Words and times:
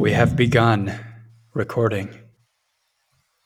We 0.00 0.12
have 0.12 0.34
begun 0.34 0.98
recording. 1.52 2.08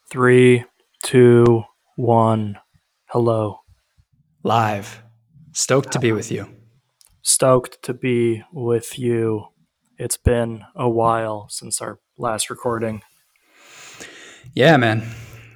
Three, 0.08 0.65
two, 1.02 1.65
one. 1.96 2.60
Hello. 3.06 3.58
Live. 4.45 5.03
Stoked 5.51 5.90
to 5.95 5.98
be 5.98 6.12
with 6.12 6.30
you. 6.30 6.46
Stoked 7.22 7.82
to 7.82 7.93
be 7.93 8.45
with 8.53 9.01
you. 9.01 9.48
It's 9.98 10.17
been 10.17 10.62
a 10.77 10.88
while 10.88 11.48
since 11.48 11.80
our 11.80 11.98
last 12.19 12.49
recording. 12.49 13.03
Yeah, 14.55 14.77
man. 14.77 15.09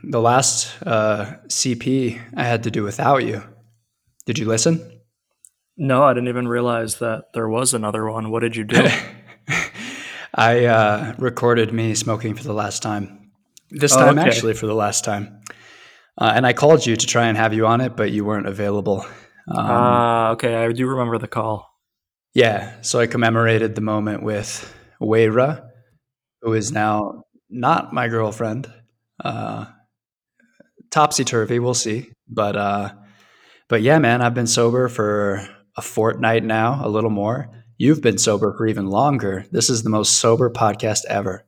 The 0.03 0.21
last 0.21 0.83
uh, 0.85 1.37
CP 1.47 2.21
I 2.37 2.43
had 2.43 2.65
to 2.65 2.73
do 2.73 2.83
without 2.83 3.25
you. 3.25 3.45
Did 4.27 4.41
you 4.41 4.47
listen? 4.47 5.01
No, 5.77 6.03
I 6.03 6.13
didn't 6.13 6.29
even 6.29 6.49
realize 6.49 6.99
that 6.99 7.27
there 7.35 7.49
was 7.49 7.73
another 7.73 8.11
one. 8.11 8.33
What 8.33 8.41
did 8.41 8.57
you 8.57 8.65
do? 8.65 8.89
I 10.39 10.65
uh, 10.67 11.15
recorded 11.19 11.73
me 11.73 11.95
smoking 11.95 12.35
for 12.35 12.45
the 12.45 12.53
last 12.53 12.83
time. 12.83 13.33
This 13.71 13.93
Oh, 13.95 13.99
time, 14.01 14.19
okay. 14.19 14.29
actually, 14.29 14.55
for 14.55 14.67
the 14.67 14.75
last 14.75 15.05
time. 15.05 15.41
Uh, 16.17 16.33
and 16.35 16.47
I 16.47 16.53
called 16.53 16.87
you 16.87 16.97
to 16.97 17.07
try 17.07 17.27
and 17.27 17.37
have 17.37 17.53
you 17.55 17.67
on 17.67 17.81
it, 17.81 17.97
but 17.97 18.11
you 18.11 18.25
weren't 18.25 18.47
available. 18.47 19.01
Um, 19.51 19.57
Ah, 19.59 20.31
okay. 20.33 20.55
I 20.57 20.73
do 20.73 20.87
remember 20.87 21.19
the 21.19 21.29
call. 21.29 21.67
yeah, 22.35 22.81
so 22.83 23.01
I 23.01 23.07
commemorated 23.07 23.75
the 23.75 23.81
moment 23.81 24.23
with 24.23 24.51
Weira, 25.01 25.65
who 26.43 26.53
is 26.55 26.71
now 26.73 27.23
not 27.51 27.93
my 27.93 28.09
girlfriend. 28.09 28.71
Uh, 29.25 29.67
Topsy 30.91 31.25
turvy, 31.25 31.59
we'll 31.59 31.75
see. 31.75 32.11
But 32.29 32.57
uh, 32.57 32.93
but 33.69 33.83
yeah, 33.83 33.99
man, 33.99 34.23
I've 34.23 34.35
been 34.35 34.47
sober 34.47 34.89
for 34.89 35.47
a 35.77 35.83
fortnight 35.83 36.45
now, 36.45 36.81
a 36.85 36.89
little 36.89 37.11
more. 37.11 37.58
You've 37.81 38.03
been 38.03 38.19
sober 38.19 38.53
for 38.57 38.67
even 38.67 38.89
longer. 38.89 39.47
This 39.53 39.71
is 39.71 39.85
the 39.85 39.91
most 39.91 40.15
sober 40.15 40.51
podcast 40.51 41.05
ever. 41.09 41.45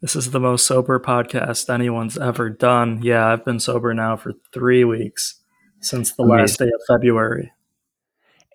This 0.00 0.14
is 0.14 0.30
the 0.30 0.38
most 0.38 0.64
sober 0.66 1.00
podcast 1.00 1.72
anyone's 1.72 2.16
ever 2.16 2.50
done. 2.50 3.00
Yeah, 3.02 3.26
I've 3.26 3.44
been 3.44 3.58
sober 3.58 3.92
now 3.92 4.16
for 4.16 4.32
three 4.52 4.84
weeks 4.84 5.40
since 5.80 6.12
the 6.12 6.22
last 6.22 6.58
day 6.60 6.66
of 6.66 6.80
February. 6.86 7.52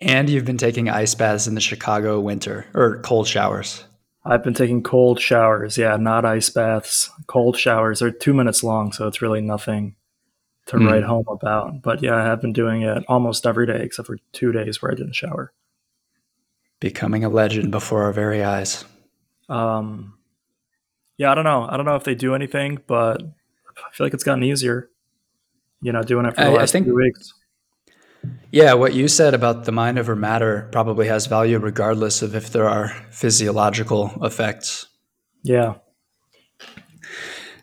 And 0.00 0.30
you've 0.30 0.46
been 0.46 0.56
taking 0.56 0.88
ice 0.88 1.14
baths 1.14 1.46
in 1.46 1.54
the 1.54 1.60
Chicago 1.60 2.18
winter 2.18 2.64
or 2.74 3.00
cold 3.02 3.28
showers. 3.28 3.84
I've 4.24 4.42
been 4.42 4.54
taking 4.54 4.82
cold 4.82 5.20
showers. 5.20 5.76
Yeah, 5.76 5.96
not 5.96 6.24
ice 6.24 6.48
baths. 6.48 7.10
Cold 7.26 7.58
showers. 7.58 7.98
They're 7.98 8.10
two 8.10 8.32
minutes 8.32 8.62
long, 8.64 8.92
so 8.92 9.06
it's 9.06 9.20
really 9.20 9.40
nothing 9.42 9.96
to 10.66 10.78
Hmm. 10.78 10.86
write 10.86 11.04
home 11.04 11.26
about. 11.28 11.82
But 11.82 12.02
yeah, 12.02 12.14
I 12.16 12.22
have 12.24 12.40
been 12.40 12.52
doing 12.52 12.82
it 12.82 13.04
almost 13.08 13.46
every 13.46 13.66
day 13.66 13.82
except 13.82 14.06
for 14.06 14.16
two 14.32 14.52
days 14.52 14.80
where 14.80 14.92
I 14.92 14.94
didn't 14.94 15.14
shower. 15.16 15.52
Becoming 16.82 17.24
a 17.24 17.28
legend 17.28 17.70
before 17.70 18.02
our 18.02 18.12
very 18.12 18.42
eyes. 18.42 18.84
Um, 19.48 20.14
yeah, 21.16 21.30
I 21.30 21.34
don't 21.36 21.44
know. 21.44 21.62
I 21.70 21.76
don't 21.76 21.86
know 21.86 21.94
if 21.94 22.02
they 22.02 22.16
do 22.16 22.34
anything, 22.34 22.80
but 22.88 23.22
I 23.22 23.94
feel 23.94 24.04
like 24.04 24.14
it's 24.14 24.24
gotten 24.24 24.42
easier. 24.42 24.90
You 25.80 25.92
know, 25.92 26.02
doing 26.02 26.26
it 26.26 26.34
for 26.34 26.40
the 26.40 26.48
I- 26.48 26.54
I 26.54 26.56
last 26.56 26.72
think- 26.72 26.86
few 26.86 26.96
weeks. 26.96 27.34
Yeah, 28.50 28.74
what 28.74 28.94
you 28.94 29.06
said 29.06 29.32
about 29.32 29.64
the 29.64 29.70
mind 29.72 29.96
over 29.98 30.16
matter 30.16 30.68
probably 30.72 31.06
has 31.06 31.26
value 31.26 31.58
regardless 31.58 32.20
of 32.20 32.34
if 32.34 32.50
there 32.50 32.68
are 32.68 32.88
physiological 33.10 34.12
effects. 34.22 34.86
Yeah. 35.44 35.74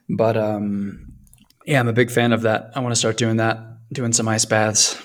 But 0.09 0.37
um, 0.37 1.13
yeah, 1.65 1.79
I'm 1.79 1.87
a 1.89 1.93
big 1.93 2.09
fan 2.11 2.31
of 2.33 2.41
that. 2.43 2.71
I 2.75 2.79
want 2.79 2.91
to 2.93 2.97
start 2.99 3.17
doing 3.17 3.37
that, 3.37 3.59
doing 3.93 4.13
some 4.13 4.27
ice 4.29 4.45
baths. 4.45 5.01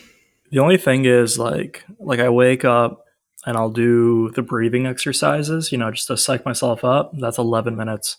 The 0.50 0.60
only 0.60 0.76
thing 0.76 1.04
is 1.04 1.36
like 1.38 1.84
like 1.98 2.20
I 2.20 2.28
wake 2.30 2.64
up 2.64 3.03
and 3.46 3.56
I'll 3.56 3.70
do 3.70 4.30
the 4.30 4.42
breathing 4.42 4.86
exercises, 4.86 5.70
you 5.72 5.78
know, 5.78 5.90
just 5.90 6.06
to 6.08 6.16
psych 6.16 6.44
myself 6.44 6.84
up. 6.84 7.12
That's 7.18 7.38
11 7.38 7.76
minutes 7.76 8.16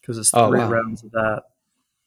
because 0.00 0.18
it's 0.18 0.32
Oh, 0.34 0.48
three 0.48 0.58
wow. 0.60 0.70
rounds 0.70 1.02
of 1.04 1.10
that. 1.12 1.42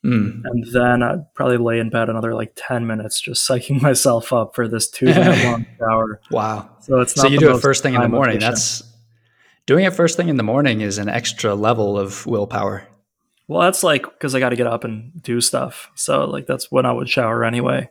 Mm. 0.05 0.41
And 0.45 0.65
then 0.71 1.03
I'd 1.03 1.33
probably 1.33 1.57
lay 1.57 1.79
in 1.79 1.89
bed 1.89 2.09
another 2.09 2.33
like 2.33 2.53
10 2.55 2.87
minutes 2.87 3.19
just 3.19 3.47
psyching 3.47 3.81
myself 3.89 4.31
up 4.31 4.55
for 4.55 4.67
this 4.67 4.89
two 4.89 5.07
minute 5.07 5.43
long 5.45 5.65
shower. 5.77 6.21
Wow. 6.31 6.69
So 6.81 6.99
it's 6.99 7.15
not 7.17 7.23
So 7.23 7.27
you 7.29 7.37
do 7.39 7.53
it 7.55 7.61
first 7.61 7.83
thing 7.83 7.95
in 7.95 8.01
the 8.01 8.07
morning. 8.07 8.37
efficient. 8.37 8.55
That's 8.55 8.83
doing 9.65 9.85
it 9.85 9.93
first 9.93 10.15
thing 10.17 10.29
in 10.29 10.37
the 10.37 10.43
morning 10.43 10.81
is 10.81 10.97
an 10.97 11.09
extra 11.09 11.53
level 11.53 11.99
of 11.99 12.25
willpower. 12.25 12.87
well, 13.47 13.61
that's 13.61 13.83
like 13.83 14.03
because 14.03 14.33
I 14.35 14.39
got 14.39 14.49
to 14.49 14.55
get 14.55 14.67
up 14.67 14.83
and 14.85 15.21
do 15.21 15.41
stuff. 15.41 15.91
So 15.95 16.23
like 16.25 16.47
that's 16.47 16.71
when 16.71 16.85
I 16.85 16.91
would 16.93 17.09
shower 17.09 17.43
anyway. 17.43 17.89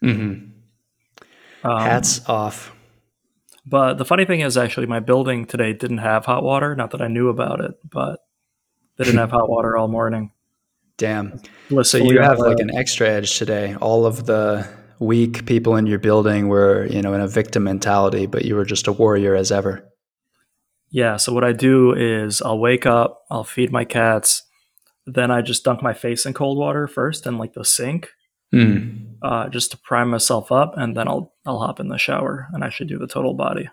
hmm 0.00 0.34
Um, 1.64 1.80
Hats 1.80 2.26
off. 2.28 2.72
But 3.66 3.94
the 3.94 4.04
funny 4.04 4.24
thing 4.24 4.40
is, 4.40 4.56
actually, 4.56 4.86
my 4.86 5.00
building 5.00 5.46
today 5.46 5.72
didn't 5.72 5.98
have 5.98 6.24
hot 6.24 6.42
water. 6.42 6.74
Not 6.74 6.92
that 6.92 7.02
I 7.02 7.08
knew 7.08 7.28
about 7.28 7.60
it, 7.60 7.72
but 7.88 8.20
they 8.96 9.04
didn't 9.04 9.20
have 9.20 9.30
hot 9.30 9.48
water 9.48 9.76
all 9.76 9.88
morning. 9.88 10.32
Damn. 10.96 11.40
So 11.82 11.98
you 11.98 12.20
have 12.20 12.38
like 12.38 12.58
an 12.58 12.74
extra 12.74 13.08
edge 13.08 13.38
today. 13.38 13.74
All 13.76 14.06
of 14.06 14.26
the 14.26 14.68
weak 14.98 15.46
people 15.46 15.76
in 15.76 15.86
your 15.86 15.98
building 15.98 16.48
were, 16.48 16.86
you 16.86 17.00
know, 17.00 17.14
in 17.14 17.20
a 17.20 17.28
victim 17.28 17.64
mentality, 17.64 18.26
but 18.26 18.44
you 18.44 18.54
were 18.54 18.66
just 18.66 18.86
a 18.86 18.92
warrior 18.92 19.34
as 19.34 19.50
ever. 19.50 19.86
Yeah, 20.90 21.16
so 21.16 21.32
what 21.32 21.44
I 21.44 21.52
do 21.52 21.94
is 21.94 22.42
I'll 22.42 22.58
wake 22.58 22.84
up, 22.84 23.22
I'll 23.30 23.44
feed 23.44 23.70
my 23.72 23.84
cats, 23.84 24.42
then 25.06 25.30
I 25.30 25.40
just 25.40 25.64
dunk 25.64 25.82
my 25.82 25.94
face 25.94 26.26
in 26.26 26.34
cold 26.34 26.58
water 26.58 26.88
first 26.88 27.26
in 27.26 27.38
like 27.38 27.54
the 27.54 27.64
sink, 27.64 28.10
Mm. 28.52 29.09
Uh, 29.22 29.48
just 29.48 29.70
to 29.72 29.78
prime 29.78 30.10
myself 30.10 30.50
up, 30.52 30.76
and 30.76 30.96
then 30.96 31.08
I'll 31.08 31.34
I'll 31.46 31.58
hop 31.58 31.80
in 31.80 31.88
the 31.88 31.98
shower 31.98 32.48
and 32.52 32.62
actually 32.62 32.86
do 32.86 32.98
the 32.98 33.06
total 33.06 33.34
body. 33.34 33.68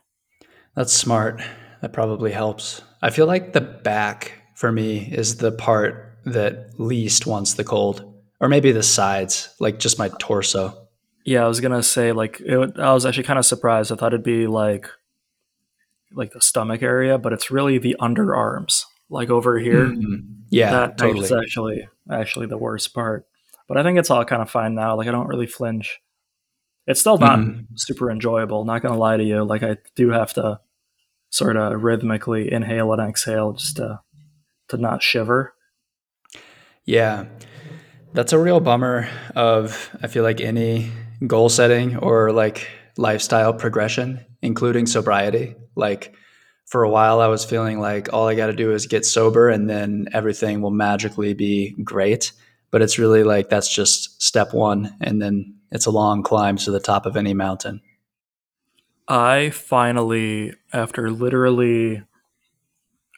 That's 0.76 0.94
smart. 0.94 1.42
That 1.82 1.94
probably 1.94 2.32
helps. 2.32 2.82
I 3.02 3.10
feel 3.10 3.28
like 3.28 3.54
the 3.54 3.62
back 3.62 4.34
for 4.56 4.72
me 4.72 5.10
is 5.12 5.38
the 5.38 5.52
part 5.52 6.18
that 6.26 6.80
least 6.80 7.26
wants 7.26 7.54
the 7.54 7.64
cold, 7.64 8.14
or 8.40 8.50
maybe 8.50 8.72
the 8.72 8.84
sides, 8.84 9.54
like 9.60 9.80
just 9.80 10.00
my 10.00 10.10
torso. 10.20 10.88
Yeah, 11.26 11.44
I 11.44 11.48
was 11.48 11.60
gonna 11.60 11.84
say 11.84 12.12
like 12.12 12.40
it, 12.42 12.80
I 12.80 12.94
was 12.94 13.06
actually 13.06 13.24
kind 13.24 13.40
of 13.40 13.46
surprised. 13.46 13.92
I 13.92 13.96
thought 13.96 14.14
it'd 14.14 14.24
be 14.24 14.48
like 14.48 14.90
like 16.14 16.32
the 16.32 16.42
stomach 16.42 16.82
area, 16.82 17.18
but 17.18 17.34
it's 17.34 17.52
really 17.52 17.78
the 17.78 17.96
underarms, 18.00 18.84
like 19.10 19.30
over 19.30 19.60
here. 19.60 19.88
Mm. 19.88 20.38
Yeah, 20.50 20.72
that 20.72 20.98
totally. 20.98 21.26
is 21.26 21.32
actually 21.32 21.88
actually 22.10 22.48
the 22.48 22.58
worst 22.58 22.94
part. 22.94 23.27
But 23.68 23.78
I 23.78 23.84
think 23.84 23.98
it's 24.00 24.10
all 24.10 24.24
kind 24.26 24.42
of 24.42 24.50
fine 24.50 24.76
now. 24.76 24.96
Like 24.96 25.08
I 25.08 25.12
don't 25.12 25.28
really 25.28 25.48
flinch. 25.48 26.00
It's 26.86 27.00
still 27.02 27.18
not 27.18 27.40
Mhm. 27.40 27.66
super 27.76 28.10
enjoyable. 28.10 28.64
Not 28.66 28.82
gonna 28.82 28.98
lie 28.98 29.18
to 29.18 29.24
you. 29.24 29.44
Like 29.44 29.64
I 29.64 29.78
do 29.96 30.10
have 30.12 30.34
to 30.36 30.60
sort 31.30 31.58
of 31.58 31.84
rhythmically 31.84 32.52
inhale 32.52 32.94
and 32.94 33.02
exhale 33.02 33.54
just 33.54 33.76
to 33.78 34.00
to 34.70 34.78
not 34.78 35.04
shiver. 35.04 35.54
Yeah. 36.86 37.26
That's 38.14 38.34
a 38.34 38.40
real 38.40 38.60
bummer 38.60 39.08
of 39.36 39.90
I 40.02 40.08
feel 40.08 40.24
like 40.24 40.42
any 40.42 40.92
goal 41.26 41.50
setting 41.50 41.98
or 41.98 42.32
like 42.32 42.68
lifestyle 42.98 43.54
progression, 43.54 44.26
including 44.42 44.86
sobriety. 44.88 45.56
Like 45.76 46.14
for 46.68 46.84
a 46.84 46.90
while 46.90 47.20
I 47.22 47.28
was 47.28 47.46
feeling 47.46 47.80
like 47.80 48.12
all 48.14 48.28
I 48.28 48.36
got 48.36 48.48
to 48.48 48.54
do 48.54 48.74
is 48.74 48.88
get 48.88 49.06
sober 49.06 49.50
and 49.50 49.70
then 49.70 50.08
everything 50.14 50.62
will 50.62 50.72
magically 50.72 51.34
be 51.34 51.76
great, 51.84 52.32
but 52.72 52.82
it's 52.82 52.98
really 53.00 53.24
like 53.24 53.50
that's 53.50 53.74
just 53.74 54.22
step 54.22 54.54
1 54.54 54.98
and 55.02 55.22
then 55.22 55.56
it's 55.72 55.86
a 55.86 55.92
long 55.92 56.24
climb 56.24 56.58
to 56.58 56.72
the 56.72 56.80
top 56.80 57.06
of 57.06 57.18
any 57.18 57.34
mountain. 57.34 57.82
I 59.08 59.52
finally, 59.52 60.54
after 60.74 61.10
literally 61.12 62.04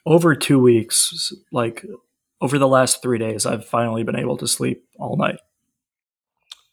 over 0.05 0.35
two 0.35 0.59
weeks, 0.59 1.33
like 1.51 1.85
over 2.41 2.57
the 2.57 2.67
last 2.67 3.01
three 3.01 3.17
days, 3.17 3.45
I've 3.45 3.65
finally 3.65 4.03
been 4.03 4.15
able 4.15 4.37
to 4.37 4.47
sleep 4.47 4.83
all 4.99 5.17
night. 5.17 5.39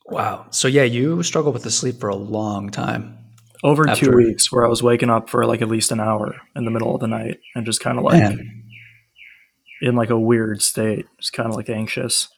Wow. 0.06 0.46
So 0.50 0.68
yeah, 0.68 0.84
you 0.84 1.22
struggled 1.22 1.54
with 1.54 1.64
the 1.64 1.70
sleep 1.70 1.98
for 1.98 2.08
a 2.08 2.14
long 2.16 2.70
time. 2.70 3.18
Over 3.64 3.88
After- 3.88 4.06
two 4.06 4.16
weeks, 4.16 4.52
where 4.52 4.64
I 4.64 4.68
was 4.68 4.82
waking 4.82 5.10
up 5.10 5.28
for 5.30 5.44
like 5.46 5.62
at 5.62 5.68
least 5.68 5.90
an 5.90 5.98
hour 5.98 6.36
in 6.54 6.64
the 6.64 6.70
middle 6.70 6.94
of 6.94 7.00
the 7.00 7.08
night 7.08 7.38
and 7.54 7.64
just 7.66 7.80
kind 7.80 7.98
of 7.98 8.04
like 8.04 8.22
Man. 8.22 8.64
in 9.80 9.96
like 9.96 10.10
a 10.10 10.18
weird 10.18 10.62
state, 10.62 11.06
just 11.18 11.32
kind 11.32 11.48
of 11.48 11.56
like 11.56 11.68
anxious. 11.70 12.28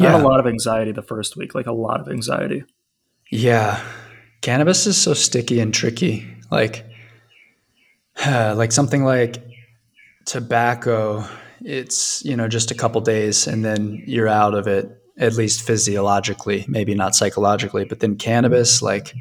I 0.00 0.04
had 0.04 0.20
a 0.20 0.24
lot 0.24 0.40
of 0.40 0.46
anxiety 0.46 0.92
the 0.92 1.02
first 1.02 1.36
week, 1.36 1.54
like 1.54 1.66
a 1.66 1.72
lot 1.72 2.00
of 2.00 2.08
anxiety. 2.08 2.64
Yeah. 3.30 3.82
Cannabis 4.42 4.86
is 4.86 5.00
so 5.00 5.14
sticky 5.14 5.60
and 5.60 5.72
tricky. 5.72 6.26
Like 6.50 6.86
like 8.26 8.72
something 8.72 9.04
like 9.04 9.42
tobacco, 10.24 11.24
it's, 11.64 12.24
you 12.24 12.36
know, 12.36 12.48
just 12.48 12.70
a 12.70 12.74
couple 12.74 13.00
days 13.00 13.46
and 13.46 13.64
then 13.64 14.02
you're 14.06 14.28
out 14.28 14.54
of 14.54 14.66
it 14.66 15.02
at 15.18 15.34
least 15.34 15.62
physiologically, 15.62 16.66
maybe 16.68 16.94
not 16.94 17.14
psychologically, 17.14 17.84
but 17.84 18.00
then 18.00 18.16
cannabis 18.16 18.82
like 18.82 19.14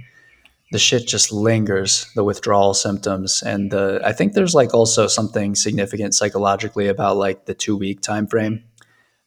the 0.72 0.80
shit 0.80 1.07
just 1.07 1.31
lingers, 1.31 2.12
the 2.16 2.24
withdrawal 2.24 2.74
symptoms 2.74 3.42
and 3.42 3.72
the 3.72 4.01
I 4.04 4.12
think 4.12 4.33
there's 4.33 4.54
like 4.54 4.74
also 4.74 5.07
something 5.07 5.56
significant 5.56 6.13
psychologically 6.13 6.88
about 6.88 7.18
like 7.18 7.45
the 7.45 7.54
2 7.54 7.77
week 7.77 8.01
time 8.01 8.27
frame. 8.27 8.63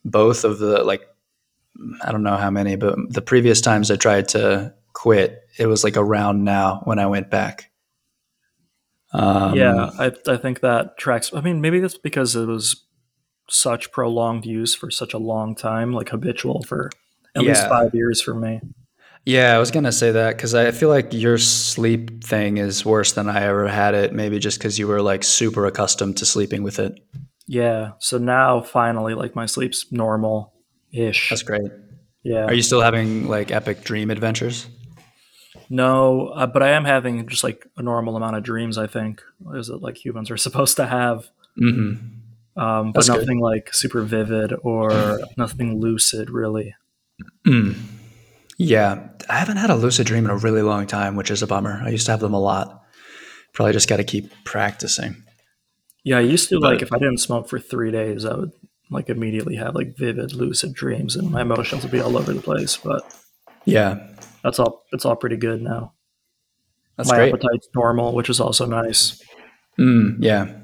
Both 0.04 0.44
of 0.44 0.58
the 0.58 0.84
like 0.84 1.02
I 2.02 2.12
don't 2.12 2.22
know 2.22 2.36
how 2.36 2.50
many, 2.50 2.76
but 2.76 2.96
the 3.10 3.22
previous 3.22 3.60
times 3.60 3.90
I 3.90 3.96
tried 3.96 4.28
to 4.28 4.74
quit, 4.92 5.42
it 5.58 5.66
was 5.66 5.84
like 5.84 5.96
around 5.96 6.44
now 6.44 6.80
when 6.84 6.98
I 6.98 7.06
went 7.06 7.30
back. 7.30 7.70
Um, 9.12 9.54
yeah, 9.54 9.90
I, 9.98 10.12
I 10.26 10.36
think 10.36 10.60
that 10.60 10.98
tracks. 10.98 11.32
I 11.32 11.40
mean, 11.40 11.60
maybe 11.60 11.80
that's 11.80 11.96
because 11.96 12.36
it 12.36 12.46
was 12.46 12.84
such 13.48 13.90
prolonged 13.92 14.44
use 14.44 14.74
for 14.74 14.90
such 14.90 15.14
a 15.14 15.18
long 15.18 15.54
time, 15.54 15.92
like 15.92 16.10
habitual 16.10 16.62
for 16.64 16.90
at 17.34 17.42
least 17.42 17.68
five 17.68 17.94
years 17.94 18.20
for 18.20 18.34
me. 18.34 18.60
Yeah, 19.24 19.54
I 19.54 19.58
was 19.58 19.70
gonna 19.70 19.92
say 19.92 20.10
that 20.12 20.36
because 20.36 20.54
I 20.54 20.70
feel 20.70 20.88
like 20.88 21.12
your 21.12 21.38
sleep 21.38 22.24
thing 22.24 22.56
is 22.58 22.84
worse 22.84 23.12
than 23.12 23.28
I 23.28 23.44
ever 23.44 23.68
had 23.68 23.94
it. 23.94 24.12
Maybe 24.12 24.38
just 24.38 24.58
because 24.58 24.78
you 24.78 24.88
were 24.88 25.02
like 25.02 25.24
super 25.24 25.66
accustomed 25.66 26.16
to 26.18 26.26
sleeping 26.26 26.62
with 26.62 26.78
it. 26.78 26.98
Yeah. 27.46 27.92
So 27.98 28.18
now 28.18 28.60
finally, 28.60 29.14
like 29.14 29.34
my 29.34 29.46
sleep's 29.46 29.90
normal 29.90 30.52
ish. 30.92 31.30
That's 31.30 31.42
great. 31.42 31.70
Yeah. 32.22 32.44
Are 32.44 32.54
you 32.54 32.62
still 32.62 32.80
having 32.80 33.28
like 33.28 33.50
epic 33.50 33.84
dream 33.84 34.10
adventures? 34.10 34.66
No, 35.70 36.28
uh, 36.28 36.46
but 36.46 36.62
I 36.62 36.70
am 36.70 36.84
having 36.84 37.28
just 37.28 37.44
like 37.44 37.66
a 37.76 37.82
normal 37.82 38.16
amount 38.16 38.36
of 38.36 38.42
dreams. 38.42 38.78
I 38.78 38.86
think 38.86 39.22
is 39.54 39.68
it 39.68 39.82
like 39.82 40.02
humans 40.02 40.30
are 40.30 40.36
supposed 40.48 40.76
to 40.76 40.86
have, 40.86 41.28
hmm 41.56 41.94
um, 42.58 42.90
but 42.90 42.94
That's 42.94 43.08
good. 43.08 43.20
nothing 43.20 43.38
like 43.38 43.72
super 43.72 44.02
vivid 44.02 44.52
or 44.62 45.20
nothing 45.36 45.80
lucid 45.80 46.28
really. 46.28 46.74
Mm. 47.46 47.76
Yeah, 48.58 49.08
I 49.30 49.38
haven't 49.38 49.58
had 49.58 49.70
a 49.70 49.76
lucid 49.76 50.08
dream 50.08 50.24
in 50.24 50.30
a 50.32 50.36
really 50.36 50.62
long 50.62 50.88
time, 50.88 51.14
which 51.14 51.30
is 51.30 51.40
a 51.40 51.46
bummer. 51.46 51.80
I 51.84 51.90
used 51.90 52.06
to 52.06 52.10
have 52.10 52.20
them 52.20 52.34
a 52.34 52.40
lot. 52.40 52.82
Probably 53.52 53.72
just 53.72 53.88
got 53.88 53.98
to 53.98 54.04
keep 54.04 54.32
practicing. 54.44 55.22
Yeah, 56.02 56.18
I 56.18 56.22
used 56.22 56.48
to 56.48 56.58
like 56.58 56.82
if 56.82 56.92
I 56.92 56.98
didn't 56.98 57.18
smoke 57.18 57.48
for 57.48 57.60
three 57.60 57.92
days, 57.92 58.24
I 58.24 58.34
would 58.34 58.52
like 58.90 59.08
immediately 59.08 59.56
have 59.56 59.74
like 59.74 59.96
vivid 59.96 60.32
lucid 60.32 60.74
dreams, 60.74 61.16
and 61.16 61.30
my 61.30 61.42
emotions 61.42 61.82
would 61.82 61.92
be 61.92 62.00
all 62.00 62.16
over 62.16 62.32
the 62.32 62.40
place. 62.40 62.76
But 62.76 63.02
Yeah, 63.64 63.98
that's 64.42 64.58
all. 64.58 64.84
It's 64.92 65.04
all 65.04 65.16
pretty 65.16 65.36
good 65.36 65.62
now. 65.62 65.92
that's 66.96 67.10
my 67.10 67.16
great. 67.16 67.28
appetite's 67.34 67.68
normal, 67.74 68.14
which 68.14 68.30
is 68.30 68.40
also 68.40 68.66
nice. 68.66 69.22
Mm, 69.78 70.16
yeah. 70.20 70.54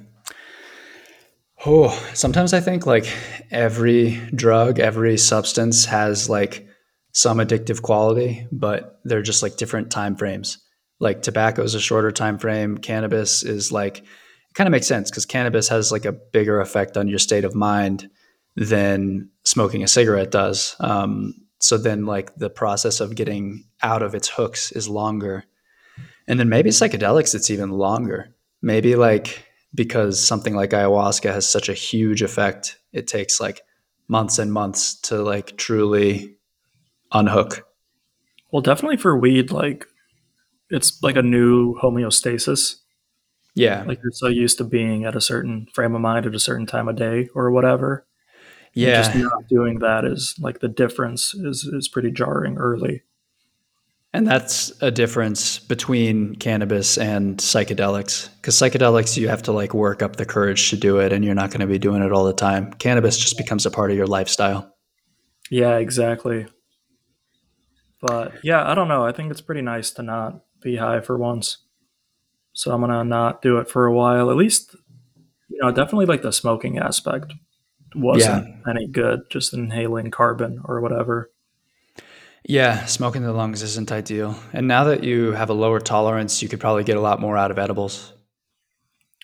Oh, 1.66 1.88
sometimes 2.12 2.52
I 2.52 2.60
think 2.60 2.84
like 2.86 3.06
every 3.50 4.20
drug, 4.34 4.78
every 4.80 5.16
substance 5.16 5.86
has 5.86 6.28
like 6.28 6.66
some 7.12 7.38
addictive 7.38 7.80
quality, 7.80 8.46
but 8.52 9.00
they're 9.04 9.22
just 9.22 9.42
like 9.42 9.56
different 9.56 9.90
time 9.90 10.16
frames. 10.16 10.58
Like 11.00 11.22
tobacco 11.22 11.62
is 11.62 11.74
a 11.74 11.80
shorter 11.80 12.10
time 12.10 12.38
frame. 12.38 12.76
Cannabis 12.78 13.42
is 13.44 13.72
like 13.72 14.04
kind 14.54 14.66
of 14.66 14.72
makes 14.72 14.86
sense 14.86 15.10
because 15.10 15.26
cannabis 15.26 15.68
has 15.68 15.92
like 15.92 16.04
a 16.04 16.12
bigger 16.12 16.60
effect 16.60 16.96
on 16.96 17.08
your 17.08 17.18
state 17.18 17.44
of 17.44 17.54
mind 17.54 18.08
than 18.56 19.28
smoking 19.44 19.82
a 19.82 19.88
cigarette 19.88 20.30
does. 20.30 20.76
Um, 20.80 21.34
so 21.58 21.76
then 21.76 22.06
like 22.06 22.34
the 22.36 22.50
process 22.50 23.00
of 23.00 23.14
getting 23.14 23.64
out 23.82 24.02
of 24.02 24.14
its 24.14 24.28
hooks 24.28 24.70
is 24.72 24.88
longer. 24.88 25.44
And 26.28 26.38
then 26.38 26.48
maybe 26.48 26.70
psychedelics, 26.70 27.34
it's 27.34 27.50
even 27.50 27.70
longer. 27.70 28.34
Maybe 28.62 28.96
like 28.96 29.44
because 29.74 30.24
something 30.24 30.54
like 30.54 30.70
ayahuasca 30.70 31.32
has 31.32 31.48
such 31.48 31.68
a 31.68 31.74
huge 31.74 32.22
effect, 32.22 32.78
it 32.92 33.06
takes 33.06 33.40
like 33.40 33.62
months 34.08 34.38
and 34.38 34.52
months 34.52 34.94
to 35.00 35.22
like 35.22 35.56
truly 35.56 36.36
unhook. 37.12 37.66
Well, 38.52 38.62
definitely 38.62 38.98
for 38.98 39.18
weed, 39.18 39.50
like 39.50 39.86
it's 40.70 41.02
like 41.02 41.16
a 41.16 41.22
new 41.22 41.74
homeostasis. 41.80 42.76
Yeah. 43.54 43.84
Like 43.86 44.00
you're 44.02 44.12
so 44.12 44.28
used 44.28 44.58
to 44.58 44.64
being 44.64 45.04
at 45.04 45.14
a 45.14 45.20
certain 45.20 45.66
frame 45.72 45.94
of 45.94 46.00
mind 46.00 46.26
at 46.26 46.34
a 46.34 46.40
certain 46.40 46.66
time 46.66 46.88
of 46.88 46.96
day 46.96 47.28
or 47.34 47.50
whatever. 47.50 48.06
And 48.74 48.82
yeah. 48.82 49.02
just 49.02 49.14
not 49.14 49.48
doing 49.48 49.78
that 49.78 50.04
is 50.04 50.34
like 50.40 50.60
the 50.60 50.68
difference 50.68 51.34
is 51.34 51.64
is 51.64 51.88
pretty 51.88 52.10
jarring 52.10 52.56
early. 52.58 53.02
And 54.12 54.28
that's 54.28 54.72
a 54.80 54.92
difference 54.92 55.58
between 55.58 56.36
cannabis 56.36 56.96
and 56.98 57.36
psychedelics. 57.38 58.28
Because 58.36 58.54
psychedelics, 58.54 59.16
you 59.16 59.28
have 59.28 59.42
to 59.42 59.52
like 59.52 59.74
work 59.74 60.02
up 60.02 60.14
the 60.16 60.24
courage 60.24 60.70
to 60.70 60.76
do 60.76 60.98
it, 60.98 61.12
and 61.12 61.24
you're 61.24 61.34
not 61.34 61.50
going 61.50 61.60
to 61.60 61.66
be 61.66 61.80
doing 61.80 62.00
it 62.00 62.12
all 62.12 62.24
the 62.24 62.32
time. 62.32 62.72
Cannabis 62.74 63.18
just 63.18 63.36
becomes 63.36 63.66
a 63.66 63.72
part 63.72 63.90
of 63.90 63.96
your 63.96 64.06
lifestyle. 64.06 64.72
Yeah, 65.50 65.78
exactly. 65.78 66.46
But 68.00 68.34
yeah, 68.44 68.70
I 68.70 68.76
don't 68.76 68.86
know. 68.86 69.04
I 69.04 69.10
think 69.10 69.32
it's 69.32 69.40
pretty 69.40 69.62
nice 69.62 69.90
to 69.92 70.04
not 70.04 70.44
be 70.62 70.76
high 70.76 71.00
for 71.00 71.18
once. 71.18 71.63
So 72.54 72.72
I'm 72.72 72.80
gonna 72.80 73.04
not 73.04 73.42
do 73.42 73.58
it 73.58 73.68
for 73.68 73.84
a 73.86 73.92
while. 73.92 74.30
At 74.30 74.36
least, 74.36 74.74
you 75.48 75.58
know, 75.60 75.70
definitely 75.70 76.06
like 76.06 76.22
the 76.22 76.32
smoking 76.32 76.78
aspect 76.78 77.32
wasn't 77.94 78.46
any 78.68 78.86
good. 78.86 79.22
Just 79.30 79.52
inhaling 79.52 80.10
carbon 80.10 80.60
or 80.64 80.80
whatever. 80.80 81.30
Yeah, 82.46 82.84
smoking 82.86 83.22
the 83.22 83.32
lungs 83.32 83.62
isn't 83.62 83.90
ideal. 83.90 84.36
And 84.52 84.68
now 84.68 84.84
that 84.84 85.02
you 85.02 85.32
have 85.32 85.48
a 85.50 85.54
lower 85.54 85.80
tolerance, 85.80 86.42
you 86.42 86.48
could 86.48 86.60
probably 86.60 86.84
get 86.84 86.96
a 86.96 87.00
lot 87.00 87.20
more 87.20 87.36
out 87.36 87.50
of 87.50 87.58
edibles. 87.58 88.12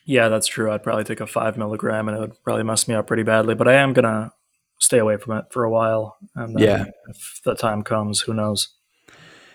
Yeah, 0.07 0.29
that's 0.29 0.47
true. 0.47 0.73
I'd 0.73 0.83
probably 0.83 1.05
take 1.05 1.21
a 1.21 1.27
five 1.27 1.57
milligram 1.59 2.09
and 2.09 2.17
it 2.17 2.21
would 2.21 2.43
probably 2.43 2.65
mess 2.65 2.89
me 2.89 2.95
up 2.95 3.07
pretty 3.07 3.23
badly. 3.23 3.55
But 3.55 3.69
I 3.69 3.75
am 3.75 3.93
gonna 3.93 4.33
stay 4.79 4.99
away 4.99 5.19
from 5.19 5.37
it 5.39 5.45
for 5.51 5.65
a 5.65 5.71
while. 5.71 6.17
And 6.35 6.57
then 6.57 6.63
Yeah. 6.63 6.85
if 7.11 7.41
the 7.45 7.55
time 7.55 7.83
comes, 7.83 8.23
who 8.23 8.33
knows? 8.35 8.69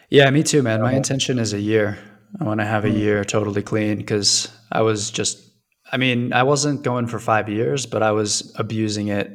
Yeah, 0.10 0.30
me 0.30 0.44
too, 0.44 0.62
man. 0.62 0.82
My 0.82 0.94
intention 0.94 1.40
is 1.40 1.52
a 1.52 1.60
year. 1.60 1.98
I 2.40 2.44
want 2.44 2.60
to 2.60 2.66
have 2.66 2.86
a 2.86 2.90
Mm. 2.90 2.98
year 2.98 3.24
totally 3.24 3.62
clean 3.62 3.98
because 3.98 4.50
I 4.72 4.82
was 4.82 5.10
just, 5.12 5.38
I 5.92 5.98
mean, 5.98 6.34
I 6.34 6.44
wasn't 6.44 6.84
going 6.84 7.08
for 7.08 7.20
five 7.20 7.48
years, 7.50 7.86
but 7.86 8.04
I 8.04 8.12
was 8.12 8.54
abusing 8.58 9.08
it 9.08 9.32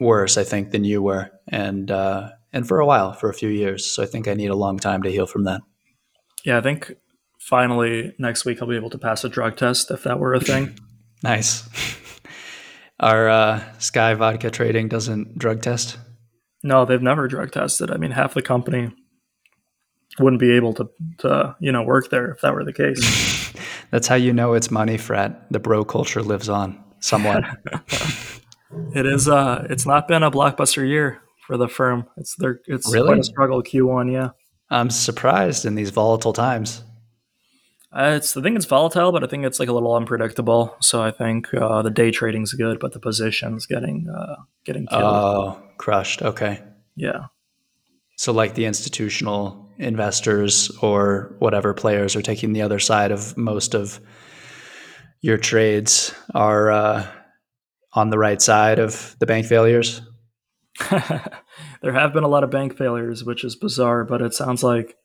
worse, 0.00 0.36
I 0.36 0.44
think, 0.44 0.70
than 0.70 0.84
you 0.84 1.02
were. 1.02 1.30
And, 1.48 1.90
uh, 1.90 2.30
and 2.52 2.66
for 2.68 2.78
a 2.78 2.86
while, 2.86 3.12
for 3.12 3.28
a 3.28 3.34
few 3.34 3.48
years. 3.48 3.84
So 3.86 4.02
I 4.02 4.06
think 4.06 4.28
I 4.28 4.34
need 4.34 4.50
a 4.50 4.54
long 4.56 4.78
time 4.78 5.02
to 5.02 5.10
heal 5.10 5.26
from 5.26 5.44
that. 5.44 5.62
Yeah, 6.44 6.58
I 6.58 6.60
think 6.60 6.92
finally 7.40 8.14
next 8.18 8.44
week 8.44 8.60
I'll 8.62 8.68
be 8.68 8.76
able 8.76 8.90
to 8.90 8.98
pass 8.98 9.24
a 9.24 9.28
drug 9.28 9.56
test 9.56 9.90
if 9.90 10.02
that 10.04 10.18
were 10.20 10.34
a 10.34 10.40
thing. 10.40 10.78
Nice. 11.24 11.66
Our 13.00 13.28
uh, 13.30 13.60
Sky 13.78 14.12
Vodka 14.14 14.50
Trading 14.50 14.88
doesn't 14.88 15.38
drug 15.38 15.62
test. 15.62 15.96
No, 16.62 16.84
they've 16.84 17.00
never 17.00 17.28
drug 17.28 17.50
tested. 17.50 17.90
I 17.90 17.96
mean, 17.96 18.10
half 18.10 18.34
the 18.34 18.42
company 18.42 18.90
wouldn't 20.18 20.40
be 20.40 20.52
able 20.52 20.72
to, 20.74 20.88
to 21.18 21.56
you 21.60 21.72
know, 21.72 21.82
work 21.82 22.10
there 22.10 22.30
if 22.32 22.40
that 22.42 22.54
were 22.54 22.64
the 22.64 22.72
case. 22.72 23.52
That's 23.90 24.06
how 24.08 24.14
you 24.16 24.32
know 24.32 24.54
it's 24.54 24.70
money, 24.70 24.96
frat. 24.96 25.46
The 25.50 25.58
bro 25.60 25.84
culture 25.84 26.22
lives 26.22 26.48
on 26.48 26.82
somewhat. 27.00 27.44
it 28.94 29.06
is. 29.06 29.28
Uh, 29.28 29.66
it's 29.70 29.86
not 29.86 30.08
been 30.08 30.22
a 30.22 30.30
blockbuster 30.30 30.86
year 30.88 31.20
for 31.46 31.56
the 31.56 31.68
firm. 31.68 32.06
It's 32.16 32.34
their. 32.36 32.60
It's 32.66 32.92
Really? 32.92 33.06
quite 33.08 33.18
a 33.18 33.24
struggle. 33.24 33.62
Q1, 33.62 34.12
yeah. 34.12 34.30
I'm 34.70 34.90
surprised 34.90 35.64
in 35.64 35.74
these 35.74 35.90
volatile 35.90 36.32
times. 36.32 36.82
Uh, 37.92 38.14
it's 38.16 38.36
I 38.36 38.42
think 38.42 38.56
it's 38.56 38.66
volatile, 38.66 39.12
but 39.12 39.22
I 39.22 39.28
think 39.28 39.44
it's 39.44 39.60
like 39.60 39.68
a 39.68 39.72
little 39.72 39.94
unpredictable. 39.94 40.74
So 40.80 41.00
I 41.00 41.12
think 41.12 41.52
uh, 41.54 41.82
the 41.82 41.90
day 41.90 42.10
trading's 42.10 42.52
good, 42.52 42.80
but 42.80 42.92
the 42.92 42.98
position's 42.98 43.66
getting 43.66 44.08
uh, 44.12 44.36
getting 44.64 44.86
killed. 44.88 45.02
Oh, 45.04 45.62
crushed. 45.78 46.20
Okay. 46.22 46.60
yeah, 46.96 47.26
So, 48.16 48.32
like 48.32 48.54
the 48.54 48.64
institutional 48.64 49.63
investors 49.78 50.70
or 50.82 51.34
whatever 51.38 51.74
players 51.74 52.16
are 52.16 52.22
taking 52.22 52.52
the 52.52 52.62
other 52.62 52.78
side 52.78 53.10
of 53.10 53.36
most 53.36 53.74
of 53.74 54.00
your 55.20 55.38
trades 55.38 56.14
are 56.34 56.70
uh, 56.70 57.06
on 57.92 58.10
the 58.10 58.18
right 58.18 58.42
side 58.42 58.78
of 58.78 59.16
the 59.20 59.26
bank 59.26 59.46
failures. 59.46 60.02
there 60.90 61.92
have 61.92 62.12
been 62.12 62.24
a 62.24 62.28
lot 62.28 62.44
of 62.44 62.50
bank 62.50 62.76
failures, 62.76 63.24
which 63.24 63.44
is 63.44 63.56
bizarre, 63.56 64.04
but 64.04 64.20
it 64.20 64.34
sounds 64.34 64.62
like 64.62 64.96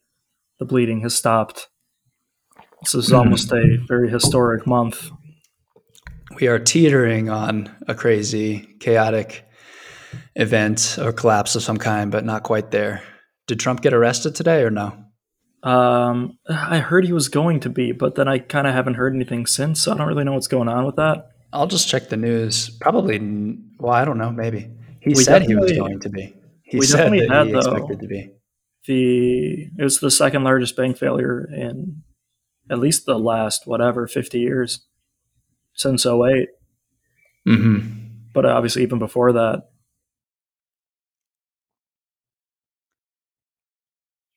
the 0.58 0.64
bleeding 0.64 1.00
has 1.00 1.14
stopped. 1.14 1.68
This 2.82 2.94
is 2.94 3.12
almost 3.12 3.52
a 3.52 3.78
very 3.86 4.10
historic 4.10 4.66
month. 4.66 5.10
We 6.36 6.48
are 6.48 6.58
teetering 6.58 7.28
on 7.28 7.74
a 7.88 7.94
crazy, 7.94 8.76
chaotic 8.80 9.44
event 10.36 10.98
or 11.00 11.12
collapse 11.12 11.56
of 11.56 11.62
some 11.62 11.76
kind, 11.76 12.10
but 12.10 12.24
not 12.24 12.42
quite 12.42 12.70
there. 12.70 13.02
Did 13.50 13.58
Trump 13.58 13.80
get 13.80 13.92
arrested 13.92 14.36
today 14.36 14.62
or 14.62 14.70
no? 14.70 14.96
Um, 15.64 16.38
I 16.48 16.78
heard 16.78 17.04
he 17.04 17.12
was 17.12 17.28
going 17.28 17.58
to 17.60 17.68
be, 17.68 17.90
but 17.90 18.14
then 18.14 18.28
I 18.28 18.38
kind 18.38 18.64
of 18.64 18.74
haven't 18.74 18.94
heard 18.94 19.12
anything 19.12 19.44
since, 19.44 19.82
so 19.82 19.90
I 19.90 19.96
don't 19.96 20.06
really 20.06 20.22
know 20.22 20.34
what's 20.34 20.46
going 20.46 20.68
on 20.68 20.86
with 20.86 20.94
that. 20.94 21.30
I'll 21.52 21.66
just 21.66 21.88
check 21.88 22.10
the 22.10 22.16
news. 22.16 22.70
Probably, 22.80 23.18
well, 23.80 23.92
I 23.92 24.04
don't 24.04 24.18
know, 24.18 24.30
maybe. 24.30 24.70
He 25.00 25.14
We 25.14 25.24
said 25.24 25.42
he 25.42 25.56
was 25.56 25.72
going 25.72 25.98
to 25.98 26.08
be. 26.08 26.32
He 26.62 26.78
we 26.78 26.86
said 26.86 26.98
definitely 26.98 27.26
had, 27.26 27.48
he 27.48 27.52
though, 27.54 27.58
expected 27.58 27.98
to 27.98 28.06
be. 28.06 28.30
The 28.86 29.68
it 29.76 29.82
was 29.82 29.98
the 29.98 30.12
second 30.12 30.44
largest 30.44 30.76
bank 30.76 30.96
failure 30.96 31.44
in 31.52 32.04
at 32.70 32.78
least 32.78 33.04
the 33.04 33.18
last 33.18 33.66
whatever 33.66 34.06
50 34.06 34.38
years 34.38 34.86
since 35.74 36.06
08, 36.06 36.50
hmm 37.44 37.80
but 38.32 38.46
obviously 38.46 38.84
even 38.84 39.00
before 39.00 39.32
that. 39.32 39.69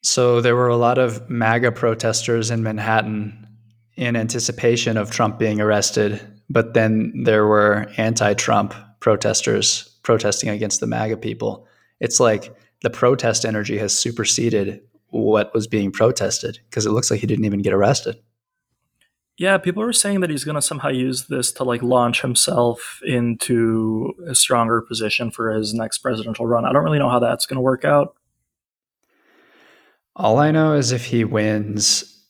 So 0.03 0.41
there 0.41 0.55
were 0.55 0.67
a 0.67 0.75
lot 0.75 0.97
of 0.97 1.29
MAGA 1.29 1.71
protesters 1.71 2.51
in 2.51 2.61
Manhattan 2.61 3.47
in 3.95 4.15
anticipation 4.15 4.97
of 4.97 5.11
Trump 5.11 5.39
being 5.39 5.61
arrested, 5.61 6.19
but 6.49 6.73
then 6.73 7.23
there 7.23 7.47
were 7.47 7.87
anti-Trump 7.97 8.73
protesters 8.99 9.97
protesting 10.03 10.49
against 10.49 10.81
the 10.81 10.87
MAGA 10.87 11.17
people. 11.17 11.67
It's 12.01 12.19
like 12.19 12.53
the 12.81 12.89
protest 12.89 13.45
energy 13.45 13.77
has 13.77 13.97
superseded 13.97 14.81
what 15.07 15.53
was 15.53 15.67
being 15.67 15.91
protested 15.91 16.59
because 16.69 16.85
it 16.85 16.91
looks 16.91 17.09
like 17.09 17.21
he 17.21 17.27
didn't 17.27 17.45
even 17.45 17.61
get 17.61 17.73
arrested. 17.73 18.17
Yeah, 19.37 19.57
people 19.57 19.81
are 19.83 19.93
saying 19.93 20.19
that 20.19 20.29
he's 20.29 20.43
going 20.43 20.55
to 20.55 20.61
somehow 20.61 20.89
use 20.89 21.27
this 21.27 21.51
to 21.53 21.63
like 21.63 21.81
launch 21.81 22.21
himself 22.21 22.99
into 23.03 24.13
a 24.27 24.35
stronger 24.35 24.81
position 24.81 25.31
for 25.31 25.51
his 25.51 25.73
next 25.73 25.99
presidential 25.99 26.45
run. 26.45 26.65
I 26.65 26.73
don't 26.73 26.83
really 26.83 26.99
know 26.99 27.09
how 27.09 27.19
that's 27.19 27.45
going 27.45 27.55
to 27.57 27.61
work 27.61 27.85
out. 27.85 28.15
All 30.15 30.37
I 30.37 30.51
know 30.51 30.73
is 30.73 30.91
if 30.91 31.05
he 31.05 31.23
wins, 31.23 32.25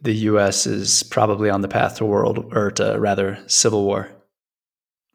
the 0.00 0.14
U.S. 0.14 0.66
is 0.66 1.02
probably 1.02 1.50
on 1.50 1.60
the 1.60 1.68
path 1.68 1.96
to 1.96 2.04
world, 2.04 2.52
or 2.54 2.70
to 2.72 2.96
rather, 2.98 3.42
civil 3.46 3.84
war. 3.84 4.10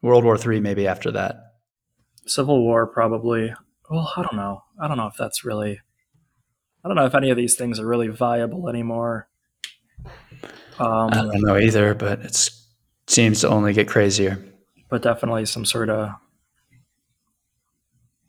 World 0.02 0.24
War 0.24 0.36
Three, 0.36 0.60
maybe 0.60 0.86
after 0.86 1.10
that. 1.12 1.36
Civil 2.26 2.62
War, 2.62 2.86
probably. 2.86 3.54
Well, 3.88 4.12
I 4.16 4.22
don't 4.22 4.36
know. 4.36 4.62
I 4.80 4.88
don't 4.88 4.96
know 4.96 5.06
if 5.06 5.16
that's 5.16 5.44
really. 5.44 5.80
I 6.84 6.88
don't 6.88 6.96
know 6.96 7.06
if 7.06 7.14
any 7.14 7.30
of 7.30 7.36
these 7.36 7.54
things 7.54 7.78
are 7.78 7.86
really 7.86 8.08
viable 8.08 8.68
anymore. 8.68 9.28
Um, 10.78 11.10
I 11.12 11.22
don't 11.22 11.42
know 11.42 11.56
either, 11.56 11.94
but 11.94 12.20
it 12.20 12.50
seems 13.06 13.40
to 13.42 13.48
only 13.48 13.72
get 13.72 13.86
crazier. 13.88 14.42
But 14.88 15.02
definitely 15.02 15.46
some 15.46 15.64
sort 15.64 15.90
of, 15.90 16.10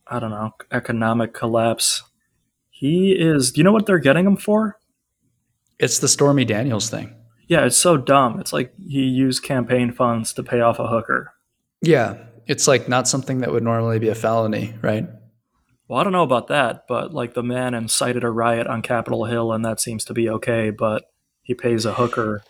I 0.07 0.19
don't 0.19 0.29
know, 0.29 0.51
economic 0.71 1.33
collapse. 1.33 2.03
He 2.83 3.13
is. 3.13 3.53
Do 3.53 3.61
you 3.61 3.63
know 3.63 3.71
what 3.71 3.85
they're 3.85 3.97
getting 3.97 4.25
him 4.25 4.35
for? 4.35 4.77
It's 5.79 5.99
the 5.99 6.09
Stormy 6.09 6.43
Daniels 6.43 6.89
thing. 6.89 7.15
Yeah, 7.47 7.65
it's 7.65 7.77
so 7.77 7.95
dumb. 7.95 8.41
It's 8.41 8.51
like 8.51 8.73
he 8.77 9.03
used 9.03 9.41
campaign 9.41 9.93
funds 9.93 10.33
to 10.33 10.43
pay 10.43 10.59
off 10.59 10.79
a 10.79 10.87
hooker. 10.87 11.31
Yeah, 11.81 12.17
it's 12.45 12.67
like 12.67 12.89
not 12.89 13.07
something 13.07 13.39
that 13.39 13.53
would 13.53 13.63
normally 13.63 13.99
be 13.99 14.09
a 14.09 14.15
felony, 14.15 14.75
right? 14.81 15.07
Well, 15.87 16.01
I 16.01 16.03
don't 16.03 16.11
know 16.11 16.23
about 16.23 16.47
that, 16.47 16.83
but 16.89 17.13
like 17.13 17.35
the 17.35 17.41
man 17.41 17.73
incited 17.73 18.25
a 18.25 18.29
riot 18.29 18.67
on 18.67 18.81
Capitol 18.81 19.23
Hill, 19.23 19.53
and 19.53 19.63
that 19.63 19.79
seems 19.79 20.03
to 20.03 20.13
be 20.13 20.27
okay. 20.27 20.69
But 20.69 21.05
he 21.41 21.53
pays 21.53 21.85
a 21.85 21.93
hooker. 21.93 22.43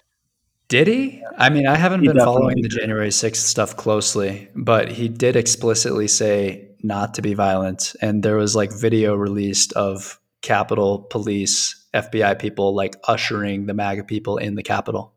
Did 0.68 0.88
he? 0.88 1.24
I 1.38 1.52
mean, 1.52 1.68
I 1.68 1.76
haven't 1.76 2.02
he 2.02 2.08
been 2.08 2.18
following 2.18 2.56
the 2.56 2.70
did. 2.70 2.80
January 2.80 3.10
6th 3.10 3.36
stuff 3.36 3.78
closely, 3.78 4.50
but 4.56 4.90
he 4.90 5.10
did 5.10 5.36
explicitly 5.36 6.08
say 6.08 6.70
not 6.82 7.14
to 7.14 7.22
be 7.22 7.36
violent. 7.36 7.96
And 8.02 8.24
there 8.24 8.38
was 8.38 8.56
like 8.56 8.74
video 8.74 9.14
released 9.14 9.74
of 9.74 10.20
Capitol 10.44 11.00
Police, 11.10 11.88
FBI 11.96 12.38
people 12.38 12.76
like 12.76 12.96
ushering 13.08 13.66
the 13.66 13.74
MAGA 13.74 14.04
people 14.04 14.38
in 14.38 14.56
the 14.56 14.62
Capitol. 14.62 15.14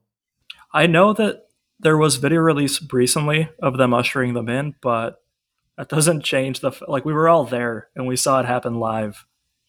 I 0.72 0.86
know 0.86 1.12
that 1.12 1.48
there 1.78 1.98
was 1.98 2.16
video 2.16 2.40
release 2.40 2.80
recently 2.90 3.50
of 3.60 3.76
them 3.76 3.92
ushering 3.92 4.32
them 4.32 4.48
in, 4.48 4.74
but 4.80 5.22
that 5.76 5.90
doesn't 5.90 6.24
change 6.24 6.60
the 6.60 6.72
like 6.88 7.04
we 7.04 7.12
were 7.12 7.28
all 7.28 7.44
there 7.44 7.88
and 7.94 8.06
we 8.06 8.16
saw 8.16 8.40
it 8.40 8.46
happen 8.46 8.80
live. 8.80 9.26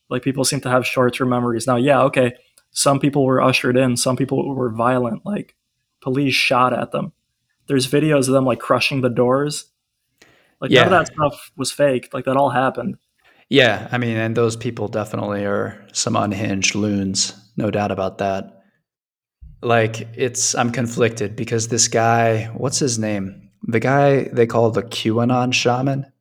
Like 0.10 0.22
people 0.22 0.46
seem 0.46 0.62
to 0.62 0.70
have 0.70 0.86
short-term 0.86 1.28
memories. 1.28 1.68
Now, 1.68 1.76
yeah, 1.76 2.02
okay, 2.04 2.36
some 2.72 3.00
people 3.00 3.26
were 3.26 3.42
ushered 3.42 3.76
in, 3.76 3.98
some 3.98 4.16
people 4.16 4.56
were 4.56 4.70
violent, 4.70 5.26
like 5.26 5.56
police 6.02 6.36
shot 6.36 6.72
at 6.72 6.92
them. 6.92 7.12
There's 7.68 7.92
videos 7.92 8.28
of 8.28 8.34
them 8.34 8.46
like 8.46 8.60
crushing 8.60 9.02
the 9.02 9.10
doors. 9.10 9.66
Like 10.62 10.72
yeah. 10.72 10.84
none 10.84 10.94
of 10.94 11.00
that 11.00 11.14
stuff 11.14 11.52
was 11.58 11.72
fake. 11.72 12.10
Like 12.14 12.26
that 12.26 12.38
all 12.38 12.52
happened. 12.52 12.98
Yeah, 13.50 13.88
I 13.92 13.98
mean, 13.98 14.18
and 14.18 14.36
those 14.36 14.56
people 14.56 14.88
definitely 14.88 15.46
are 15.46 15.86
some 15.94 16.16
unhinged 16.16 16.76
loons, 16.76 17.34
no 17.56 17.72
doubt 17.72 17.92
about 17.92 18.18
that. 18.18 18.64
Like 19.62 20.08
it's 20.16 20.54
I'm 20.54 20.72
conflicted 20.72 21.36
because 21.36 21.70
this 21.70 21.88
guy, 21.88 22.46
what's 22.56 22.80
his 22.80 23.00
name? 23.00 23.50
The 23.64 23.80
guy 23.80 24.24
they 24.26 24.46
call 24.46 24.70
the 24.72 24.84
QAnon 24.84 25.54
shaman. 25.54 26.12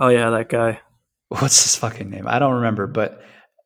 Oh 0.00 0.08
yeah, 0.08 0.30
that 0.30 0.48
guy. 0.48 0.80
What's 1.28 1.62
his 1.62 1.76
fucking 1.76 2.10
name? 2.10 2.28
I 2.28 2.38
don't 2.38 2.54
remember, 2.54 2.86
but 2.86 3.22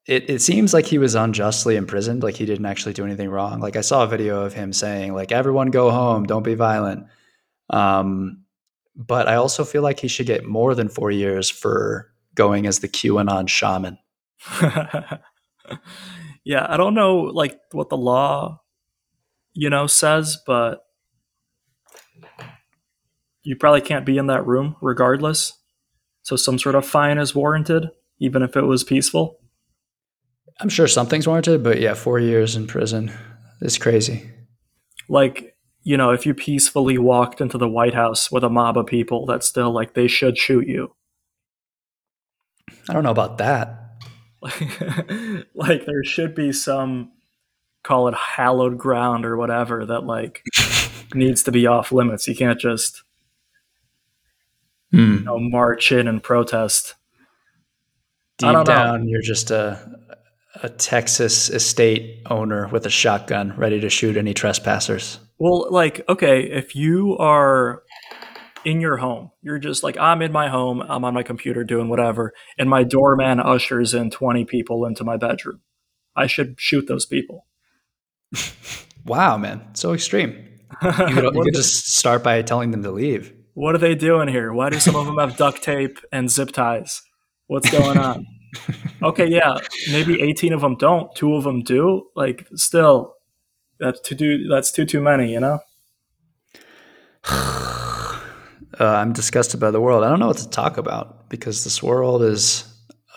it, 0.06 0.30
it 0.30 0.40
seems 0.40 0.72
like 0.72 0.86
he 0.86 0.98
was 0.98 1.14
unjustly 1.14 1.76
imprisoned 1.76 2.22
like 2.22 2.36
he 2.36 2.46
didn't 2.46 2.66
actually 2.66 2.92
do 2.92 3.04
anything 3.04 3.28
wrong 3.28 3.60
like 3.60 3.76
i 3.76 3.80
saw 3.80 4.04
a 4.04 4.06
video 4.06 4.42
of 4.42 4.52
him 4.52 4.72
saying 4.72 5.12
like 5.12 5.32
everyone 5.32 5.70
go 5.70 5.90
home 5.90 6.24
don't 6.24 6.44
be 6.44 6.54
violent 6.54 7.06
um, 7.70 8.44
but 8.94 9.28
i 9.28 9.34
also 9.34 9.64
feel 9.64 9.82
like 9.82 9.98
he 9.98 10.08
should 10.08 10.26
get 10.26 10.44
more 10.44 10.74
than 10.74 10.88
four 10.88 11.10
years 11.10 11.50
for 11.50 12.12
going 12.36 12.66
as 12.66 12.78
the 12.78 12.88
qanon 12.88 13.48
shaman 13.48 13.98
yeah 16.44 16.66
i 16.68 16.76
don't 16.76 16.94
know 16.94 17.16
like 17.16 17.58
what 17.72 17.88
the 17.88 17.96
law 17.96 18.60
you 19.54 19.68
know 19.68 19.86
says 19.86 20.38
but 20.46 20.82
you 23.42 23.56
probably 23.56 23.80
can't 23.80 24.06
be 24.06 24.18
in 24.18 24.26
that 24.26 24.46
room 24.46 24.76
regardless 24.80 25.52
so 26.22 26.36
some 26.36 26.58
sort 26.58 26.74
of 26.74 26.86
fine 26.86 27.18
is 27.18 27.34
warranted 27.34 27.88
even 28.18 28.42
if 28.42 28.56
it 28.56 28.62
was 28.62 28.84
peaceful 28.84 29.40
I'm 30.60 30.68
sure 30.68 30.86
something's 30.86 31.28
warranted, 31.28 31.62
but 31.62 31.80
yeah, 31.80 31.94
four 31.94 32.18
years 32.18 32.56
in 32.56 32.66
prison 32.66 33.12
is 33.60 33.76
crazy. 33.76 34.30
Like, 35.08 35.54
you 35.82 35.96
know, 35.96 36.10
if 36.10 36.24
you 36.24 36.34
peacefully 36.34 36.98
walked 36.98 37.40
into 37.40 37.58
the 37.58 37.68
White 37.68 37.94
House 37.94 38.30
with 38.32 38.42
a 38.42 38.48
mob 38.48 38.78
of 38.78 38.86
people, 38.86 39.26
that's 39.26 39.46
still 39.46 39.70
like 39.70 39.94
they 39.94 40.08
should 40.08 40.38
shoot 40.38 40.66
you. 40.66 40.94
I 42.88 42.92
don't 42.92 43.04
know 43.04 43.10
about 43.10 43.38
that. 43.38 43.82
like, 45.54 45.86
there 45.86 46.04
should 46.04 46.34
be 46.34 46.52
some, 46.52 47.12
call 47.82 48.08
it 48.08 48.14
hallowed 48.14 48.78
ground 48.78 49.24
or 49.24 49.36
whatever, 49.36 49.86
that 49.86 50.00
like 50.02 50.42
needs 51.14 51.42
to 51.44 51.52
be 51.52 51.66
off 51.66 51.92
limits. 51.92 52.28
You 52.28 52.36
can't 52.36 52.60
just, 52.60 53.02
mm. 54.92 55.18
you 55.18 55.24
know, 55.24 55.38
march 55.38 55.92
in 55.92 56.08
and 56.08 56.22
protest. 56.22 56.94
Deep 58.38 58.64
down, 58.66 59.04
know. 59.04 59.10
you're 59.10 59.22
just 59.22 59.50
a 59.50 59.96
a 60.62 60.68
Texas 60.68 61.50
estate 61.50 62.22
owner 62.30 62.68
with 62.68 62.86
a 62.86 62.90
shotgun 62.90 63.54
ready 63.56 63.80
to 63.80 63.90
shoot 63.90 64.16
any 64.16 64.34
trespassers. 64.34 65.18
Well, 65.38 65.70
like, 65.70 66.02
okay, 66.08 66.42
if 66.44 66.74
you 66.74 67.16
are 67.18 67.82
in 68.66 68.80
your 68.80 68.96
home, 68.96 69.30
you're 69.42 69.60
just 69.60 69.84
like, 69.84 69.96
I'm 69.96 70.20
in 70.22 70.32
my 70.32 70.48
home, 70.48 70.82
I'm 70.82 71.04
on 71.04 71.14
my 71.14 71.22
computer 71.22 71.62
doing 71.62 71.88
whatever, 71.88 72.34
and 72.58 72.68
my 72.68 72.82
doorman 72.82 73.38
ushers 73.38 73.94
in 73.94 74.10
20 74.10 74.44
people 74.44 74.84
into 74.84 75.04
my 75.04 75.16
bedroom. 75.16 75.60
I 76.16 76.26
should 76.26 76.56
shoot 76.58 76.88
those 76.88 77.06
people. 77.06 77.46
wow, 79.06 79.36
man. 79.36 79.62
So 79.74 79.94
extreme. 79.94 80.32
You 80.82 80.90
could, 80.90 81.06
you 81.36 81.42
could 81.44 81.54
just 81.54 81.92
start 81.92 82.24
by 82.24 82.42
telling 82.42 82.72
them 82.72 82.82
to 82.82 82.90
leave. 82.90 83.32
What 83.54 83.76
are 83.76 83.78
they 83.78 83.94
doing 83.94 84.26
here? 84.26 84.52
Why 84.52 84.68
do 84.68 84.80
some 84.80 84.96
of 84.96 85.06
them 85.06 85.18
have 85.18 85.36
duct 85.36 85.62
tape 85.62 86.00
and 86.10 86.28
zip 86.28 86.50
ties? 86.50 87.02
What's 87.46 87.70
going 87.70 87.98
on? 87.98 88.26
okay, 89.02 89.28
yeah, 89.28 89.58
maybe 89.92 90.20
18 90.20 90.52
of 90.52 90.60
them 90.60 90.74
don't, 90.74 91.14
two 91.14 91.34
of 91.34 91.44
them 91.44 91.62
do. 91.62 92.08
Like, 92.16 92.48
still, 92.56 93.14
that's 93.78 94.00
too 94.00 94.16
do 94.16 94.48
that's 94.48 94.72
too 94.72 94.84
too 94.84 95.00
many, 95.00 95.32
you 95.32 95.38
know. 95.38 95.60
uh, 98.78 98.84
I'm 98.86 99.12
disgusted 99.12 99.60
by 99.60 99.70
the 99.70 99.80
world. 99.80 100.04
I 100.04 100.08
don't 100.08 100.18
know 100.18 100.28
what 100.28 100.38
to 100.38 100.50
talk 100.50 100.76
about 100.76 101.28
because 101.28 101.64
this 101.64 101.82
world 101.82 102.22
is 102.22 102.64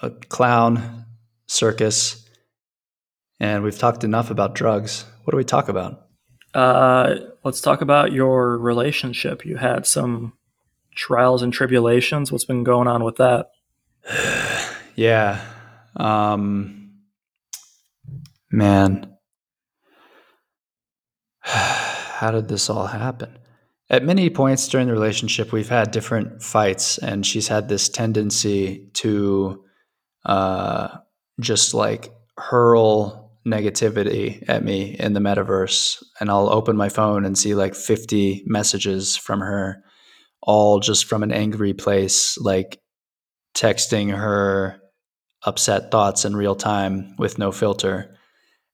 a 0.02 0.10
clown 0.10 1.06
circus, 1.48 2.28
and 3.40 3.64
we've 3.64 3.78
talked 3.78 4.04
enough 4.04 4.32
about 4.32 4.56
drugs. 4.56 5.06
What 5.24 5.32
do 5.32 5.38
we 5.38 5.44
talk 5.44 5.70
about? 5.70 6.08
Uh, 6.54 7.16
let's 7.44 7.62
talk 7.62 7.82
about 7.82 8.12
your 8.12 8.58
relationship. 8.58 9.46
You 9.46 9.58
had 9.58 9.86
some 9.86 10.34
trials 10.96 11.42
and 11.42 11.54
tribulations. 11.54 12.32
What's 12.32 12.46
been 12.46 12.64
going 12.64 12.88
on 12.88 13.04
with 13.04 13.18
that? 13.18 13.52
Yeah. 14.96 15.40
Um, 15.96 16.92
man. 18.52 19.16
How 21.40 22.32
did 22.32 22.50
this 22.50 22.70
all 22.70 22.88
happen? 22.88 23.40
At 23.92 24.04
many 24.04 24.30
points 24.30 24.68
during 24.68 24.88
the 24.88 24.94
relationship, 24.94 25.52
we've 25.52 25.70
had 25.70 25.92
different 25.92 26.44
fights, 26.44 27.00
and 27.00 27.26
she's 27.26 27.48
had 27.48 27.68
this 27.68 27.90
tendency 27.90 28.88
to 28.94 29.64
uh, 30.26 30.90
just 31.40 31.74
like 31.74 32.14
hurl 32.38 33.32
negativity 33.48 34.44
at 34.48 34.64
me 34.64 34.96
in 35.00 35.14
the 35.14 35.20
metaverse. 35.20 36.04
And 36.20 36.30
I'll 36.30 36.50
open 36.50 36.78
my 36.78 36.90
phone 36.90 37.26
and 37.26 37.38
see 37.38 37.56
like 37.56 37.74
50 37.74 38.44
messages 38.46 39.18
from 39.18 39.40
her, 39.40 39.84
all 40.42 40.80
just 40.80 41.06
from 41.06 41.24
an 41.24 41.32
angry 41.32 41.74
place, 41.74 42.38
like 42.38 42.80
texting 43.56 44.16
her 44.16 44.80
upset 45.44 45.90
thoughts 45.90 46.26
in 46.26 46.36
real 46.36 46.56
time 46.56 47.16
with 47.18 47.40
no 47.40 47.52
filter. 47.52 48.16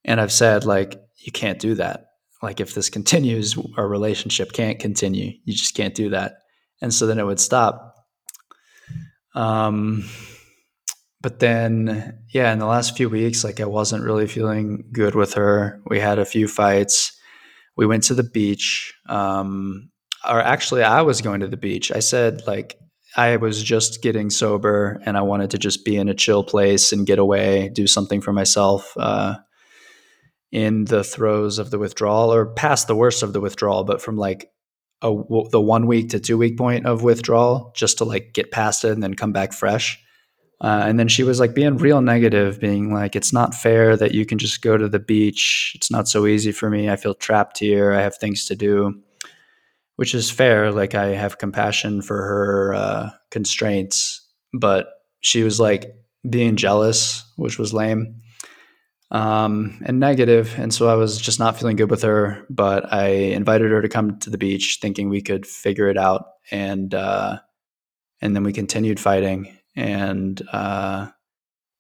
And 0.04 0.20
I've 0.20 0.32
said, 0.32 0.66
like, 0.66 1.00
you 1.18 1.32
can't 1.32 1.60
do 1.60 1.76
that. 1.76 2.05
Like, 2.46 2.60
if 2.60 2.76
this 2.76 2.92
continues, 2.92 3.58
our 3.76 3.88
relationship 3.88 4.54
can't 4.54 4.80
continue. 4.80 5.32
You 5.46 5.54
just 5.54 5.76
can't 5.76 5.96
do 5.96 6.10
that. 6.12 6.34
And 6.80 6.94
so 6.94 7.08
then 7.08 7.18
it 7.18 7.26
would 7.26 7.40
stop. 7.40 7.96
Um, 9.34 10.08
but 11.22 11.40
then, 11.40 12.20
yeah, 12.32 12.54
in 12.54 12.60
the 12.60 12.68
last 12.68 12.96
few 12.96 13.10
weeks, 13.10 13.44
like, 13.44 13.60
I 13.60 13.66
wasn't 13.66 14.04
really 14.04 14.28
feeling 14.28 14.86
good 14.92 15.16
with 15.16 15.34
her. 15.34 15.82
We 15.88 16.00
had 16.00 16.20
a 16.20 16.26
few 16.26 16.48
fights. 16.48 17.18
We 17.76 17.88
went 17.88 18.04
to 18.04 18.14
the 18.14 18.24
beach. 18.24 18.94
Um, 19.10 19.90
or 20.30 20.40
actually, 20.40 20.84
I 20.84 21.02
was 21.02 21.22
going 21.22 21.40
to 21.40 21.48
the 21.48 21.58
beach. 21.58 21.92
I 21.92 22.00
said, 22.00 22.46
like, 22.46 22.78
I 23.18 23.38
was 23.38 23.64
just 23.64 24.04
getting 24.04 24.30
sober 24.30 25.02
and 25.06 25.18
I 25.18 25.22
wanted 25.22 25.50
to 25.52 25.58
just 25.58 25.84
be 25.84 25.96
in 25.96 26.10
a 26.10 26.14
chill 26.14 26.44
place 26.44 26.92
and 26.92 27.08
get 27.08 27.18
away, 27.18 27.70
do 27.70 27.88
something 27.88 28.22
for 28.22 28.34
myself. 28.34 28.94
Uh, 28.98 29.36
in 30.56 30.86
the 30.86 31.04
throes 31.04 31.60
of 31.60 31.70
the 31.70 31.78
withdrawal 31.78 32.34
or 32.34 32.46
past 32.46 32.88
the 32.88 32.96
worst 32.96 33.24
of 33.24 33.34
the 33.34 33.42
withdrawal, 33.42 33.84
but 33.84 34.02
from 34.02 34.16
like 34.16 34.50
a, 35.02 35.14
the 35.52 35.60
one 35.60 35.86
week 35.86 36.12
to 36.12 36.18
two 36.18 36.38
week 36.38 36.58
point 36.58 36.86
of 36.86 37.04
withdrawal 37.04 37.74
just 37.76 37.98
to 37.98 38.06
like 38.06 38.32
get 38.32 38.52
past 38.52 38.86
it 38.86 38.92
and 38.92 39.04
then 39.04 39.16
come 39.16 39.34
back 39.34 39.52
fresh. 39.52 40.02
Uh, 40.62 40.86
and 40.88 40.98
then 40.98 41.10
she 41.10 41.24
was 41.24 41.42
like 41.42 41.54
being 41.54 41.76
real 41.76 42.00
negative, 42.00 42.62
being 42.62 42.94
like, 42.94 43.18
it's 43.18 43.34
not 43.34 43.54
fair 43.54 43.98
that 43.98 44.14
you 44.14 44.26
can 44.26 44.38
just 44.38 44.62
go 44.62 44.78
to 44.78 44.88
the 44.88 44.98
beach. 44.98 45.74
It's 45.76 45.92
not 45.92 46.08
so 46.08 46.26
easy 46.26 46.54
for 46.54 46.70
me. 46.70 46.90
I 46.90 46.96
feel 46.96 47.14
trapped 47.14 47.60
here. 47.60 47.92
I 47.92 48.02
have 48.02 48.16
things 48.16 48.46
to 48.46 48.56
do, 48.56 49.04
which 49.98 50.16
is 50.16 50.32
fair. 50.32 50.72
Like, 50.72 50.96
I 50.96 51.08
have 51.08 51.38
compassion 51.38 52.02
for 52.02 52.16
her 52.16 52.74
uh, 52.74 53.10
constraints. 53.30 54.26
But 54.54 54.88
she 55.20 55.44
was 55.44 55.60
like 55.60 55.94
being 56.30 56.56
jealous, 56.56 57.30
which 57.36 57.60
was 57.60 57.74
lame 57.74 58.22
um, 59.12 59.82
and 59.86 60.00
negative. 60.00 60.56
And 60.58 60.74
so 60.74 60.88
I 60.88 60.96
was 60.96 61.20
just 61.20 61.40
not 61.40 61.58
feeling 61.58 61.76
good 61.76 61.92
with 61.92 62.04
her. 62.04 62.46
But 62.50 62.92
I 62.94 63.08
invited 63.08 63.72
her 63.72 63.82
to 63.82 63.90
come 63.90 64.20
to 64.20 64.30
the 64.30 64.38
beach, 64.38 64.80
thinking 64.82 65.10
we 65.10 65.22
could 65.22 65.46
figure 65.46 65.88
it 65.90 65.98
out. 65.98 66.26
And 66.52 66.94
uh, 66.94 67.40
and 68.22 68.36
then 68.36 68.44
we 68.44 68.54
continued 68.54 69.00
fighting. 69.00 69.58
And 69.76 70.42
uh, 70.52 71.10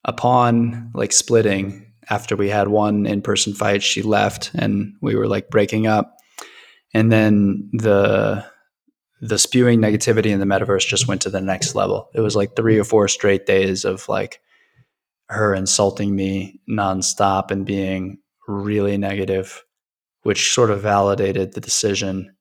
upon 0.03 0.91
like 0.93 1.11
splitting, 1.11 1.93
after 2.09 2.35
we 2.35 2.49
had 2.49 2.67
one 2.67 3.05
in 3.05 3.21
person 3.21 3.53
fight, 3.53 3.81
she 3.81 4.01
left, 4.01 4.51
and 4.53 4.93
we 5.01 5.15
were 5.15 5.27
like 5.27 5.49
breaking 5.49 5.87
up. 5.87 6.17
And 6.93 7.11
then 7.11 7.69
the 7.73 8.45
the 9.21 9.39
spewing 9.39 9.79
negativity 9.79 10.27
in 10.27 10.39
the 10.39 10.45
metaverse 10.45 10.85
just 10.85 11.07
went 11.07 11.21
to 11.21 11.29
the 11.29 11.41
next 11.41 11.73
level. 11.73 12.09
It 12.13 12.21
was 12.21 12.35
like 12.35 12.55
three 12.55 12.77
or 12.77 12.83
four 12.83 13.07
straight 13.07 13.45
days 13.45 13.85
of 13.85 14.07
like 14.07 14.41
her 15.29 15.53
insulting 15.53 16.15
me 16.15 16.59
nonstop 16.69 17.51
and 17.51 17.65
being 17.65 18.19
really 18.47 18.97
negative, 18.97 19.63
which 20.23 20.53
sort 20.53 20.69
of 20.69 20.81
validated 20.81 21.53
the 21.53 21.61
decision. 21.61 22.35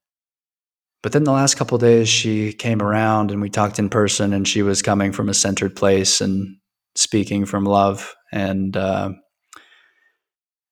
But 1.03 1.13
then 1.13 1.25
the 1.25 1.33
last 1.33 1.57
couple 1.57 1.77
days, 1.79 2.09
she 2.09 2.53
came 2.53 2.81
around 2.81 3.31
and 3.31 3.41
we 3.41 3.51
talked 3.51 3.79
in 3.79 3.89
person, 3.91 4.33
and 4.33 4.49
she 4.49 4.63
was 4.63 4.83
coming 4.83 5.13
from 5.13 5.29
a 5.29 5.35
centered 5.35 5.77
place 5.77 6.21
and 6.21 6.57
speaking 6.95 7.45
from 7.45 7.65
love, 7.65 8.15
and 8.33 8.77
uh, 8.77 9.11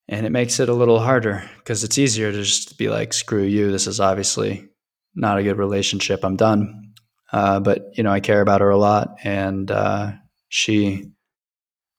and 0.09 0.27
it 0.27 0.31
makes 0.31 0.59
it 0.61 0.69
a 0.69 0.75
little 0.75 1.01
harder 1.01 1.43
because 1.59 1.85
it's 1.85 1.99
easier 1.99 2.33
to 2.33 2.43
just 2.43 2.79
be 2.79 2.89
like, 2.89 3.13
"Screw 3.13 3.43
you! 3.43 3.71
This 3.71 3.87
is 3.87 4.01
obviously 4.01 4.69
not 5.15 5.39
a 5.39 5.43
good 5.43 5.59
relationship. 5.59 6.25
I'm 6.25 6.37
done." 6.37 6.93
Uh, 7.31 7.61
but 7.61 7.85
you 7.95 8.03
know, 8.03 8.13
I 8.13 8.21
care 8.21 8.41
about 8.41 8.61
her 8.61 8.71
a 8.71 8.79
lot, 8.79 9.17
and 9.25 9.71
uh, 9.71 10.13
she 10.49 11.13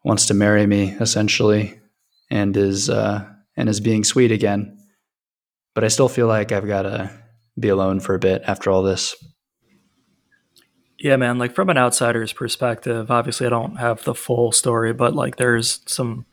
wants 0.03 0.27
to 0.27 0.33
marry 0.33 0.65
me 0.67 0.95
essentially, 0.99 1.79
and 2.29 2.55
is 2.55 2.89
uh, 2.89 3.25
and 3.55 3.69
is 3.69 3.79
being 3.79 4.03
sweet 4.03 4.31
again. 4.31 4.77
But 5.73 5.83
I 5.83 5.87
still 5.87 6.09
feel 6.09 6.27
like 6.27 6.51
I've 6.51 6.67
got 6.67 6.83
to 6.83 7.11
be 7.59 7.69
alone 7.69 7.99
for 7.99 8.15
a 8.15 8.19
bit 8.19 8.43
after 8.45 8.69
all 8.69 8.83
this. 8.83 9.15
Yeah, 10.99 11.17
man. 11.17 11.37
Like 11.37 11.53
from 11.53 11.69
an 11.69 11.77
outsider's 11.77 12.31
perspective, 12.31 13.11
obviously 13.11 13.47
I 13.47 13.49
don't 13.49 13.75
have 13.75 14.03
the 14.03 14.15
full 14.15 14.51
story, 14.51 14.93
but 14.93 15.13
like 15.13 15.35
there's 15.35 15.81
some 15.85 16.25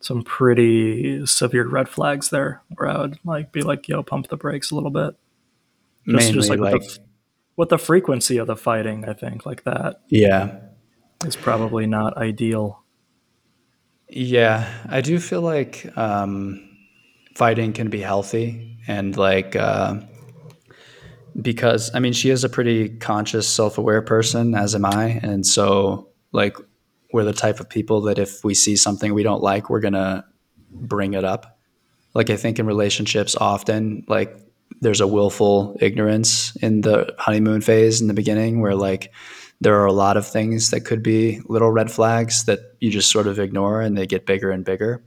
some 0.00 0.22
pretty 0.22 1.26
severe 1.26 1.66
red 1.66 1.88
flags 1.88 2.30
there 2.30 2.62
where 2.76 2.88
I 2.88 2.98
would 2.98 3.18
like 3.24 3.52
be 3.52 3.62
like, 3.62 3.88
yo, 3.88 4.02
pump 4.02 4.28
the 4.28 4.36
brakes 4.36 4.70
a 4.70 4.74
little 4.74 4.90
bit. 4.90 5.16
Just, 6.06 6.26
Mainly 6.26 6.32
just 6.32 6.48
like, 6.48 6.60
like 6.60 6.74
with, 6.74 6.94
the, 6.94 7.00
with 7.56 7.68
the 7.70 7.78
frequency 7.78 8.38
of 8.38 8.46
the 8.46 8.56
fighting, 8.56 9.04
I 9.04 9.12
think 9.12 9.44
like 9.44 9.64
that. 9.64 10.02
Yeah. 10.08 10.60
Is 11.24 11.34
probably 11.34 11.86
not 11.86 12.16
ideal. 12.16 12.84
Yeah, 14.08 14.72
I 14.88 15.00
do 15.00 15.18
feel 15.18 15.40
like 15.40 15.90
um, 15.96 16.68
fighting 17.34 17.72
can 17.72 17.90
be 17.90 18.00
healthy 18.00 18.78
and 18.86 19.16
like 19.16 19.56
uh, 19.56 20.00
because 21.40 21.90
I 21.94 21.98
mean 21.98 22.12
she 22.12 22.30
is 22.30 22.44
a 22.44 22.48
pretty 22.48 22.88
conscious, 22.88 23.48
self-aware 23.48 24.02
person, 24.02 24.54
as 24.54 24.74
am 24.74 24.84
I, 24.84 25.20
and 25.22 25.44
so 25.44 26.08
like 26.32 26.56
we're 27.12 27.24
the 27.24 27.32
type 27.32 27.60
of 27.60 27.68
people 27.68 28.02
that 28.02 28.18
if 28.18 28.44
we 28.44 28.54
see 28.54 28.76
something 28.76 29.12
we 29.12 29.22
don't 29.22 29.42
like, 29.42 29.68
we're 29.70 29.80
gonna 29.80 30.24
bring 30.70 31.14
it 31.14 31.24
up. 31.24 31.58
Like 32.14 32.30
I 32.30 32.36
think 32.36 32.58
in 32.58 32.66
relationships, 32.66 33.34
often 33.34 34.04
like 34.06 34.36
there's 34.80 35.00
a 35.00 35.06
willful 35.06 35.76
ignorance 35.80 36.54
in 36.56 36.82
the 36.82 37.12
honeymoon 37.18 37.60
phase 37.60 38.00
in 38.00 38.06
the 38.06 38.14
beginning 38.14 38.60
where 38.60 38.74
like 38.74 39.12
there 39.60 39.80
are 39.80 39.86
a 39.86 39.92
lot 39.92 40.16
of 40.16 40.26
things 40.26 40.70
that 40.70 40.82
could 40.84 41.02
be 41.02 41.40
little 41.46 41.70
red 41.70 41.90
flags 41.90 42.44
that 42.44 42.60
you 42.80 42.90
just 42.90 43.10
sort 43.10 43.26
of 43.26 43.38
ignore 43.38 43.80
and 43.80 43.96
they 43.96 44.06
get 44.06 44.26
bigger 44.26 44.50
and 44.50 44.64
bigger. 44.64 45.02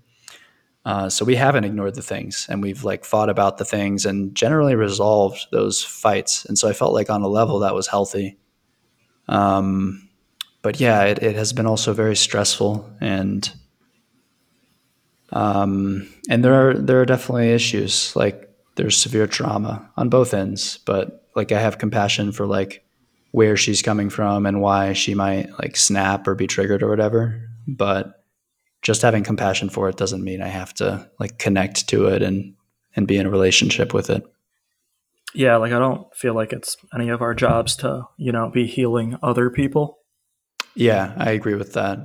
Uh, 0.85 1.09
so 1.09 1.23
we 1.23 1.35
haven't 1.35 1.65
ignored 1.65 1.93
the 1.95 2.01
things 2.01 2.47
and 2.49 2.63
we've 2.63 2.83
like 2.83 3.05
fought 3.05 3.29
about 3.29 3.57
the 3.57 3.65
things 3.65 4.05
and 4.05 4.33
generally 4.33 4.75
resolved 4.75 5.45
those 5.51 5.83
fights. 5.83 6.45
And 6.45 6.57
so 6.57 6.67
I 6.67 6.73
felt 6.73 6.93
like 6.93 7.09
on 7.09 7.21
a 7.21 7.27
level 7.27 7.59
that 7.59 7.75
was 7.75 7.87
healthy. 7.87 8.37
Um, 9.27 10.09
but 10.61 10.79
yeah, 10.79 11.03
it, 11.03 11.21
it 11.21 11.35
has 11.35 11.53
been 11.53 11.67
also 11.67 11.93
very 11.93 12.15
stressful 12.15 12.89
and 12.99 13.51
um, 15.31 16.09
and 16.27 16.43
there 16.43 16.69
are 16.69 16.73
there 16.73 16.99
are 16.99 17.05
definitely 17.05 17.51
issues 17.51 18.15
like 18.15 18.49
there's 18.75 18.97
severe 18.97 19.27
trauma 19.27 19.87
on 19.95 20.09
both 20.09 20.33
ends, 20.33 20.79
but 20.85 21.27
like 21.35 21.51
I 21.51 21.59
have 21.59 21.77
compassion 21.77 22.31
for 22.31 22.47
like 22.47 22.83
where 23.31 23.55
she's 23.55 23.81
coming 23.81 24.09
from 24.09 24.45
and 24.45 24.61
why 24.61 24.93
she 24.93 25.13
might 25.13 25.49
like 25.59 25.75
snap 25.75 26.27
or 26.27 26.35
be 26.35 26.47
triggered 26.47 26.83
or 26.83 26.89
whatever. 26.89 27.47
But 27.67 28.23
just 28.81 29.01
having 29.01 29.23
compassion 29.23 29.69
for 29.69 29.89
it 29.89 29.97
doesn't 29.97 30.23
mean 30.23 30.41
I 30.41 30.47
have 30.47 30.73
to 30.75 31.09
like 31.19 31.37
connect 31.37 31.89
to 31.89 32.07
it 32.07 32.21
and 32.21 32.55
and 32.95 33.07
be 33.07 33.17
in 33.17 33.25
a 33.25 33.29
relationship 33.29 33.93
with 33.93 34.09
it. 34.09 34.23
Yeah, 35.33 35.57
like 35.57 35.71
I 35.71 35.79
don't 35.79 36.13
feel 36.15 36.33
like 36.33 36.53
it's 36.53 36.75
any 36.93 37.09
of 37.09 37.21
our 37.21 37.35
jobs 37.35 37.75
to, 37.77 38.03
you 38.17 38.31
know, 38.31 38.49
be 38.49 38.65
healing 38.65 39.17
other 39.21 39.49
people. 39.49 39.99
Yeah, 40.73 41.13
I 41.17 41.31
agree 41.31 41.53
with 41.53 41.73
that. 41.73 41.99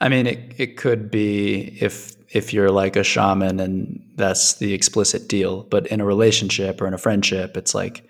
I 0.00 0.08
mean, 0.08 0.26
it 0.26 0.54
it 0.56 0.76
could 0.76 1.10
be 1.10 1.76
if 1.80 2.14
if 2.30 2.54
you're 2.54 2.70
like 2.70 2.96
a 2.96 3.04
shaman 3.04 3.60
and 3.60 4.02
that's 4.14 4.54
the 4.54 4.72
explicit 4.72 5.28
deal, 5.28 5.64
but 5.64 5.86
in 5.88 6.00
a 6.00 6.06
relationship 6.06 6.80
or 6.80 6.86
in 6.86 6.94
a 6.94 6.98
friendship, 6.98 7.56
it's 7.56 7.74
like 7.74 8.07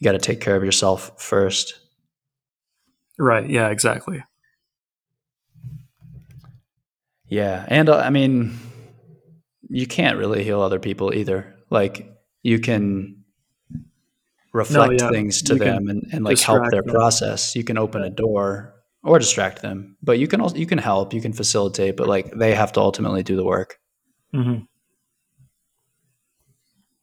you 0.00 0.04
got 0.04 0.12
to 0.12 0.18
take 0.18 0.40
care 0.40 0.56
of 0.56 0.64
yourself 0.64 1.22
first. 1.22 1.78
Right. 3.18 3.48
Yeah, 3.48 3.68
exactly. 3.68 4.24
Yeah. 7.28 7.64
And 7.68 7.88
uh, 7.88 7.98
I 7.98 8.10
mean, 8.10 8.58
you 9.68 9.86
can't 9.86 10.18
really 10.18 10.42
heal 10.42 10.60
other 10.62 10.80
people 10.80 11.14
either. 11.14 11.54
Like, 11.70 12.10
you 12.42 12.58
can 12.58 13.24
reflect 14.52 14.94
no, 14.94 15.06
yeah. 15.06 15.10
things 15.10 15.42
to 15.42 15.52
you 15.52 15.58
them 15.60 15.88
and, 15.88 16.08
and 16.12 16.24
like 16.24 16.40
help 16.40 16.70
their 16.70 16.82
them. 16.82 16.92
process. 16.92 17.54
You 17.54 17.62
can 17.62 17.78
open 17.78 18.02
a 18.02 18.10
door 18.10 18.74
or 19.04 19.18
distract 19.18 19.62
them, 19.62 19.96
but 20.02 20.18
you 20.18 20.26
can 20.26 20.40
also, 20.40 20.56
you 20.56 20.66
can 20.66 20.78
help, 20.78 21.14
you 21.14 21.20
can 21.20 21.32
facilitate, 21.32 21.96
but 21.96 22.08
like 22.08 22.32
they 22.32 22.54
have 22.54 22.72
to 22.72 22.80
ultimately 22.80 23.22
do 23.22 23.36
the 23.36 23.44
work. 23.44 23.78
Mm-hmm. 24.34 24.64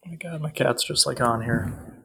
Oh 0.05 0.09
my 0.09 0.15
God, 0.15 0.41
my 0.41 0.49
cat's 0.49 0.83
just 0.83 1.05
like 1.05 1.21
on 1.21 1.43
here. 1.43 1.96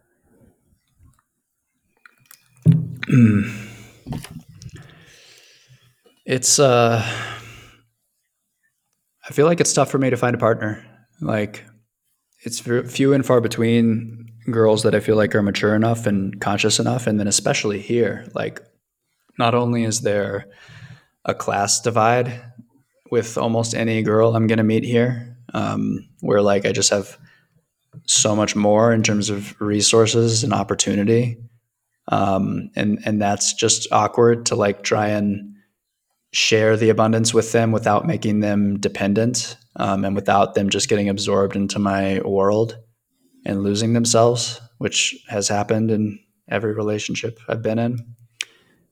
It's 6.24 6.58
uh 6.58 7.02
I 9.28 9.32
feel 9.32 9.46
like 9.46 9.60
it's 9.60 9.72
tough 9.72 9.90
for 9.90 9.98
me 9.98 10.10
to 10.10 10.16
find 10.16 10.34
a 10.34 10.38
partner. 10.38 10.84
Like 11.20 11.64
it's 12.44 12.60
few 12.60 13.12
and 13.12 13.24
far 13.24 13.40
between 13.40 14.26
girls 14.50 14.82
that 14.82 14.94
I 14.94 15.00
feel 15.00 15.16
like 15.16 15.34
are 15.34 15.42
mature 15.42 15.74
enough 15.74 16.06
and 16.06 16.40
conscious 16.40 16.80
enough 16.80 17.06
and 17.06 17.18
then 17.20 17.28
especially 17.28 17.78
here 17.78 18.28
like 18.34 18.60
not 19.38 19.54
only 19.54 19.84
is 19.84 20.00
there 20.00 20.46
a 21.24 21.32
class 21.32 21.80
divide 21.80 22.42
with 23.12 23.38
almost 23.38 23.74
any 23.74 24.02
girl 24.02 24.34
I'm 24.34 24.48
going 24.48 24.58
to 24.58 24.64
meet 24.64 24.82
here 24.82 25.36
um, 25.54 26.08
where 26.20 26.42
like 26.42 26.66
I 26.66 26.72
just 26.72 26.90
have 26.90 27.16
so 28.06 28.34
much 28.34 28.56
more 28.56 28.92
in 28.92 29.04
terms 29.04 29.30
of 29.30 29.54
resources 29.60 30.42
and 30.42 30.52
opportunity 30.52 31.38
um, 32.12 32.70
and 32.76 32.98
and 33.06 33.22
that's 33.22 33.54
just 33.54 33.90
awkward 33.90 34.44
to 34.46 34.54
like 34.54 34.82
try 34.82 35.08
and 35.08 35.54
share 36.32 36.76
the 36.76 36.90
abundance 36.90 37.32
with 37.32 37.52
them 37.52 37.72
without 37.72 38.06
making 38.06 38.40
them 38.40 38.78
dependent 38.78 39.56
um, 39.76 40.04
and 40.04 40.14
without 40.14 40.54
them 40.54 40.68
just 40.68 40.90
getting 40.90 41.08
absorbed 41.08 41.56
into 41.56 41.78
my 41.78 42.20
world 42.20 42.76
and 43.46 43.62
losing 43.62 43.94
themselves, 43.94 44.60
which 44.76 45.24
has 45.28 45.48
happened 45.48 45.90
in 45.90 46.18
every 46.48 46.74
relationship 46.74 47.38
I've 47.48 47.62
been 47.62 47.78
in. 47.78 47.98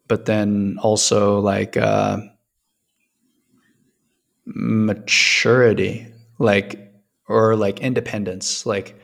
But 0.09 0.25
then 0.25 0.79
also 0.83 1.41
like 1.41 1.77
uh, 1.77 2.21
maturity, 4.47 6.07
like 6.39 6.91
or 7.29 7.55
like 7.55 7.81
independence, 7.81 8.65
like 8.65 9.00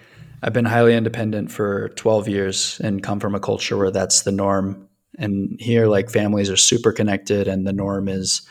I've 0.47 0.53
been 0.53 0.65
highly 0.65 0.95
independent 0.95 1.51
for 1.51 1.89
12 1.97 2.29
years 2.29 2.81
and 2.83 3.03
come 3.03 3.19
from 3.19 3.35
a 3.35 3.41
culture 3.41 3.77
where 3.77 3.91
that's 3.91 4.23
the 4.23 4.31
norm. 4.31 4.89
And 5.19 5.57
here, 5.61 5.89
like 5.89 6.09
families 6.09 6.49
are 6.51 6.57
super 6.57 6.93
connected, 6.93 7.49
and 7.49 7.67
the 7.67 7.73
norm 7.73 8.07
is 8.09 8.43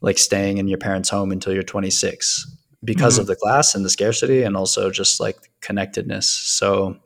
like 0.00 0.18
staying 0.18 0.58
in 0.58 0.66
your 0.66 0.78
parents' 0.78 1.08
home 1.08 1.30
until 1.32 1.52
you're 1.54 1.62
26. 1.62 2.52
because 2.84 3.16
Mhm. 3.16 3.20
of 3.20 3.26
the 3.26 3.34
class 3.36 3.74
and 3.74 3.84
the 3.84 3.90
scarcity 3.90 4.42
and 4.42 4.56
also 4.56 4.90
just 4.90 5.18
like 5.18 5.38
connectedness. 5.60 6.28
So 6.28 6.98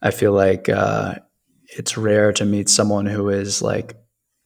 I 0.00 0.10
feel 0.10 0.32
like 0.32 0.68
uh, 0.68 1.16
it's 1.76 1.98
rare 1.98 2.32
to 2.32 2.44
meet 2.46 2.68
someone 2.68 3.04
who 3.04 3.28
is 3.28 3.60
like 3.60 3.96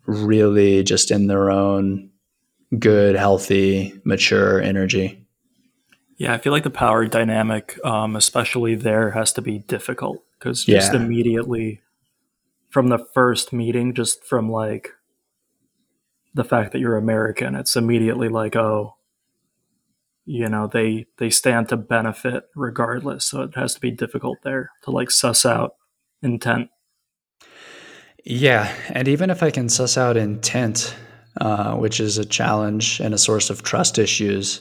really 0.07 0.83
just 0.83 1.11
in 1.11 1.27
their 1.29 1.51
own 1.51 2.11
good, 2.79 3.15
healthy, 3.17 3.95
mature 4.05 4.61
energy. 4.61 5.20
Yeah, 6.21 6.35
I 6.35 6.39
feel 6.39 6.53
like 6.53 6.65
the 6.65 6.71
power 6.71 7.07
dynamic, 7.07 7.83
um, 7.83 8.15
especially 8.15 8.75
there, 8.75 9.13
has 9.13 9.33
to 9.33 9.41
be 9.41 9.61
difficult 9.61 10.23
because 10.39 10.63
just 10.67 10.93
Yeah. 10.93 11.01
immediately 11.01 11.81
from 12.69 12.89
the 12.89 12.99
first 12.99 13.55
meeting, 13.55 13.95
just 13.95 14.23
from 14.23 14.51
like 14.53 14.91
the 16.35 16.45
fact 16.45 16.73
that 16.73 16.79
you're 16.79 16.99
American, 16.99 17.55
it's 17.55 17.75
immediately 17.75 18.29
like, 18.29 18.55
oh, 18.55 18.97
you 20.27 20.47
know, 20.51 20.67
they 20.67 21.07
they 21.17 21.31
stand 21.31 21.71
to 21.71 21.79
benefit 21.79 22.45
regardless. 22.55 23.25
So 23.25 23.41
it 23.41 23.55
has 23.55 23.73
to 23.77 23.81
be 23.81 23.91
difficult 23.91 24.43
there 24.43 24.73
to 24.83 24.91
like 24.91 25.11
suss 25.11 25.47
out 25.47 25.77
intent. 26.23 26.69
Yeah, 28.27 28.71
and 28.91 29.09
even 29.09 29.31
if 29.31 29.43
I 29.43 29.51
can 29.51 29.71
suss 29.71 29.97
out 29.97 30.19
intent, 30.19 30.95
uh, 31.41 31.77
which 31.77 31.99
is 31.99 32.19
a 32.19 32.27
challenge 32.27 33.01
and 33.01 33.15
a 33.15 33.19
source 33.19 33.49
of 33.49 33.63
trust 33.63 33.99
issues, 33.99 34.61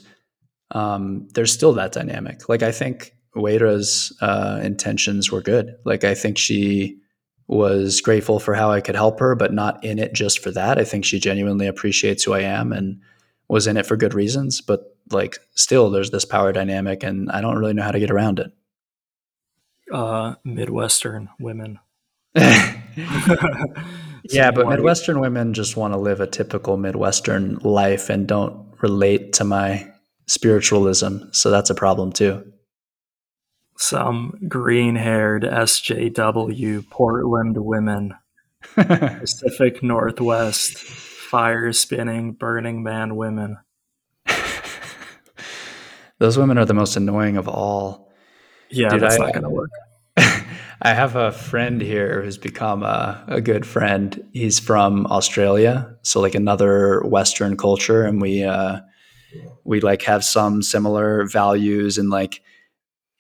um, 0.71 1.27
there's 1.33 1.53
still 1.53 1.73
that 1.73 1.91
dynamic. 1.91 2.49
Like 2.49 2.63
I 2.63 2.71
think 2.71 3.13
Wadra's 3.35 4.15
uh, 4.21 4.59
intentions 4.63 5.31
were 5.31 5.41
good. 5.41 5.75
Like 5.85 6.03
I 6.03 6.15
think 6.15 6.37
she 6.37 6.99
was 7.47 8.01
grateful 8.01 8.39
for 8.39 8.53
how 8.53 8.71
I 8.71 8.81
could 8.81 8.95
help 8.95 9.19
her, 9.19 9.35
but 9.35 9.53
not 9.53 9.83
in 9.83 9.97
it 9.97 10.13
just 10.13 10.39
for 10.39 10.51
that. 10.51 10.77
I 10.77 10.83
think 10.83 11.03
she 11.03 11.19
genuinely 11.19 11.67
appreciates 11.67 12.23
who 12.23 12.33
I 12.33 12.41
am 12.41 12.71
and 12.71 13.01
was 13.47 13.65
in 13.65 13.77
it 13.77 13.87
for 13.87 13.97
good 13.97 14.13
reasons. 14.13 14.61
But 14.61 14.95
like 15.09 15.37
still, 15.55 15.89
there's 15.89 16.11
this 16.11 16.25
power 16.25 16.51
dynamic, 16.51 17.03
and 17.03 17.31
I 17.31 17.41
don't 17.41 17.57
really 17.57 17.73
know 17.73 17.83
how 17.83 17.91
to 17.91 17.99
get 17.99 18.11
around 18.11 18.39
it. 18.39 18.51
Uh, 19.91 20.35
Midwestern 20.43 21.29
women. 21.39 21.79
Yeah, 24.31 24.51
but 24.51 24.67
Midwestern 24.67 25.19
women 25.19 25.53
just 25.53 25.77
want 25.77 25.93
to 25.93 25.99
live 25.99 26.21
a 26.21 26.27
typical 26.27 26.77
Midwestern 26.77 27.55
life 27.63 28.09
and 28.09 28.27
don't 28.27 28.67
relate 28.81 29.33
to 29.33 29.43
my 29.43 29.91
spiritualism. 30.29 31.17
So 31.31 31.49
that's 31.49 31.69
a 31.69 31.75
problem 31.75 32.11
too. 32.11 32.53
Some 33.77 34.39
green 34.47 34.95
haired 34.95 35.43
SJW 35.43 36.89
Portland 36.89 37.57
women, 37.57 38.13
Pacific 38.75 39.81
Northwest, 39.81 40.77
fire 40.77 41.71
spinning 41.73 42.33
Burning 42.33 42.83
Man 42.83 43.15
women. 43.15 43.57
Those 46.19 46.37
women 46.37 46.57
are 46.57 46.65
the 46.65 46.73
most 46.73 46.97
annoying 46.97 47.37
of 47.37 47.47
all. 47.47 48.11
Yeah, 48.69 48.89
Dude, 48.89 49.01
that's 49.01 49.15
I- 49.15 49.25
not 49.25 49.33
going 49.33 49.43
to 49.43 49.49
work. 49.49 49.69
I 50.81 50.93
have 50.93 51.15
a 51.15 51.31
friend 51.31 51.81
here 51.81 52.21
who's 52.21 52.37
become 52.37 52.83
a, 52.83 53.23
a 53.27 53.41
good 53.41 53.65
friend. 53.65 54.21
He's 54.33 54.59
from 54.59 55.05
Australia, 55.07 55.95
so 56.03 56.19
like 56.21 56.35
another 56.35 57.01
Western 57.03 57.55
culture, 57.57 58.03
and 58.03 58.21
we 58.21 58.43
uh, 58.43 58.79
we 59.63 59.79
like 59.81 60.01
have 60.03 60.23
some 60.23 60.61
similar 60.61 61.25
values 61.25 61.97
and 61.97 62.09
like 62.09 62.41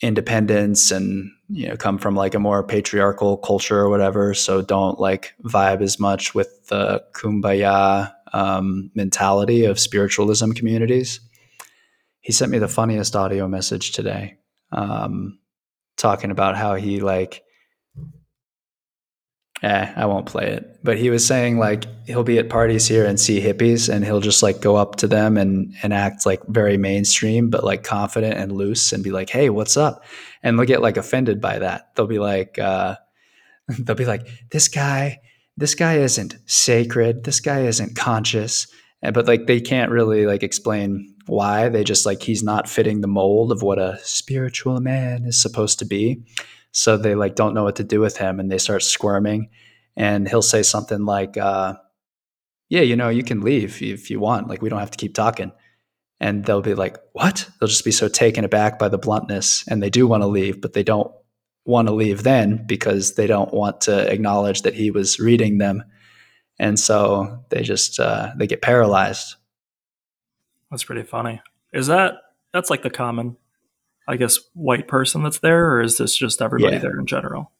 independence, 0.01 0.91
and 0.91 1.31
you 1.49 1.67
know 1.67 1.75
come 1.75 1.97
from 1.97 2.15
like 2.15 2.35
a 2.35 2.39
more 2.39 2.63
patriarchal 2.63 3.37
culture 3.37 3.79
or 3.79 3.89
whatever. 3.89 4.33
So 4.33 4.61
don't 4.61 4.99
like 4.99 5.33
vibe 5.43 5.81
as 5.81 5.99
much 5.99 6.33
with 6.33 6.67
the 6.67 7.03
kumbaya 7.13 8.13
um, 8.33 8.91
mentality 8.95 9.65
of 9.65 9.79
spiritualism 9.79 10.51
communities. 10.51 11.19
He 12.21 12.31
sent 12.31 12.51
me 12.51 12.59
the 12.59 12.67
funniest 12.67 13.15
audio 13.15 13.47
message 13.47 13.91
today, 13.91 14.37
um, 14.71 15.39
talking 15.97 16.31
about 16.31 16.57
how 16.57 16.75
he 16.75 16.99
like 16.99 17.43
Eh, 19.61 19.93
I 19.93 20.05
won't 20.05 20.25
play 20.25 20.47
it. 20.47 20.79
But 20.83 20.97
he 20.97 21.09
was 21.09 21.25
saying 21.25 21.59
like 21.59 21.83
he'll 22.05 22.23
be 22.23 22.39
at 22.39 22.49
parties 22.49 22.87
here 22.87 23.05
and 23.05 23.19
see 23.19 23.41
hippies 23.41 23.93
and 23.93 24.05
he'll 24.05 24.21
just 24.21 24.41
like 24.41 24.61
go 24.61 24.77
up 24.77 24.95
to 24.97 25.07
them 25.07 25.35
and 25.35 25.73
and 25.83 25.93
act 25.93 26.25
like 26.25 26.41
very 26.47 26.77
mainstream 26.77 27.49
but 27.49 27.65
like 27.65 27.83
confident 27.83 28.37
and 28.37 28.53
loose 28.53 28.93
and 28.93 29.03
be 29.03 29.11
like, 29.11 29.29
"Hey, 29.29 29.49
what's 29.49 29.75
up?" 29.75 30.05
And 30.43 30.57
they'll 30.57 30.65
get 30.65 30.81
like 30.81 30.95
offended 30.95 31.41
by 31.41 31.59
that. 31.59 31.93
They'll 31.95 32.07
be 32.07 32.19
like 32.19 32.57
uh 32.57 32.95
they'll 33.79 33.97
be 33.97 34.05
like, 34.05 34.27
"This 34.51 34.69
guy, 34.69 35.19
this 35.57 35.75
guy 35.75 35.97
isn't 35.97 36.37
sacred. 36.45 37.25
This 37.25 37.41
guy 37.41 37.61
isn't 37.63 37.97
conscious." 37.97 38.67
But 39.01 39.27
like 39.27 39.45
they 39.47 39.59
can't 39.59 39.91
really 39.91 40.25
like 40.25 40.43
explain 40.43 41.15
why. 41.25 41.67
They 41.67 41.83
just 41.83 42.05
like 42.05 42.23
he's 42.23 42.43
not 42.43 42.69
fitting 42.69 43.01
the 43.01 43.07
mold 43.07 43.51
of 43.51 43.61
what 43.61 43.77
a 43.77 43.99
spiritual 44.03 44.79
man 44.79 45.25
is 45.25 45.41
supposed 45.41 45.79
to 45.79 45.85
be 45.85 46.23
so 46.71 46.97
they 46.97 47.15
like 47.15 47.35
don't 47.35 47.53
know 47.53 47.63
what 47.63 47.77
to 47.77 47.83
do 47.83 47.99
with 47.99 48.17
him 48.17 48.39
and 48.39 48.51
they 48.51 48.57
start 48.57 48.83
squirming 48.83 49.49
and 49.95 50.27
he'll 50.27 50.41
say 50.41 50.63
something 50.63 51.05
like 51.05 51.37
uh, 51.37 51.75
yeah 52.69 52.81
you 52.81 52.95
know 52.95 53.09
you 53.09 53.23
can 53.23 53.41
leave 53.41 53.81
if 53.81 54.09
you 54.09 54.19
want 54.19 54.47
like 54.47 54.61
we 54.61 54.69
don't 54.69 54.79
have 54.79 54.91
to 54.91 54.97
keep 54.97 55.13
talking. 55.13 55.51
And 56.21 56.43
they'll 56.43 56.61
be 56.61 56.75
like 56.75 56.97
what? 57.13 57.49
They'll 57.59 57.69
just 57.69 57.85
be 57.85 57.91
so 57.91 58.09
taken 58.09 58.43
aback 58.43 58.77
by 58.77 58.89
the 58.89 58.97
bluntness 58.97 59.63
and 59.69 59.81
they 59.81 59.89
do 59.89 60.05
want 60.05 60.21
to 60.21 60.27
leave 60.27 60.59
but 60.59 60.73
they 60.73 60.83
don't 60.83 61.11
want 61.65 61.87
to 61.87 61.93
leave 61.93 62.23
then 62.23 62.65
because 62.65 63.13
they 63.13 63.27
don't 63.27 63.53
want 63.53 63.81
to 63.81 64.11
acknowledge 64.11 64.63
that 64.63 64.73
he 64.73 64.91
was 64.91 65.19
reading 65.19 65.59
them. 65.59 65.83
And 66.57 66.77
so 66.77 67.45
they 67.49 67.61
just 67.61 67.99
uh, 67.99 68.31
they 68.35 68.47
get 68.47 68.61
paralyzed. 68.61 69.35
That's 70.71 70.83
pretty 70.83 71.03
funny. 71.03 71.41
Is 71.71 71.87
that 71.87 72.15
that's 72.51 72.69
like 72.69 72.83
the 72.83 72.89
common, 72.89 73.37
I 74.09 74.17
guess, 74.17 74.39
white 74.53 74.87
person 74.87 75.23
that's 75.23 75.39
there, 75.39 75.71
or 75.71 75.81
is 75.81 75.97
this 75.97 76.15
just 76.17 76.41
everybody 76.41 76.75
Yeah. 76.75 76.81
there 76.81 76.99
in 76.99 77.05
general? 77.05 77.51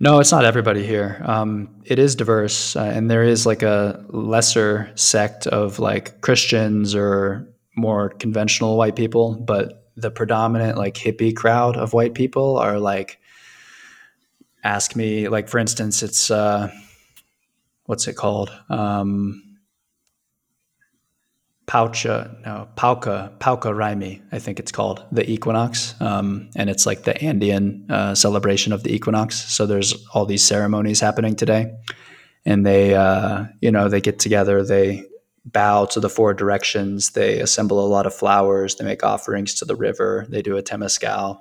No, 0.00 0.20
it's 0.20 0.30
not 0.32 0.44
everybody 0.44 0.86
here. 0.86 1.22
Um, 1.24 1.68
it 1.84 1.98
is 1.98 2.14
diverse, 2.14 2.76
uh, 2.76 2.82
and 2.82 3.10
there 3.10 3.22
is 3.22 3.46
like 3.46 3.62
a 3.62 4.04
lesser 4.10 4.90
sect 4.94 5.46
of 5.46 5.78
like 5.78 6.20
Christians 6.20 6.94
or 6.94 7.48
more 7.76 8.10
conventional 8.10 8.76
white 8.76 8.96
people, 8.96 9.34
but 9.34 9.88
the 9.96 10.10
predominant 10.10 10.78
like 10.78 10.94
hippie 10.94 11.34
crowd 11.34 11.76
of 11.76 11.92
white 11.92 12.14
people 12.14 12.56
are 12.58 12.78
like 12.78 13.18
ask 14.62 14.94
me 14.94 15.28
like 15.28 15.48
for 15.48 15.58
instance 15.58 16.02
it's 16.04 16.30
uh 16.30 16.70
what's 17.86 18.06
it 18.06 18.14
called 18.14 18.50
um 18.70 19.42
Paucha, 21.68 22.34
no, 22.46 22.66
Pauca, 22.76 23.30
Pawkar 23.40 23.74
Raymi, 23.74 24.22
I 24.32 24.38
think 24.38 24.58
it's 24.58 24.72
called, 24.72 25.04
the 25.12 25.30
equinox. 25.30 25.94
Um, 26.00 26.48
and 26.56 26.70
it's 26.70 26.86
like 26.86 27.02
the 27.02 27.22
Andean 27.22 27.86
uh, 27.90 28.14
celebration 28.14 28.72
of 28.72 28.84
the 28.84 28.94
equinox. 28.94 29.36
So 29.36 29.66
there's 29.66 29.94
all 30.14 30.24
these 30.24 30.42
ceremonies 30.42 30.98
happening 30.98 31.36
today. 31.36 31.74
And 32.46 32.64
they, 32.64 32.94
uh, 32.94 33.44
you 33.60 33.70
know, 33.70 33.90
they 33.90 34.00
get 34.00 34.18
together, 34.18 34.64
they 34.64 35.04
bow 35.44 35.84
to 35.86 36.00
the 36.00 36.08
four 36.08 36.32
directions, 36.32 37.10
they 37.10 37.38
assemble 37.38 37.84
a 37.84 37.86
lot 37.86 38.06
of 38.06 38.14
flowers, 38.14 38.76
they 38.76 38.84
make 38.86 39.04
offerings 39.04 39.52
to 39.54 39.66
the 39.66 39.76
river, 39.76 40.26
they 40.30 40.40
do 40.40 40.56
a 40.56 40.62
temescal. 40.62 41.38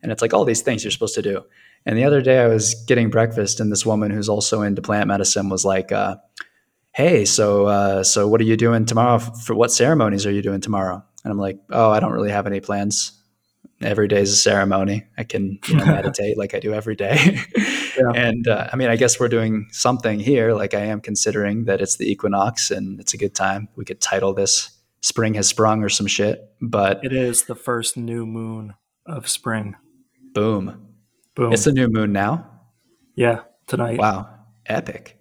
And 0.00 0.12
it's 0.12 0.22
like 0.22 0.32
all 0.32 0.44
these 0.44 0.62
things 0.62 0.84
you're 0.84 0.92
supposed 0.92 1.16
to 1.16 1.22
do. 1.22 1.42
And 1.84 1.98
the 1.98 2.04
other 2.04 2.22
day 2.22 2.38
I 2.38 2.46
was 2.46 2.74
getting 2.86 3.10
breakfast, 3.10 3.58
and 3.58 3.72
this 3.72 3.86
woman 3.86 4.12
who's 4.12 4.28
also 4.28 4.62
into 4.62 4.82
plant 4.82 5.08
medicine 5.08 5.48
was 5.48 5.64
like, 5.64 5.90
uh, 5.90 6.16
hey, 6.96 7.24
so 7.26 7.66
uh, 7.66 8.02
so 8.02 8.26
what 8.28 8.40
are 8.40 8.44
you 8.44 8.56
doing 8.56 8.84
tomorrow? 8.86 9.18
For 9.18 9.54
what 9.54 9.70
ceremonies 9.70 10.24
are 10.26 10.32
you 10.32 10.42
doing 10.42 10.60
tomorrow? 10.60 11.02
And 11.24 11.30
I'm 11.32 11.38
like, 11.38 11.58
oh, 11.70 11.90
I 11.90 12.00
don't 12.00 12.12
really 12.12 12.30
have 12.30 12.46
any 12.46 12.60
plans. 12.60 13.12
Every 13.82 14.08
day 14.08 14.20
is 14.22 14.32
a 14.32 14.36
ceremony. 14.36 15.04
I 15.18 15.24
can 15.24 15.58
you 15.68 15.76
know, 15.76 15.84
meditate 15.98 16.38
like 16.38 16.54
I 16.54 16.60
do 16.60 16.72
every 16.72 16.96
day. 16.96 17.16
Yeah. 17.56 17.64
And 18.14 18.46
uh, 18.46 18.68
I 18.70 18.76
mean, 18.76 18.88
I 18.88 18.96
guess 18.96 19.18
we're 19.18 19.28
doing 19.28 19.68
something 19.70 20.20
here. 20.20 20.52
Like 20.52 20.74
I 20.74 20.80
am 20.92 21.00
considering 21.00 21.64
that 21.64 21.80
it's 21.80 21.96
the 21.96 22.04
equinox 22.10 22.70
and 22.70 23.00
it's 23.00 23.14
a 23.14 23.16
good 23.16 23.34
time. 23.34 23.68
We 23.74 23.86
could 23.86 24.02
title 24.02 24.34
this 24.34 24.70
"Spring 25.00 25.32
Has 25.34 25.48
Sprung" 25.48 25.82
or 25.82 25.88
some 25.88 26.06
shit. 26.06 26.44
But 26.60 27.00
It 27.02 27.14
is 27.14 27.44
the 27.44 27.54
first 27.54 27.96
new 27.96 28.26
moon 28.26 28.74
of 29.06 29.28
spring. 29.28 29.76
boom, 30.34 30.88
Boom. 31.34 31.52
it's 31.54 31.66
a 31.66 31.72
new 31.72 31.88
moon 31.88 32.12
now. 32.12 32.44
yeah, 33.14 33.40
tonight. 33.66 33.98
Wow, 33.98 34.28
epic. 34.66 35.15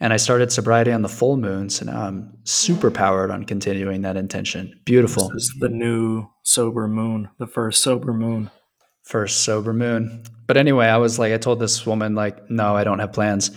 And 0.00 0.14
I 0.14 0.16
started 0.16 0.50
sobriety 0.50 0.92
on 0.92 1.02
the 1.02 1.08
full 1.08 1.36
moon, 1.36 1.68
so 1.68 1.84
now 1.84 2.06
I'm 2.06 2.32
super 2.44 2.90
powered 2.90 3.30
on 3.30 3.44
continuing 3.44 4.00
that 4.02 4.16
intention. 4.16 4.80
Beautiful. 4.86 5.28
This 5.28 5.44
is 5.44 5.56
the 5.60 5.68
new 5.68 6.26
sober 6.42 6.88
moon, 6.88 7.28
the 7.38 7.46
first 7.46 7.82
sober 7.82 8.14
moon. 8.14 8.50
First 9.02 9.44
sober 9.44 9.74
moon. 9.74 10.24
But 10.46 10.56
anyway, 10.56 10.86
I 10.86 10.96
was 10.96 11.18
like, 11.18 11.32
I 11.32 11.36
told 11.36 11.60
this 11.60 11.84
woman, 11.84 12.14
like, 12.14 12.50
no, 12.50 12.76
I 12.76 12.84
don't 12.84 12.98
have 13.00 13.12
plans. 13.12 13.50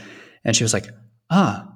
And 0.43 0.55
she 0.55 0.63
was 0.63 0.73
like, 0.73 0.87
ah. 1.29 1.69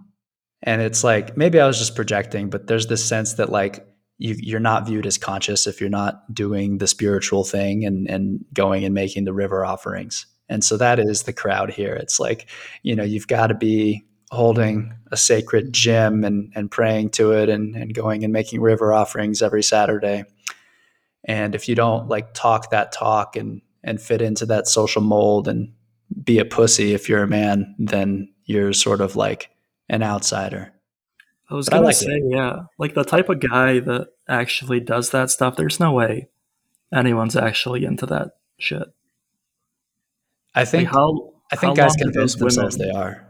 And 0.63 0.81
it's 0.81 1.03
like, 1.03 1.37
maybe 1.37 1.59
I 1.59 1.67
was 1.67 1.77
just 1.77 1.95
projecting, 1.95 2.49
but 2.49 2.67
there's 2.67 2.87
this 2.87 3.05
sense 3.05 3.35
that 3.35 3.49
like 3.49 3.87
you, 4.17 4.35
you're 4.39 4.59
not 4.59 4.87
viewed 4.87 5.05
as 5.05 5.17
conscious 5.17 5.67
if 5.67 5.79
you're 5.79 5.89
not 5.89 6.33
doing 6.33 6.79
the 6.79 6.87
spiritual 6.87 7.43
thing 7.43 7.85
and, 7.85 8.09
and 8.09 8.43
going 8.53 8.83
and 8.83 8.95
making 8.95 9.25
the 9.25 9.33
river 9.33 9.63
offerings. 9.63 10.25
And 10.49 10.63
so 10.63 10.77
that 10.77 10.97
is 10.99 11.23
the 11.23 11.33
crowd 11.33 11.69
here. 11.71 11.93
It's 11.93 12.19
like, 12.19 12.49
you 12.81 12.95
know, 12.95 13.03
you've 13.03 13.27
got 13.27 13.47
to 13.47 13.53
be 13.53 14.06
holding 14.31 14.93
a 15.11 15.17
sacred 15.17 15.73
gym 15.73 16.23
and, 16.23 16.51
and 16.55 16.69
praying 16.69 17.09
to 17.11 17.31
it 17.31 17.49
and, 17.49 17.75
and 17.75 17.93
going 17.93 18.23
and 18.23 18.33
making 18.33 18.61
river 18.61 18.93
offerings 18.93 19.41
every 19.41 19.63
Saturday. 19.63 20.25
And 21.23 21.55
if 21.55 21.67
you 21.69 21.75
don't 21.75 22.07
like 22.07 22.33
talk 22.33 22.71
that 22.71 22.91
talk 22.91 23.35
and 23.35 23.61
and 23.83 24.01
fit 24.01 24.21
into 24.21 24.45
that 24.45 24.67
social 24.67 25.01
mold 25.01 25.47
and 25.47 25.71
be 26.23 26.39
a 26.39 26.45
pussy 26.45 26.93
if 26.93 27.07
you're 27.07 27.23
a 27.23 27.27
man, 27.27 27.75
then 27.79 28.33
you're 28.45 28.73
sort 28.73 29.01
of 29.01 29.15
like 29.15 29.49
an 29.89 30.03
outsider. 30.03 30.73
I 31.49 31.55
was 31.55 31.69
gonna 31.69 31.85
like 31.85 31.95
say, 31.95 32.07
it. 32.07 32.23
yeah, 32.27 32.63
like 32.77 32.93
the 32.93 33.05
type 33.05 33.29
of 33.29 33.39
guy 33.39 33.79
that 33.79 34.09
actually 34.27 34.81
does 34.81 35.11
that 35.11 35.29
stuff. 35.29 35.55
There's 35.55 35.79
no 35.79 35.93
way 35.93 36.27
anyone's 36.93 37.35
actually 37.35 37.85
into 37.85 38.05
that 38.07 38.31
shit. 38.57 38.93
I 40.53 40.65
think 40.65 40.87
like 40.87 40.93
how 40.93 41.33
I 41.51 41.55
think 41.55 41.77
how 41.77 41.85
guys 41.85 41.95
convince 41.95 42.35
themselves 42.35 42.77
women, 42.77 42.93
they 42.93 42.99
are. 42.99 43.26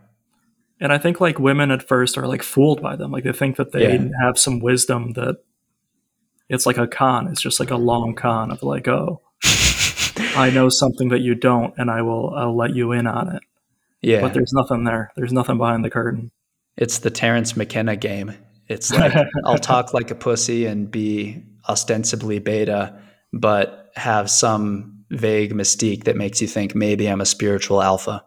And 0.80 0.94
I 0.94 0.98
think 0.98 1.20
like 1.20 1.40
women 1.40 1.72
at 1.72 1.88
first 1.88 2.18
are 2.18 2.28
like 2.28 2.44
fooled 2.44 2.82
by 2.82 2.96
them. 2.96 3.12
Like 3.12 3.24
they 3.24 3.32
think 3.32 3.58
that 3.58 3.72
they 3.72 3.98
yeah. 3.98 4.10
have 4.22 4.38
some 4.38 4.60
wisdom 4.60 5.14
that 5.14 5.38
it's 6.50 6.66
like 6.66 6.78
a 6.78 6.88
con. 6.88 7.28
It's 7.28 7.42
just 7.42 7.60
like 7.60 7.72
a 7.72 7.78
long 7.78 8.16
con 8.16 8.52
of 8.52 8.64
like, 8.64 8.88
oh, 8.88 9.22
I 10.36 10.52
know 10.54 10.70
something 10.70 11.10
that 11.10 11.22
you 11.22 11.36
don't, 11.36 11.74
and 11.78 11.90
I 11.90 12.02
will 12.02 12.34
I'll 12.36 12.56
let 12.56 12.76
you 12.76 12.92
in 12.92 13.08
on 13.08 13.36
it. 13.36 13.44
Yeah. 14.02 14.22
But 14.22 14.34
there's 14.34 14.54
nothing 14.54 14.84
there. 14.84 15.12
There's 15.16 15.34
nothing 15.34 15.58
behind 15.58 15.84
the 15.84 15.90
curtain. 15.90 16.32
It's 16.78 17.00
the 17.00 17.10
Terence 17.10 17.58
McKenna 17.58 17.96
game. 17.96 18.34
It's 18.68 18.94
like 18.94 19.14
I'll 19.46 19.58
talk 19.58 19.94
like 19.94 20.12
a 20.12 20.16
pussy 20.16 20.66
and 20.66 20.90
be 20.90 21.44
ostensibly 21.68 22.40
beta, 22.40 23.00
but 23.34 23.92
have 23.96 24.30
some 24.30 25.04
vague 25.10 25.54
mystique 25.54 26.04
that 26.04 26.16
makes 26.16 26.42
you 26.42 26.48
think 26.48 26.76
maybe 26.76 27.08
I'm 27.08 27.22
a 27.22 27.26
spiritual 27.26 27.82
alpha. 27.82 28.24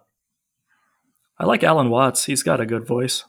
I 1.40 1.46
like 1.46 1.64
Alan 1.64 1.88
Watts. 1.88 2.26
He's 2.26 2.42
got 2.42 2.60
a 2.60 2.66
good 2.66 2.86
voice. 2.86 3.24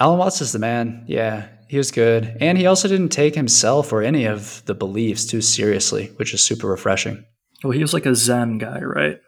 Alan 0.00 0.18
Watts 0.18 0.40
is 0.40 0.52
the 0.52 0.58
man. 0.58 1.04
Yeah, 1.06 1.48
he 1.68 1.76
was 1.76 1.90
good. 1.90 2.34
And 2.40 2.56
he 2.56 2.64
also 2.64 2.88
didn't 2.88 3.10
take 3.10 3.34
himself 3.34 3.92
or 3.92 4.02
any 4.02 4.24
of 4.24 4.64
the 4.64 4.74
beliefs 4.74 5.26
too 5.26 5.42
seriously, 5.42 6.06
which 6.16 6.32
is 6.32 6.42
super 6.42 6.66
refreshing. 6.66 7.26
Well, 7.62 7.72
he 7.72 7.82
was 7.82 7.92
like 7.92 8.06
a 8.06 8.14
Zen 8.14 8.56
guy, 8.56 8.80
right? 8.80 9.20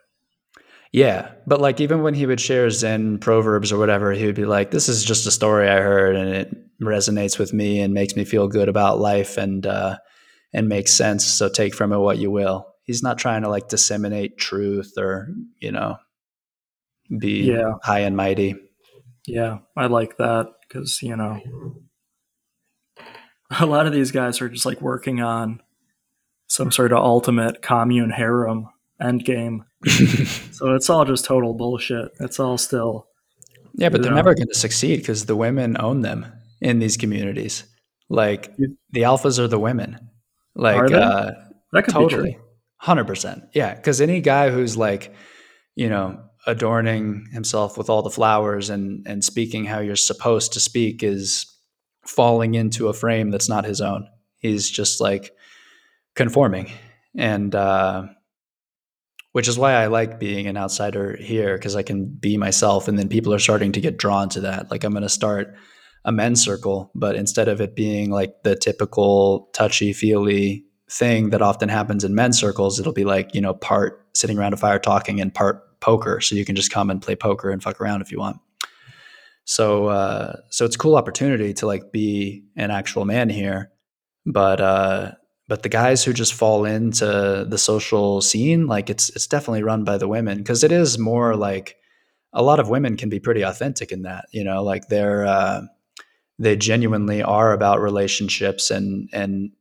Yeah, 0.91 1.33
but 1.45 1.61
like 1.61 1.79
even 1.79 2.01
when 2.01 2.15
he 2.15 2.25
would 2.25 2.41
share 2.41 2.67
Zen 2.71 3.19
proverbs 3.19 3.71
or 3.71 3.77
whatever, 3.77 4.11
he 4.13 4.25
would 4.25 4.35
be 4.35 4.45
like, 4.45 4.71
"This 4.71 4.89
is 4.89 5.03
just 5.03 5.27
a 5.27 5.31
story 5.31 5.69
I 5.69 5.81
heard, 5.81 6.15
and 6.15 6.29
it 6.29 6.81
resonates 6.81 7.37
with 7.37 7.53
me 7.53 7.79
and 7.79 7.93
makes 7.93 8.15
me 8.15 8.25
feel 8.25 8.47
good 8.47 8.69
about 8.69 8.99
life 8.99 9.37
and 9.37 9.67
uh, 9.67 9.97
and 10.51 10.67
makes 10.67 10.91
sense. 10.91 11.25
So 11.25 11.47
take 11.47 11.75
from 11.75 11.93
it 11.93 11.99
what 11.99 12.17
you 12.17 12.31
will." 12.31 12.65
He's 12.83 13.03
not 13.03 13.17
trying 13.17 13.43
to 13.43 13.49
like 13.49 13.67
disseminate 13.67 14.37
truth 14.37 14.93
or 14.97 15.27
you 15.59 15.71
know 15.71 15.97
be 17.09 17.43
yeah. 17.43 17.73
high 17.83 17.99
and 17.99 18.15
mighty. 18.15 18.55
Yeah, 19.27 19.59
I 19.75 19.87
like 19.87 20.17
that 20.17 20.53
because 20.67 21.01
you 21.01 21.15
know 21.15 21.41
a 23.59 23.65
lot 23.65 23.85
of 23.85 23.93
these 23.93 24.11
guys 24.11 24.41
are 24.41 24.49
just 24.49 24.65
like 24.65 24.81
working 24.81 25.21
on 25.21 25.61
some 26.47 26.71
sort 26.71 26.91
of 26.91 26.99
ultimate 26.99 27.61
commune 27.61 28.11
harem 28.11 28.67
end 29.01 29.25
game. 29.25 29.65
so 30.51 30.73
it's 30.73 30.89
all 30.89 31.05
just 31.05 31.25
total 31.25 31.53
bullshit. 31.53 32.11
It's 32.19 32.39
all 32.39 32.57
still. 32.57 33.07
Yeah, 33.73 33.89
but 33.89 34.01
they're 34.01 34.11
know. 34.11 34.17
never 34.17 34.33
going 34.33 34.47
to 34.47 34.55
succeed 34.55 34.97
because 34.97 35.25
the 35.25 35.35
women 35.35 35.75
own 35.79 36.01
them 36.01 36.25
in 36.61 36.79
these 36.79 36.97
communities. 36.97 37.65
Like 38.09 38.55
the 38.91 39.01
alphas 39.01 39.39
are 39.39 39.47
the 39.47 39.59
women. 39.59 40.09
Like 40.55 40.91
uh, 40.91 41.31
that 41.73 41.83
could 41.83 41.93
totally, 41.93 42.37
hundred 42.77 43.07
percent. 43.07 43.43
Yeah, 43.53 43.73
because 43.73 43.99
any 43.99 44.21
guy 44.21 44.49
who's 44.49 44.77
like, 44.77 45.13
you 45.75 45.89
know, 45.89 46.23
adorning 46.45 47.27
himself 47.31 47.77
with 47.77 47.89
all 47.89 48.01
the 48.01 48.09
flowers 48.09 48.69
and 48.69 49.05
and 49.07 49.23
speaking 49.23 49.65
how 49.65 49.79
you're 49.79 49.95
supposed 49.95 50.53
to 50.53 50.59
speak 50.59 51.03
is 51.03 51.51
falling 52.05 52.55
into 52.55 52.87
a 52.87 52.93
frame 52.93 53.31
that's 53.31 53.49
not 53.49 53.65
his 53.65 53.81
own. 53.81 54.07
He's 54.37 54.69
just 54.69 55.01
like 55.01 55.31
conforming, 56.15 56.71
and 57.15 57.53
uh, 57.53 58.05
which 59.31 59.47
is 59.47 59.57
why 59.57 59.73
I 59.73 59.87
like 59.87 60.19
being 60.19 60.47
an 60.47 60.57
outsider 60.57 61.17
here 61.17 61.57
because 61.57 61.75
I 61.75 61.83
can 61.83 62.05
be 62.05 62.37
myself, 62.37 62.87
and 62.87 62.97
then 62.97 63.09
people 63.09 63.33
are 63.33 63.39
starting 63.39 63.71
to 63.73 63.81
get 63.81 63.97
drawn 63.97 64.29
to 64.29 64.41
that. 64.41 64.69
Like 64.69 64.83
I'm 64.83 64.91
going 64.91 65.03
to 65.03 65.09
start 65.09 65.55
a 66.05 66.11
men's 66.11 66.43
circle, 66.43 66.91
but 66.93 67.15
instead 67.15 67.47
of 67.47 67.59
it 67.59 67.75
being 67.75 68.11
like 68.11 68.43
the 68.43 68.55
typical 68.55 69.49
touchy 69.53 69.91
feely 69.91 70.63
thing 70.91 71.31
that 71.31 71.41
often 71.41 71.67
happens 71.67 72.03
in 72.03 72.13
men's 72.13 72.39
circles, 72.39 72.79
it'll 72.79 72.93
be 72.93 73.05
like 73.05 73.33
you 73.33 73.41
know 73.41 73.55
part 73.55 74.05
sitting 74.13 74.37
around 74.37 74.53
a 74.53 74.57
fire 74.57 74.79
talking 74.79 75.19
and 75.19 75.33
part 75.33 75.74
poker, 75.79 76.21
so 76.21 76.35
you 76.35 76.45
can 76.45 76.55
just 76.55 76.71
come 76.71 76.89
and 76.89 77.01
play 77.01 77.15
poker 77.15 77.49
and 77.49 77.61
fuck 77.61 77.79
around 77.81 78.01
if 78.01 78.11
you 78.11 78.19
want. 78.19 78.37
So 79.45 79.87
uh, 79.87 80.37
so 80.49 80.65
it's 80.65 80.75
a 80.75 80.79
cool 80.79 80.95
opportunity 80.95 81.53
to 81.55 81.67
like 81.67 81.91
be 81.91 82.43
an 82.55 82.71
actual 82.71 83.05
man 83.05 83.29
here, 83.29 83.71
but 84.25 84.59
uh, 84.59 85.11
but 85.47 85.63
the 85.63 85.69
guys 85.69 86.03
who 86.03 86.13
just 86.13 86.33
fall 86.33 86.65
into 86.65 87.45
the 87.47 87.57
social 87.57 88.21
scene, 88.21 88.67
like 88.67 88.89
it's 88.89 89.09
it's 89.09 89.27
definitely 89.27 89.63
run 89.63 89.83
by 89.83 89.97
the 89.97 90.07
women 90.07 90.39
because 90.39 90.63
it 90.63 90.71
is 90.71 90.97
more 90.97 91.35
like 91.35 91.77
a 92.33 92.41
lot 92.41 92.59
of 92.59 92.69
women 92.69 92.97
can 92.97 93.09
be 93.09 93.19
pretty 93.19 93.43
authentic 93.43 93.91
in 93.91 94.01
that, 94.01 94.25
you 94.31 94.43
know, 94.43 94.63
like 94.63 94.87
they're 94.87 95.25
uh, 95.25 95.61
they 96.39 96.55
genuinely 96.55 97.21
are 97.21 97.53
about 97.53 97.81
relationships 97.81 98.71
and 98.71 99.09
and 99.13 99.51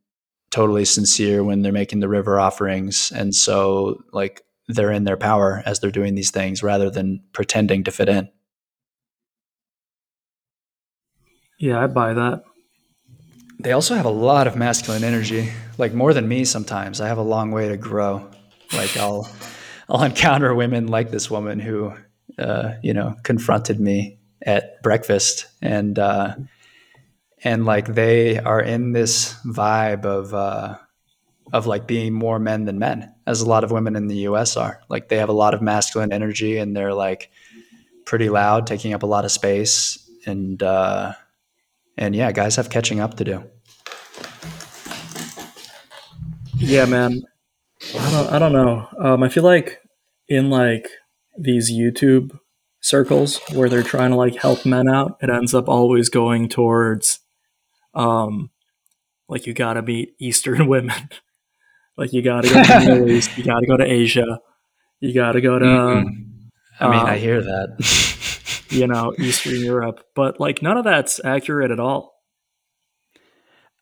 totally 0.51 0.85
sincere 0.85 1.45
when 1.45 1.63
they're 1.63 1.73
making 1.73 2.01
the 2.01 2.09
river 2.09 2.41
offerings, 2.41 3.13
and 3.13 3.35
so 3.35 4.03
like 4.13 4.43
they're 4.69 4.93
in 4.93 5.05
their 5.05 5.17
power 5.17 5.63
as 5.67 5.81
they're 5.81 5.91
doing 5.91 6.15
these 6.15 6.31
things 6.31 6.63
rather 6.63 6.91
than 6.91 7.23
pretending 7.33 7.85
to 7.85 7.91
fit 7.91 8.09
in. 8.09 8.29
Yeah, 11.59 11.83
I 11.83 11.87
buy 11.87 12.15
that. 12.15 12.43
They 13.61 13.73
also 13.73 13.95
have 13.95 14.07
a 14.07 14.11
lot 14.11 14.47
of 14.47 14.57
masculine 14.57 15.05
energy, 15.05 15.51
like 15.79 15.95
more 15.95 16.13
than 16.13 16.29
me 16.29 16.45
sometimes. 16.45 17.01
I 17.01 17.09
have 17.09 17.19
a 17.19 17.23
long 17.23 17.53
way 17.53 17.69
to 17.69 17.77
grow. 17.77 18.29
Like 18.73 18.97
I'll 18.97 19.31
I'll 19.89 20.03
encounter 20.03 20.55
women 20.55 20.89
like 20.89 21.11
this 21.11 21.31
woman 21.31 21.61
who 21.61 21.95
uh, 22.39 22.75
you 22.83 22.95
know, 22.95 23.17
confronted 23.23 23.81
me 23.81 24.19
at 24.43 24.83
breakfast 24.83 25.47
and 25.63 25.99
uh 25.99 26.35
and 27.45 27.65
like 27.65 27.87
they 27.87 28.39
are 28.39 28.61
in 28.61 28.93
this 28.93 29.35
vibe 29.47 30.05
of 30.05 30.35
uh 30.35 30.77
of 31.53 31.67
like 31.67 31.87
being 31.87 32.13
more 32.13 32.39
men 32.39 32.65
than 32.65 32.79
men, 32.79 33.13
as 33.27 33.41
a 33.41 33.49
lot 33.49 33.65
of 33.65 33.71
women 33.71 33.97
in 33.97 34.09
the 34.09 34.29
US 34.29 34.57
are. 34.57 34.81
Like 34.89 35.09
they 35.09 35.19
have 35.19 35.29
a 35.29 35.33
lot 35.33 35.55
of 35.55 35.63
masculine 35.63 36.13
energy 36.13 36.59
and 36.59 36.77
they're 36.77 36.95
like 36.95 37.31
pretty 38.07 38.29
loud, 38.29 38.67
taking 38.67 38.95
up 38.95 39.03
a 39.03 39.07
lot 39.07 39.25
of 39.25 39.31
space 39.31 39.99
and 40.27 40.63
uh 40.63 41.13
and 41.97 42.15
yeah, 42.15 42.33
guys 42.33 42.57
have 42.57 42.71
catching 42.71 43.01
up 43.01 43.17
to 43.19 43.25
do. 43.25 43.45
Yeah, 46.57 46.87
man. 46.87 47.23
I 47.99 48.11
don't. 48.11 48.33
I 48.33 48.39
don't 48.39 48.53
know. 48.53 48.89
Um, 48.99 49.23
I 49.23 49.29
feel 49.29 49.43
like 49.43 49.81
in 50.29 50.51
like 50.51 50.89
these 51.39 51.71
YouTube 51.71 52.39
circles 52.81 53.41
where 53.53 53.69
they're 53.69 53.83
trying 53.83 54.11
to 54.11 54.17
like 54.17 54.37
help 54.37 54.65
men 54.65 54.89
out, 54.89 55.19
it 55.21 55.31
ends 55.31 55.55
up 55.55 55.69
always 55.69 56.09
going 56.09 56.49
towards, 56.49 57.21
um, 57.95 58.51
like 59.29 59.47
you 59.47 59.53
gotta 59.53 59.83
meet 59.83 60.15
Eastern 60.19 60.67
women, 60.69 61.11
like 61.97 62.13
you 62.13 62.23
gotta 62.23 62.49
go 62.49 62.63
to 62.63 62.69
the 62.69 62.81
Middle 62.81 63.11
East, 63.11 63.37
you 63.37 63.45
gotta 63.45 63.67
go 63.67 63.77
to 63.77 63.85
Asia, 63.85 64.41
you 65.01 65.15
gotta 65.15 65.41
go 65.41 65.59
to. 65.59 65.65
Mm-hmm. 65.65 66.09
I 66.81 66.91
mean, 66.91 67.01
um, 67.01 67.07
I 67.07 67.19
hear 67.19 67.41
that. 67.41 68.65
you 68.71 68.87
know, 68.87 69.15
Eastern 69.19 69.61
Europe. 69.61 70.01
But 70.15 70.41
like 70.41 70.63
none 70.63 70.77
of 70.77 70.85
that's 70.85 71.21
accurate 71.25 71.71
at 71.71 71.81
all. 71.81 72.15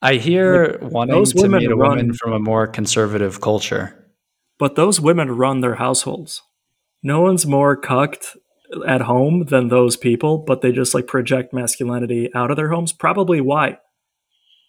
I 0.02 0.14
hear 0.14 0.78
like, 0.82 0.92
wanting 0.92 1.24
to 1.24 1.48
meet 1.48 1.70
a 1.70 1.76
run, 1.76 1.90
woman 1.90 2.14
from 2.14 2.32
a 2.32 2.40
more 2.40 2.66
conservative 2.66 3.40
culture. 3.40 3.96
But 4.58 4.74
those 4.74 5.00
women 5.00 5.30
run 5.30 5.60
their 5.60 5.76
households. 5.76 6.42
No 7.02 7.20
one's 7.20 7.46
more 7.46 7.76
cucked 7.76 8.36
at 8.86 9.02
home 9.02 9.44
than 9.48 9.68
those 9.68 9.96
people, 9.96 10.38
but 10.38 10.60
they 10.60 10.72
just 10.72 10.94
like 10.94 11.06
project 11.06 11.52
masculinity 11.52 12.30
out 12.34 12.50
of 12.50 12.56
their 12.56 12.70
homes. 12.70 12.92
Probably 12.92 13.40
why? 13.40 13.78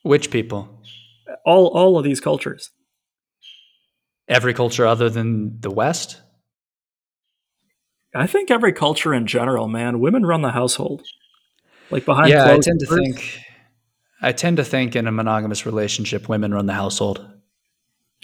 Which 0.03 0.29
people? 0.29 0.81
All 1.45 1.67
all 1.67 1.97
of 1.97 2.03
these 2.03 2.19
cultures. 2.19 2.69
Every 4.27 4.53
culture 4.53 4.85
other 4.85 5.09
than 5.09 5.59
the 5.59 5.71
West? 5.71 6.21
I 8.15 8.27
think 8.27 8.51
every 8.51 8.73
culture 8.73 9.13
in 9.13 9.25
general, 9.27 9.67
man, 9.67 9.99
women 9.99 10.25
run 10.25 10.41
the 10.41 10.51
household. 10.51 11.01
Like 11.89 12.05
behind 12.05 12.29
yeah, 12.29 12.45
I 12.45 12.59
tend 12.59 12.79
to 12.79 12.85
think. 12.85 13.39
I 14.21 14.31
tend 14.31 14.57
to 14.57 14.63
think 14.63 14.95
in 14.95 15.07
a 15.07 15.11
monogamous 15.11 15.65
relationship, 15.65 16.29
women 16.29 16.53
run 16.53 16.65
the 16.65 16.73
household. 16.73 17.29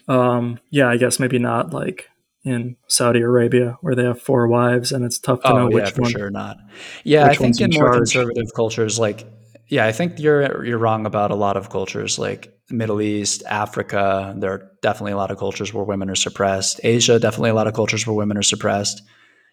Um, 0.08 0.60
yeah, 0.70 0.88
I 0.88 0.98
guess 0.98 1.20
maybe 1.20 1.40
not 1.40 1.74
like 1.74 2.08
in 2.44 2.78
Saudi 2.88 3.20
Arabia 3.20 3.78
where 3.82 3.96
they 3.96 4.04
have 4.04 4.22
four 4.22 4.48
wives 4.48 4.92
and 4.92 5.04
it's 5.04 5.20
tough 5.20 5.42
to 5.42 5.52
oh, 5.52 5.58
know 5.58 5.68
which 5.68 5.86
yeah, 5.86 5.90
for 5.92 6.02
one. 6.04 6.12
sure 6.12 6.30
not. 6.30 6.58
Yeah, 7.04 7.26
I 7.26 7.36
think 7.36 7.60
in, 7.60 7.74
in 7.74 7.80
more 7.80 7.92
conservative 7.92 8.54
cultures, 8.56 8.98
like 8.98 9.28
yeah, 9.68 9.86
I 9.86 9.92
think 9.92 10.20
you're 10.20 10.66
you're 10.66 10.78
wrong 10.78 11.06
about 11.06 11.32
a 11.32 11.36
lot 11.36 11.58
of 11.58 11.70
cultures 11.70 12.18
like 12.18 12.59
Middle 12.72 13.02
East, 13.02 13.44
Africa. 13.48 14.36
There 14.38 14.52
are 14.52 14.72
definitely 14.82 15.14
a 15.14 15.18
lot 15.18 15.32
of 15.32 15.38
cultures 15.38 15.74
where 15.74 15.84
women 15.84 16.10
are 16.10 16.16
suppressed. 16.16 16.80
Asia, 16.84 17.20
definitely 17.20 17.50
a 17.50 17.56
lot 17.56 17.68
of 17.68 17.74
cultures 17.74 18.06
where 18.06 18.16
women 18.16 18.38
are 18.38 18.44
suppressed 18.44 19.02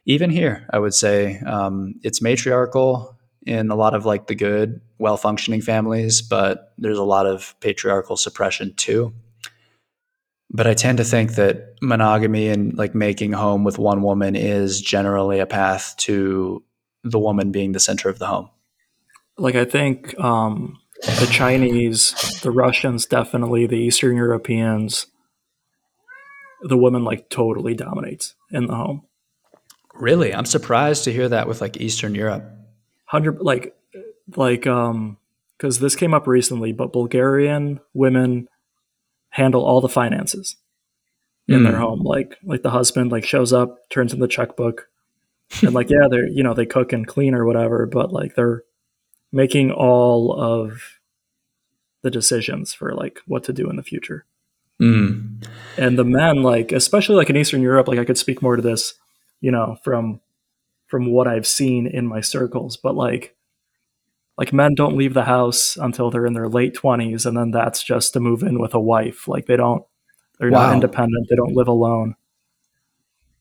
even 0.06 0.30
here, 0.30 0.66
I 0.72 0.78
would 0.78 0.94
say 0.94 1.40
um, 1.40 1.96
it's 2.02 2.22
matriarchal 2.22 3.18
in 3.44 3.70
a 3.70 3.74
lot 3.74 3.94
of 3.94 4.06
like 4.06 4.28
the 4.28 4.36
good, 4.36 4.80
well 4.98 5.16
functioning 5.16 5.60
families, 5.60 6.22
but 6.22 6.72
there's 6.78 6.98
a 6.98 7.04
lot 7.04 7.26
of 7.26 7.54
patriarchal 7.60 8.16
suppression 8.16 8.72
too. 8.74 9.12
but 10.50 10.66
I 10.66 10.74
tend 10.74 10.98
to 10.98 11.04
think 11.04 11.34
that 11.34 11.74
monogamy 11.82 12.48
and 12.48 12.76
like 12.78 12.94
making 12.94 13.32
home 13.32 13.64
with 13.64 13.78
one 13.78 14.02
woman 14.02 14.36
is 14.36 14.80
generally 14.80 15.40
a 15.40 15.46
path 15.46 15.94
to 15.98 16.62
the 17.02 17.18
woman 17.18 17.50
being 17.50 17.72
the 17.72 17.80
center 17.80 18.08
of 18.08 18.18
the 18.18 18.26
home. 18.26 18.48
Like 19.38 19.54
I 19.54 19.64
think 19.64 20.18
um, 20.18 20.78
the 21.02 21.28
Chinese, 21.30 22.40
the 22.42 22.50
Russians, 22.50 23.06
definitely 23.06 23.66
the 23.66 23.76
Eastern 23.76 24.16
Europeans, 24.16 25.06
the 26.62 26.76
woman 26.76 27.04
like 27.04 27.28
totally 27.28 27.74
dominates 27.74 28.34
in 28.50 28.66
the 28.66 28.74
home. 28.74 29.02
Really, 29.94 30.34
I'm 30.34 30.46
surprised 30.46 31.04
to 31.04 31.12
hear 31.12 31.28
that 31.28 31.48
with 31.48 31.60
like 31.60 31.80
Eastern 31.80 32.14
Europe. 32.14 32.44
Hundred 33.04 33.40
like 33.40 33.74
like 34.36 34.66
um 34.66 35.16
because 35.56 35.78
this 35.78 35.96
came 35.96 36.12
up 36.12 36.26
recently, 36.26 36.72
but 36.72 36.92
Bulgarian 36.92 37.80
women 37.94 38.48
handle 39.30 39.64
all 39.64 39.80
the 39.80 39.88
finances 39.88 40.56
in 41.48 41.60
mm. 41.60 41.64
their 41.64 41.76
hmm. 41.76 41.82
home. 41.82 42.02
Like 42.02 42.36
like 42.44 42.62
the 42.62 42.70
husband 42.70 43.12
like 43.12 43.24
shows 43.24 43.52
up, 43.52 43.88
turns 43.88 44.12
in 44.12 44.20
the 44.20 44.28
checkbook, 44.28 44.88
and 45.62 45.72
like 45.72 45.88
yeah, 45.88 46.08
they're 46.10 46.28
you 46.28 46.42
know 46.42 46.54
they 46.54 46.66
cook 46.66 46.92
and 46.92 47.06
clean 47.06 47.34
or 47.34 47.44
whatever, 47.44 47.86
but 47.86 48.12
like 48.12 48.34
they're 48.34 48.64
making 49.32 49.70
all 49.70 50.32
of 50.32 50.98
the 52.02 52.10
decisions 52.10 52.72
for 52.72 52.94
like 52.94 53.20
what 53.26 53.44
to 53.44 53.52
do 53.52 53.68
in 53.68 53.76
the 53.76 53.82
future. 53.82 54.24
Mm. 54.80 55.46
And 55.76 55.98
the 55.98 56.04
men, 56.04 56.42
like 56.42 56.72
especially 56.72 57.16
like 57.16 57.30
in 57.30 57.36
Eastern 57.36 57.62
Europe, 57.62 57.88
like 57.88 57.98
I 57.98 58.04
could 58.04 58.18
speak 58.18 58.42
more 58.42 58.56
to 58.56 58.62
this, 58.62 58.94
you 59.40 59.50
know, 59.50 59.76
from 59.82 60.20
from 60.86 61.10
what 61.10 61.26
I've 61.26 61.46
seen 61.46 61.86
in 61.86 62.06
my 62.06 62.20
circles, 62.20 62.76
but 62.76 62.94
like 62.94 63.36
like 64.38 64.52
men 64.52 64.74
don't 64.74 64.96
leave 64.96 65.14
the 65.14 65.24
house 65.24 65.76
until 65.76 66.10
they're 66.10 66.26
in 66.26 66.34
their 66.34 66.48
late 66.48 66.74
20s 66.74 67.26
and 67.26 67.36
then 67.36 67.50
that's 67.50 67.82
just 67.82 68.12
to 68.12 68.20
move 68.20 68.42
in 68.42 68.60
with 68.60 68.74
a 68.74 68.80
wife 68.80 69.26
like 69.28 69.46
they 69.46 69.56
don't 69.56 69.84
they're 70.38 70.50
wow. 70.50 70.66
not 70.66 70.74
independent 70.74 71.26
they 71.28 71.36
don't 71.36 71.54
live 71.54 71.68
alone 71.68 72.14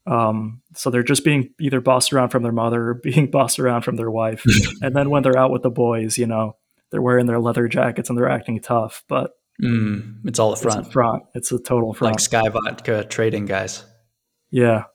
um, 0.05 0.61
so 0.75 0.89
they're 0.89 1.03
just 1.03 1.23
being 1.23 1.49
either 1.59 1.81
bossed 1.81 2.13
around 2.13 2.29
from 2.29 2.43
their 2.43 2.51
mother 2.51 2.89
or 2.89 2.93
being 3.03 3.29
bossed 3.29 3.59
around 3.59 3.81
from 3.81 3.95
their 3.95 4.11
wife 4.11 4.43
and 4.81 4.95
then 4.95 5.09
when 5.09 5.23
they're 5.23 5.37
out 5.37 5.51
with 5.51 5.63
the 5.63 5.69
boys 5.69 6.17
you 6.17 6.27
know 6.27 6.55
they're 6.91 7.01
wearing 7.01 7.25
their 7.25 7.39
leather 7.39 7.67
jackets 7.67 8.09
and 8.09 8.17
they're 8.17 8.29
acting 8.29 8.59
tough 8.59 9.03
but 9.07 9.31
mm, 9.61 10.17
it's 10.25 10.39
all 10.39 10.51
the 10.51 10.61
front 10.61 10.79
it's 10.79 10.87
a 10.87 10.91
front 10.91 11.23
it's 11.33 11.51
a 11.51 11.59
total 11.59 11.93
front 11.93 12.13
like 12.13 12.19
sky 12.19 12.49
vodka 12.49 13.03
trading 13.05 13.45
guys 13.45 13.83
yeah 14.51 14.85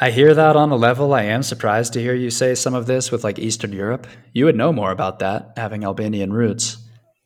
I 0.00 0.10
hear 0.12 0.32
that 0.32 0.54
on 0.54 0.70
a 0.70 0.76
level. 0.76 1.12
I 1.12 1.24
am 1.24 1.42
surprised 1.42 1.92
to 1.94 2.00
hear 2.00 2.14
you 2.14 2.30
say 2.30 2.54
some 2.54 2.72
of 2.72 2.86
this 2.86 3.10
with 3.10 3.24
like 3.24 3.40
Eastern 3.40 3.72
Europe. 3.72 4.06
You 4.32 4.44
would 4.44 4.54
know 4.54 4.72
more 4.72 4.92
about 4.92 5.18
that, 5.18 5.54
having 5.56 5.82
Albanian 5.82 6.32
roots. 6.32 6.76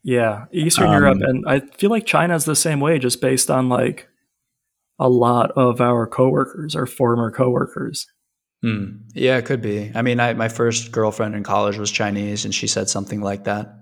Yeah, 0.03 0.47
Eastern 0.53 0.89
um, 0.89 0.95
Europe, 0.95 1.19
and 1.21 1.45
I 1.47 1.61
feel 1.61 1.91
like 1.91 2.07
China's 2.07 2.47
the 2.47 2.57
same 2.57 2.81
way, 2.81 2.99
just 2.99 3.21
based 3.21 3.51
on 3.51 3.69
like 3.69 4.09
a 5.03 5.09
lot 5.09 5.51
of 5.57 5.81
our 5.81 6.07
coworkers, 6.07 6.77
our 6.77 6.87
former 6.87 7.33
coworkers. 7.33 8.07
Hmm. 8.63 8.99
Yeah, 9.15 9.37
it 9.37 9.47
could 9.47 9.61
be. 9.61 9.91
I 9.97 10.03
mean, 10.03 10.21
I, 10.21 10.33
my 10.35 10.49
first 10.49 10.93
girlfriend 10.93 11.35
in 11.35 11.43
college 11.43 11.77
was 11.77 11.91
Chinese, 11.91 12.45
and 12.45 12.55
she 12.55 12.69
said 12.69 12.89
something 12.89 13.21
like 13.21 13.43
that. 13.45 13.75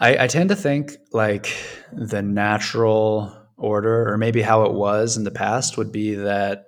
I, 0.00 0.24
I 0.24 0.26
tend 0.28 0.50
to 0.50 0.56
think 0.56 0.92
like 1.12 1.52
the 1.92 2.22
natural 2.22 3.36
order, 3.56 4.08
or 4.08 4.16
maybe 4.16 4.42
how 4.42 4.62
it 4.62 4.74
was 4.74 5.16
in 5.16 5.24
the 5.24 5.32
past, 5.32 5.76
would 5.76 5.90
be 5.90 6.14
that 6.14 6.66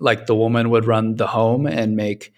like 0.00 0.24
the 0.24 0.34
woman 0.34 0.70
would 0.70 0.86
run 0.86 1.16
the 1.16 1.26
home 1.26 1.66
and 1.66 1.94
make 1.94 2.32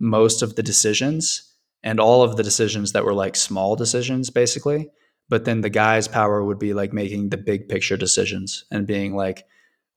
most 0.00 0.40
of 0.40 0.56
the 0.56 0.62
decisions 0.62 1.54
and 1.82 2.00
all 2.00 2.22
of 2.22 2.36
the 2.36 2.42
decisions 2.42 2.92
that 2.92 3.04
were 3.04 3.14
like 3.14 3.36
small 3.36 3.76
decisions 3.76 4.30
basically 4.30 4.90
but 5.28 5.44
then 5.44 5.60
the 5.60 5.70
guy's 5.70 6.08
power 6.08 6.44
would 6.44 6.58
be 6.58 6.74
like 6.74 6.92
making 6.92 7.28
the 7.28 7.36
big 7.36 7.68
picture 7.68 7.96
decisions 7.96 8.64
and 8.70 8.86
being 8.86 9.14
like 9.14 9.44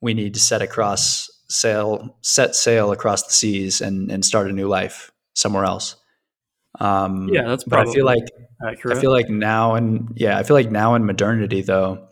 we 0.02 0.14
need 0.14 0.34
to 0.34 0.40
set 0.40 0.62
across 0.62 1.30
sail 1.50 2.18
set 2.22 2.56
sail 2.56 2.92
across 2.92 3.24
the 3.24 3.34
seas 3.34 3.82
and 3.82 4.12
and 4.12 4.24
start 4.24 4.50
a 4.50 4.54
new 4.54 4.68
life 4.68 5.12
somewhere 5.34 5.66
else 5.66 5.96
um 6.80 7.30
yeah 7.32 7.48
that's 7.48 7.64
but 7.64 7.80
i 7.80 7.92
feel 7.92 8.06
like 8.06 8.24
accurate. 8.68 8.98
i 8.98 9.02
feel 9.02 9.12
like 9.12 9.30
now 9.30 9.76
and 9.76 10.12
yeah 10.16 10.38
i 10.38 10.44
feel 10.44 10.56
like 10.56 10.72
now 10.72 10.96
in 10.96 11.06
modernity 11.06 11.62
though 11.62 12.08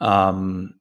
um 0.00 0.74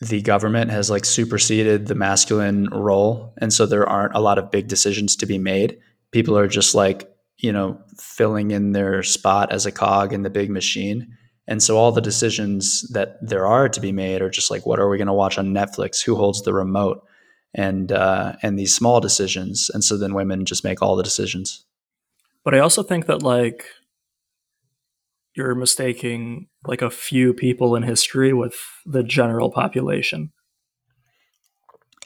the 0.00 0.20
government 0.20 0.70
has 0.70 0.90
like 0.90 1.04
superseded 1.04 1.86
the 1.86 1.94
masculine 1.94 2.68
role 2.70 3.32
and 3.38 3.52
so 3.52 3.64
there 3.64 3.88
aren't 3.88 4.14
a 4.14 4.20
lot 4.20 4.38
of 4.38 4.50
big 4.50 4.66
decisions 4.66 5.14
to 5.14 5.26
be 5.26 5.38
made 5.38 5.78
people 6.10 6.36
are 6.36 6.48
just 6.48 6.74
like 6.74 7.13
you 7.38 7.52
know 7.52 7.80
filling 7.98 8.50
in 8.50 8.72
their 8.72 9.02
spot 9.02 9.52
as 9.52 9.66
a 9.66 9.72
cog 9.72 10.12
in 10.12 10.22
the 10.22 10.30
big 10.30 10.50
machine. 10.50 11.16
And 11.46 11.62
so 11.62 11.76
all 11.76 11.92
the 11.92 12.00
decisions 12.00 12.88
that 12.92 13.18
there 13.20 13.46
are 13.46 13.68
to 13.68 13.80
be 13.80 13.92
made 13.92 14.22
are 14.22 14.30
just 14.30 14.50
like 14.50 14.64
what 14.64 14.78
are 14.78 14.88
we 14.88 14.96
going 14.96 15.08
to 15.08 15.12
watch 15.12 15.38
on 15.38 15.52
netflix? 15.52 16.02
Who 16.02 16.16
holds 16.16 16.42
the 16.42 16.54
remote? 16.54 17.04
And 17.54 17.92
uh, 17.92 18.34
and 18.42 18.58
these 18.58 18.74
small 18.74 19.00
decisions. 19.00 19.70
And 19.72 19.84
so 19.84 19.96
then 19.96 20.14
women 20.14 20.44
just 20.44 20.64
make 20.64 20.82
all 20.82 20.96
the 20.96 21.02
decisions. 21.02 21.64
But 22.44 22.54
i 22.54 22.58
also 22.58 22.82
think 22.82 23.06
that 23.06 23.22
like 23.22 23.66
you're 25.34 25.54
mistaking 25.54 26.46
like 26.66 26.82
a 26.82 26.90
few 26.90 27.34
people 27.34 27.74
in 27.74 27.82
history 27.82 28.32
with 28.32 28.54
the 28.86 29.02
general 29.02 29.50
population. 29.50 30.32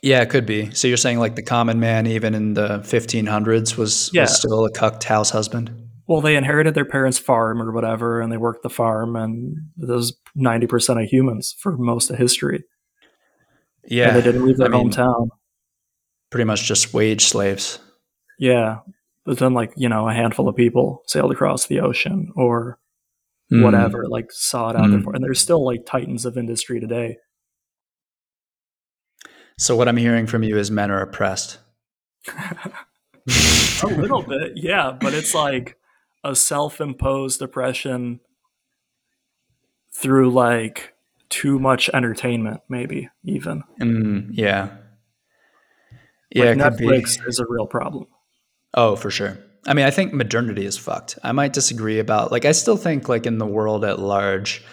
Yeah, 0.02 0.22
it 0.22 0.30
could 0.30 0.46
be. 0.46 0.70
So 0.72 0.88
you're 0.88 0.96
saying 0.96 1.18
like 1.18 1.34
the 1.34 1.42
common 1.42 1.80
man, 1.80 2.06
even 2.06 2.34
in 2.34 2.54
the 2.54 2.80
1500s, 2.80 3.76
was, 3.76 4.11
yeah. 4.12 4.22
was 4.22 4.37
still 4.37 4.64
a 4.64 4.70
cucked 4.70 5.04
house 5.04 5.30
husband? 5.30 5.88
Well, 6.06 6.20
they 6.20 6.37
inherited 6.37 6.74
their 6.74 6.87
parents' 6.87 7.18
farm 7.18 7.61
or 7.61 7.70
whatever, 7.72 8.20
and 8.20 8.32
they 8.32 8.38
worked 8.38 8.62
the 8.62 8.70
farm, 8.70 9.14
and 9.14 9.56
those 9.76 10.14
90% 10.37 11.02
of 11.02 11.08
humans 11.08 11.54
for 11.58 11.76
most 11.76 12.11
of 12.11 12.16
history. 12.16 12.64
Yeah. 13.84 14.08
And 14.08 14.16
they 14.16 14.22
didn't 14.22 14.46
leave 14.46 14.56
their 14.56 14.74
I 14.74 14.78
hometown. 14.78 15.18
Mean, 15.18 15.30
pretty 16.30 16.44
much 16.44 16.64
just 16.64 16.94
wage 16.94 17.26
slaves. 17.26 17.78
Yeah. 18.38 18.78
But 19.26 19.38
then, 19.38 19.52
like, 19.52 19.72
you 19.76 19.88
know, 19.88 20.08
a 20.08 20.14
handful 20.14 20.48
of 20.48 20.56
people 20.56 21.02
sailed 21.06 21.32
across 21.32 21.66
the 21.66 21.80
ocean 21.80 22.32
or 22.37 22.78
mm. 23.52 23.62
whatever, 23.62 24.06
like 24.08 24.30
saw 24.30 24.70
it 24.70 24.76
out 24.76 24.87
mm. 24.87 25.04
there. 25.04 25.14
And 25.14 25.22
there's 25.22 25.40
still 25.40 25.64
like 25.64 25.84
titans 25.84 26.24
of 26.24 26.38
industry 26.38 26.80
today. 26.80 27.18
So 29.58 29.74
what 29.74 29.88
I'm 29.88 29.96
hearing 29.96 30.26
from 30.26 30.44
you 30.44 30.56
is 30.56 30.70
men 30.70 30.90
are 30.90 31.02
oppressed. 31.02 31.58
a 32.28 33.86
little 33.86 34.22
bit, 34.22 34.52
yeah, 34.54 34.96
but 34.98 35.14
it's 35.14 35.34
like 35.34 35.76
a 36.22 36.36
self-imposed 36.36 37.42
oppression 37.42 38.20
through 39.92 40.30
like 40.30 40.94
too 41.28 41.58
much 41.58 41.90
entertainment, 41.92 42.60
maybe 42.68 43.08
even. 43.24 43.64
Mm, 43.80 44.30
yeah, 44.32 44.76
yeah. 46.30 46.44
Like 46.44 46.58
Netflix 46.58 47.18
is 47.26 47.40
a 47.40 47.46
real 47.48 47.66
problem. 47.66 48.06
Oh, 48.74 48.94
for 48.94 49.10
sure. 49.10 49.38
I 49.66 49.74
mean, 49.74 49.86
I 49.86 49.90
think 49.90 50.12
modernity 50.12 50.66
is 50.66 50.78
fucked. 50.78 51.18
I 51.24 51.32
might 51.32 51.52
disagree 51.52 51.98
about 51.98 52.30
like 52.30 52.44
I 52.44 52.52
still 52.52 52.76
think 52.76 53.08
like 53.08 53.26
in 53.26 53.38
the 53.38 53.46
world 53.46 53.84
at 53.84 53.98
large, 53.98 54.64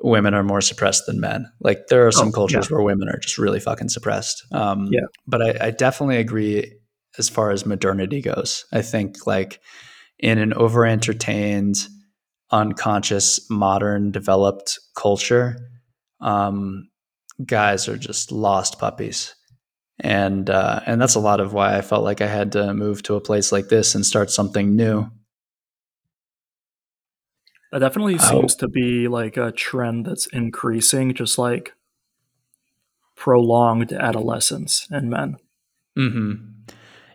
women 0.00 0.34
are 0.34 0.44
more 0.44 0.60
suppressed 0.60 1.06
than 1.06 1.20
men. 1.20 1.50
Like 1.60 1.88
there 1.88 2.06
are 2.06 2.12
some 2.12 2.28
oh, 2.28 2.32
cultures 2.32 2.68
yeah. 2.68 2.76
where 2.76 2.84
women 2.84 3.08
are 3.08 3.18
just 3.18 3.38
really 3.38 3.60
fucking 3.60 3.88
suppressed. 3.88 4.44
Um, 4.52 4.88
yeah, 4.90 5.06
but 5.26 5.42
I, 5.42 5.66
I 5.66 5.70
definitely 5.70 6.18
agree 6.18 6.72
as 7.18 7.28
far 7.28 7.50
as 7.50 7.66
modernity 7.66 8.20
goes. 8.20 8.64
I 8.72 8.82
think 8.82 9.26
like 9.26 9.60
in 10.18 10.38
an 10.38 10.52
over 10.54 10.86
entertained, 10.86 11.76
unconscious, 12.50 13.48
modern, 13.50 14.12
developed 14.12 14.78
culture, 14.96 15.56
um, 16.20 16.88
guys 17.44 17.88
are 17.88 17.96
just 17.96 18.32
lost 18.32 18.78
puppies 18.78 19.34
and 20.00 20.48
uh, 20.48 20.80
and 20.86 21.00
that's 21.00 21.14
a 21.14 21.20
lot 21.20 21.40
of 21.40 21.52
why 21.52 21.76
I 21.76 21.82
felt 21.82 22.04
like 22.04 22.20
I 22.20 22.26
had 22.26 22.52
to 22.52 22.72
move 22.72 23.02
to 23.04 23.16
a 23.16 23.20
place 23.20 23.50
like 23.50 23.68
this 23.68 23.94
and 23.94 24.06
start 24.06 24.30
something 24.30 24.76
new. 24.76 25.10
That 27.72 27.80
definitely 27.80 28.16
oh. 28.16 28.18
seems 28.18 28.54
to 28.56 28.68
be 28.68 29.08
like 29.08 29.36
a 29.36 29.52
trend 29.52 30.06
that's 30.06 30.26
increasing, 30.26 31.14
just 31.14 31.38
like 31.38 31.72
prolonged 33.16 33.92
adolescence 33.92 34.86
in 34.90 35.10
men. 35.10 35.36
hmm 35.96 36.34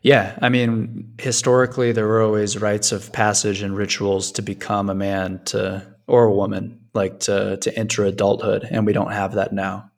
Yeah, 0.02 0.38
I 0.42 0.50
mean, 0.50 1.14
historically, 1.20 1.92
there 1.92 2.08
were 2.08 2.22
always 2.22 2.60
rites 2.60 2.92
of 2.92 3.12
passage 3.14 3.62
and 3.62 3.76
rituals 3.76 4.32
to 4.34 4.42
become 4.42 4.90
a 4.90 4.96
man 4.96 5.42
to 5.46 5.88
or 6.06 6.26
a 6.26 6.34
woman, 6.34 6.82
like 6.94 7.22
to 7.22 7.58
to 7.58 7.78
enter 7.78 8.04
adulthood, 8.04 8.68
and 8.70 8.86
we 8.86 8.94
don't 8.94 9.14
have 9.14 9.36
that 9.36 9.54
now 9.54 9.92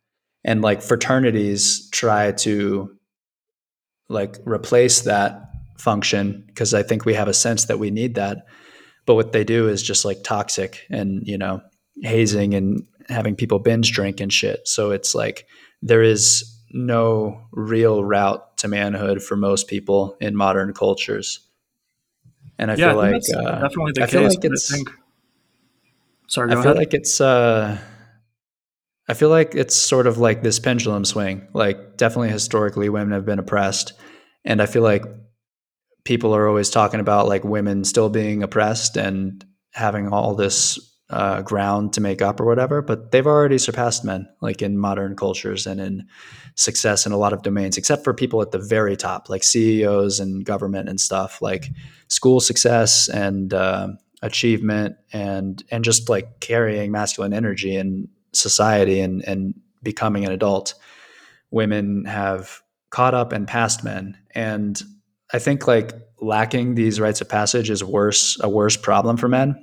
and 0.46 0.62
like 0.62 0.82
fraternities 0.82 1.90
try 1.90 2.32
to 2.32 2.96
like 4.08 4.38
replace 4.46 5.02
that 5.02 5.50
function 5.78 6.44
because 6.48 6.74
I 6.74 6.84
think 6.84 7.04
we 7.04 7.16
have 7.16 7.28
a 7.28 7.34
sense 7.34 7.66
that 7.66 7.80
we 7.80 7.90
need 7.92 8.16
that. 8.16 8.46
But 9.06 9.16
what 9.16 9.32
they 9.32 9.44
do 9.44 9.70
is 9.70 9.84
just 9.84 10.06
like 10.06 10.24
toxic 10.24 10.86
and, 10.90 11.26
you 11.28 11.38
know, 11.38 11.62
hazing 12.02 12.54
and 12.54 12.86
having 13.08 13.36
people 13.36 13.60
binge 13.60 13.92
drink 13.92 14.20
and 14.20 14.34
shit. 14.34 14.68
So 14.68 14.92
it's 14.92 15.14
like 15.14 15.46
there 15.82 16.02
is 16.02 16.52
no 16.72 17.42
real 17.52 18.04
route 18.04 18.58
to 18.58 18.68
manhood 18.68 19.22
for 19.22 19.36
most 19.36 19.68
people 19.68 20.18
in 20.20 20.36
modern 20.36 20.74
cultures. 20.74 21.40
And 22.58 22.72
I 22.72 22.76
yeah, 22.76 22.92
feel 22.92 23.00
I 23.00 23.12
like 23.12 23.22
uh, 23.36 23.60
definitely 23.60 23.92
the 23.94 24.04
I 24.04 24.06
case. 24.06 24.12
Feel 24.12 24.24
like 24.24 24.44
it's, 24.44 24.72
I 24.72 24.76
think, 24.76 24.90
sorry, 26.28 26.52
I 26.52 26.56
feel 26.56 26.64
ahead. 26.64 26.78
like 26.78 26.94
it's 26.94 27.22
uh 27.22 27.78
I 29.08 29.14
feel 29.14 29.30
like 29.30 29.54
it's 29.54 29.76
sort 29.76 30.08
of 30.08 30.18
like 30.18 30.42
this 30.42 30.60
pendulum 30.60 31.06
swing. 31.06 31.48
Like, 31.54 31.98
definitely 31.98 32.30
historically, 32.30 32.90
women 32.90 33.14
have 33.14 33.26
been 33.26 33.38
oppressed. 33.38 33.94
And 34.44 34.62
I 34.62 34.66
feel 34.66 34.82
like 34.82 35.06
people 36.06 36.34
are 36.36 36.48
always 36.48 36.70
talking 36.70 37.00
about 37.00 37.28
like 37.28 37.44
women 37.44 37.84
still 37.84 38.10
being 38.10 38.42
oppressed 38.42 38.96
and 38.96 39.44
having 39.74 40.08
all 40.08 40.36
this 40.36 40.80
uh, 41.10 41.42
ground 41.42 41.94
to 41.94 42.02
make 42.02 42.22
up 42.22 42.40
or 42.40 42.46
whatever, 42.46 42.82
but 42.82 43.12
they've 43.12 43.28
already 43.28 43.58
surpassed 43.58 44.04
men, 44.04 44.28
like 44.42 44.62
in 44.62 44.78
modern 44.78 45.16
cultures 45.16 45.68
and 45.68 45.80
in 45.80 46.08
success 46.56 47.06
in 47.06 47.12
a 47.12 47.18
lot 47.18 47.34
of 47.34 47.44
domains, 47.44 47.78
except 47.78 48.04
for 48.04 48.14
people 48.14 48.42
at 48.42 48.52
the 48.52 48.60
very 48.60 48.96
top, 48.96 49.30
like 49.30 49.44
CEOs 49.44 50.20
and 50.20 50.46
government 50.46 50.90
and 50.90 51.00
stuff, 51.00 51.42
like 51.42 51.70
school 52.08 52.40
success 52.40 53.08
and 53.08 53.54
uh, 53.54 53.90
achievement 54.22 54.96
and 55.14 55.64
and 55.70 55.84
just 55.84 56.10
like 56.10 56.40
carrying 56.40 56.92
masculine 56.92 57.34
energy 57.34 57.76
in 57.76 58.08
society 58.34 59.00
and 59.00 59.24
and 59.26 59.54
becoming 59.84 60.26
an 60.26 60.32
adult. 60.32 60.74
Women 61.52 62.06
have 62.06 62.62
caught 62.90 63.14
up 63.14 63.32
and 63.32 63.48
passed 63.48 63.84
men, 63.84 64.18
and 64.34 64.82
I 65.36 65.40
think 65.40 65.68
like 65.68 65.92
lacking 66.22 66.76
these 66.76 66.98
rites 66.98 67.20
of 67.20 67.28
passage 67.28 67.70
is 67.70 67.84
worse 67.84 68.40
a 68.40 68.48
worse 68.48 68.78
problem 68.78 69.18
for 69.18 69.28
men 69.28 69.62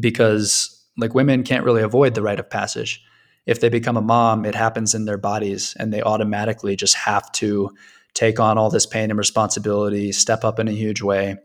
because 0.00 0.86
like 0.96 1.14
women 1.14 1.42
can't 1.42 1.66
really 1.66 1.82
avoid 1.82 2.14
the 2.14 2.22
rite 2.22 2.40
of 2.40 2.48
passage. 2.48 3.04
If 3.44 3.60
they 3.60 3.68
become 3.68 3.98
a 3.98 4.02
mom, 4.02 4.46
it 4.46 4.54
happens 4.54 4.94
in 4.94 5.04
their 5.04 5.18
bodies 5.18 5.76
and 5.78 5.92
they 5.92 6.00
automatically 6.00 6.76
just 6.76 6.94
have 6.94 7.30
to 7.32 7.72
take 8.14 8.40
on 8.40 8.56
all 8.56 8.70
this 8.70 8.86
pain 8.86 9.10
and 9.10 9.18
responsibility, 9.18 10.12
step 10.12 10.44
up 10.44 10.58
in 10.58 10.66
a 10.66 10.72
huge 10.72 11.02
way, 11.02 11.36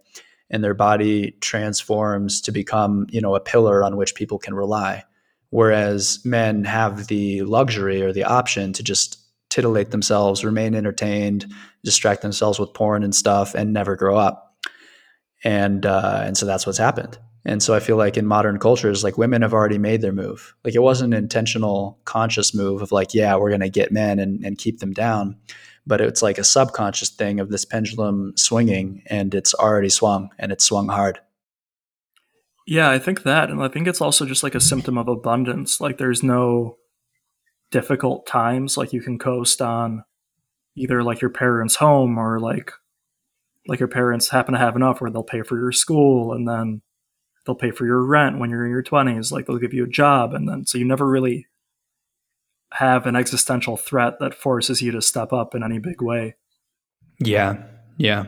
and 0.49 0.64
their 0.64 0.74
body 0.74 1.32
transforms 1.41 2.39
to 2.43 2.54
become, 2.54 3.06
you 3.10 3.20
know, 3.20 3.36
a 3.36 3.41
pillar 3.41 3.84
on 3.84 3.97
which 3.97 4.16
people 4.16 4.39
can 4.39 4.54
rely. 4.54 5.04
Whereas 5.49 6.22
men 6.24 6.64
have 6.64 7.08
the 7.08 7.41
luxury 7.41 8.02
or 8.02 8.14
the 8.14 8.24
option 8.24 8.72
to 8.72 8.82
just 8.82 9.18
titillate 9.49 9.91
themselves, 9.91 10.45
remain 10.45 10.74
entertained, 10.74 11.54
distract 11.84 12.21
themselves 12.21 12.59
with 12.59 12.73
porn 12.73 13.03
and 13.03 13.15
stuff, 13.15 13.55
and 13.55 13.73
never 13.73 13.95
grow 13.95 14.17
up. 14.17 14.55
And 15.43 15.86
uh, 15.86 16.21
and 16.23 16.38
so 16.38 16.45
that's 16.45 16.65
what's 16.65 16.77
happened. 16.77 17.17
And 17.43 17.63
so 17.63 17.73
I 17.73 17.79
feel 17.79 17.97
like 17.97 18.17
in 18.17 18.25
modern 18.25 18.59
cultures, 18.59 19.03
like 19.03 19.17
women 19.17 19.41
have 19.41 19.53
already 19.53 19.79
made 19.79 20.01
their 20.01 20.11
move. 20.11 20.55
Like 20.63 20.75
it 20.75 20.84
wasn't 20.84 21.13
an 21.13 21.23
intentional, 21.23 21.99
conscious 22.05 22.53
move 22.53 22.82
of 22.82 22.91
like, 22.91 23.13
yeah, 23.13 23.36
we're 23.36 23.49
going 23.49 23.61
to 23.61 23.69
get 23.69 23.91
men 23.91 24.19
and, 24.19 24.45
and 24.45 24.57
keep 24.57 24.79
them 24.79 24.93
down. 24.93 25.38
But 25.88 26.01
it's 26.01 26.21
like 26.21 26.38
a 26.38 26.43
subconscious 26.43 27.09
thing 27.09 27.39
of 27.39 27.49
this 27.49 27.65
pendulum 27.65 28.34
swinging 28.36 29.01
and 29.07 29.34
it's 29.34 29.55
already 29.55 29.89
swung 29.89 30.29
and 30.38 30.51
it's 30.51 30.65
swung 30.65 30.88
hard. 30.89 31.19
Yeah, 32.67 32.91
I 32.91 32.99
think 32.99 33.23
that. 33.23 33.49
And 33.49 33.61
I 33.63 33.67
think 33.67 33.88
it's 33.88 34.01
also 34.01 34.27
just 34.27 34.43
like 34.43 34.53
a 34.53 34.61
symptom 34.61 34.97
of 34.99 35.07
abundance. 35.07 35.82
Like 35.82 35.97
there's 35.97 36.21
no 36.21 36.77
difficult 37.71 38.27
times. 38.27 38.77
Like 38.77 38.93
you 38.93 39.01
can 39.01 39.17
coast 39.17 39.63
on 39.63 40.03
either 40.76 41.03
like 41.03 41.22
your 41.22 41.30
parents' 41.30 41.76
home 41.76 42.17
or 42.17 42.39
like 42.39 42.72
like 43.67 43.80
your 43.80 43.88
parents 43.88 44.30
happen 44.30 44.53
to 44.53 44.59
have 44.59 44.76
enough 44.76 45.01
where 45.01 45.11
they'll 45.11 45.24
pay 45.24 45.41
for 45.43 45.59
your 45.59 45.72
school 45.72 46.34
and 46.34 46.47
then 46.47 46.82
they'll 47.45 47.55
pay 47.55 47.72
for 47.72 47.86
your 47.86 48.03
rent 48.03 48.39
when 48.39 48.49
you're 48.49 48.65
in 48.65 48.72
your 48.72 48.84
20s 48.84 49.32
like 49.32 49.45
they'll 49.45 49.57
give 49.57 49.74
you 49.74 49.84
a 49.84 49.89
job 49.89 50.34
and 50.34 50.47
then 50.47 50.65
so 50.65 50.78
you 50.78 50.86
never 50.86 51.07
really 51.07 51.47
have 52.74 53.05
an 53.05 53.15
existential 53.15 53.78
threat 53.78 54.19
that 54.19 54.34
forces 54.34 54.82
you 54.82 54.91
to 54.91 55.01
step 55.01 55.34
up 55.34 55.53
in 55.53 55.63
any 55.63 55.78
big 55.78 56.01
way. 56.01 56.36
Yeah 57.19 57.63
yeah. 57.97 58.26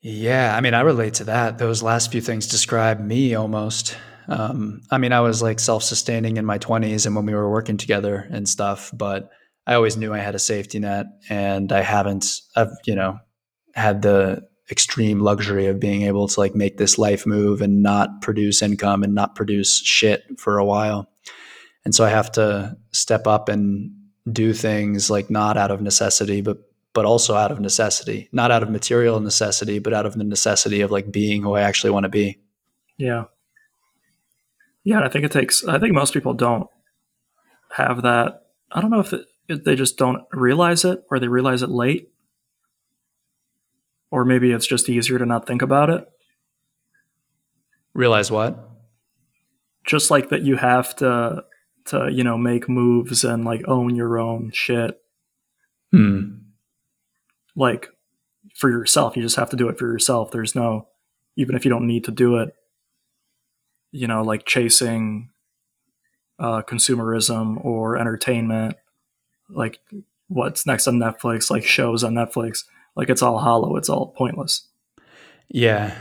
Yeah 0.00 0.54
i 0.56 0.60
mean 0.60 0.74
i 0.74 0.80
relate 0.80 1.14
to 1.14 1.24
that. 1.24 1.58
Those 1.58 1.82
last 1.82 2.12
few 2.12 2.20
things 2.20 2.46
describe 2.46 3.00
me 3.00 3.34
almost. 3.34 3.96
Um, 4.28 4.82
i 4.90 4.98
mean 4.98 5.12
i 5.12 5.20
was 5.20 5.40
like 5.40 5.60
self-sustaining 5.60 6.36
in 6.36 6.44
my 6.44 6.58
20s 6.58 7.06
and 7.06 7.14
when 7.14 7.26
we 7.26 7.34
were 7.34 7.48
working 7.48 7.76
together 7.76 8.26
and 8.28 8.48
stuff 8.48 8.90
but 8.92 9.30
i 9.66 9.74
always 9.74 9.96
knew 9.96 10.12
i 10.12 10.18
had 10.18 10.34
a 10.34 10.38
safety 10.38 10.78
net 10.78 11.06
and 11.28 11.72
i 11.72 11.82
haven't 11.82 12.40
i've 12.56 12.72
you 12.84 12.94
know 12.94 13.18
had 13.74 14.02
the 14.02 14.42
extreme 14.70 15.20
luxury 15.20 15.66
of 15.66 15.78
being 15.78 16.02
able 16.02 16.26
to 16.26 16.40
like 16.40 16.54
make 16.54 16.76
this 16.76 16.98
life 16.98 17.26
move 17.26 17.60
and 17.60 17.82
not 17.82 18.20
produce 18.20 18.62
income 18.62 19.02
and 19.02 19.14
not 19.14 19.34
produce 19.34 19.80
shit 19.80 20.24
for 20.38 20.58
a 20.58 20.64
while. 20.64 21.08
And 21.84 21.94
so 21.94 22.04
I 22.04 22.08
have 22.08 22.32
to 22.32 22.76
step 22.90 23.26
up 23.26 23.48
and 23.48 23.92
do 24.30 24.52
things 24.52 25.08
like 25.08 25.30
not 25.30 25.56
out 25.56 25.70
of 25.70 25.80
necessity, 25.80 26.40
but 26.40 26.58
but 26.92 27.04
also 27.04 27.34
out 27.34 27.52
of 27.52 27.60
necessity, 27.60 28.28
not 28.32 28.50
out 28.50 28.62
of 28.62 28.70
material 28.70 29.20
necessity, 29.20 29.78
but 29.78 29.92
out 29.92 30.06
of 30.06 30.14
the 30.14 30.24
necessity 30.24 30.80
of 30.80 30.90
like 30.90 31.12
being 31.12 31.42
who 31.42 31.52
I 31.52 31.60
actually 31.60 31.90
want 31.90 32.04
to 32.04 32.08
be. 32.08 32.38
Yeah. 32.96 33.24
Yeah, 34.82 35.04
I 35.04 35.08
think 35.10 35.26
it 35.26 35.30
takes. 35.30 35.62
I 35.66 35.78
think 35.78 35.92
most 35.92 36.14
people 36.14 36.32
don't 36.32 36.68
have 37.72 38.00
that. 38.02 38.46
I 38.72 38.80
don't 38.80 38.90
know 38.90 39.00
if, 39.00 39.12
it, 39.12 39.26
they 39.48 39.76
just 39.76 39.96
don't 39.96 40.24
realize 40.32 40.84
it 40.84 41.04
or 41.10 41.18
they 41.18 41.28
realize 41.28 41.62
it 41.62 41.70
late 41.70 42.10
or 44.10 44.24
maybe 44.24 44.52
it's 44.52 44.66
just 44.66 44.88
easier 44.88 45.18
to 45.18 45.26
not 45.26 45.46
think 45.46 45.62
about 45.62 45.90
it. 45.90 46.08
Realize 47.94 48.30
what? 48.30 48.68
Just 49.84 50.10
like 50.10 50.30
that 50.30 50.42
you 50.42 50.56
have 50.56 50.94
to 50.96 51.44
to, 51.86 52.10
you 52.10 52.24
know, 52.24 52.36
make 52.36 52.68
moves 52.68 53.24
and 53.24 53.44
like 53.44 53.62
own 53.68 53.94
your 53.94 54.18
own 54.18 54.50
shit. 54.52 55.00
Hmm. 55.92 56.38
Like 57.54 57.88
for 58.54 58.70
yourself, 58.70 59.16
you 59.16 59.22
just 59.22 59.36
have 59.36 59.50
to 59.50 59.56
do 59.56 59.68
it 59.68 59.78
for 59.78 59.90
yourself. 59.90 60.30
There's 60.30 60.54
no 60.54 60.88
even 61.36 61.54
if 61.54 61.64
you 61.64 61.70
don't 61.70 61.86
need 61.86 62.04
to 62.04 62.10
do 62.10 62.36
it, 62.36 62.54
you 63.92 64.06
know, 64.06 64.22
like 64.22 64.46
chasing 64.46 65.30
uh, 66.38 66.62
consumerism 66.62 67.62
or 67.64 67.96
entertainment, 67.96 68.76
like 69.48 69.80
what's 70.28 70.66
next 70.66 70.86
on 70.86 70.98
Netflix, 70.98 71.50
like 71.50 71.64
shows 71.64 72.04
on 72.04 72.14
Netflix. 72.14 72.64
Like 72.94 73.10
it's 73.10 73.22
all 73.22 73.38
hollow 73.38 73.76
it's 73.76 73.88
all 73.88 74.08
pointless. 74.08 74.66
Yeah. 75.48 75.96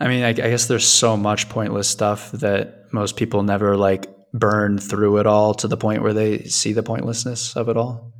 I 0.00 0.08
mean 0.08 0.24
I, 0.24 0.28
I, 0.28 0.32
guess 0.32 0.66
there's 0.66 0.86
so 0.86 1.16
much 1.16 1.48
pointless 1.48 1.88
stuff 1.88 2.32
that 2.32 2.92
most 2.92 3.16
people 3.16 3.42
never 3.42 3.76
like 3.76 4.06
burn 4.32 4.78
through 4.78 5.18
it 5.18 5.26
all 5.26 5.54
to 5.54 5.68
the 5.68 5.76
point 5.76 6.02
where 6.02 6.12
they 6.12 6.44
see 6.44 6.72
the 6.72 6.82
pointlessness 6.82 7.56
of 7.56 7.68
it 7.68 7.76
all. 7.76 8.12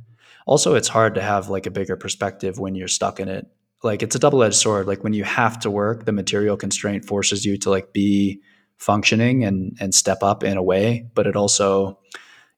Also 0.45 0.75
it's 0.75 0.87
hard 0.87 1.15
to 1.15 1.21
have 1.21 1.49
like 1.49 1.65
a 1.65 1.71
bigger 1.71 1.95
perspective 1.95 2.57
when 2.59 2.75
you're 2.75 2.87
stuck 2.87 3.19
in 3.19 3.29
it. 3.29 3.47
Like 3.83 4.03
it's 4.03 4.15
a 4.15 4.19
double-edged 4.19 4.55
sword. 4.55 4.87
Like 4.87 5.03
when 5.03 5.13
you 5.13 5.23
have 5.23 5.59
to 5.59 5.71
work 5.71 6.05
the 6.05 6.11
material 6.11 6.57
constraint 6.57 7.05
forces 7.05 7.45
you 7.45 7.57
to 7.59 7.69
like 7.69 7.93
be 7.93 8.41
functioning 8.77 9.43
and 9.43 9.77
and 9.79 9.93
step 9.93 10.23
up 10.23 10.43
in 10.43 10.57
a 10.57 10.63
way. 10.63 11.07
But 11.13 11.27
it 11.27 11.35
also 11.35 11.99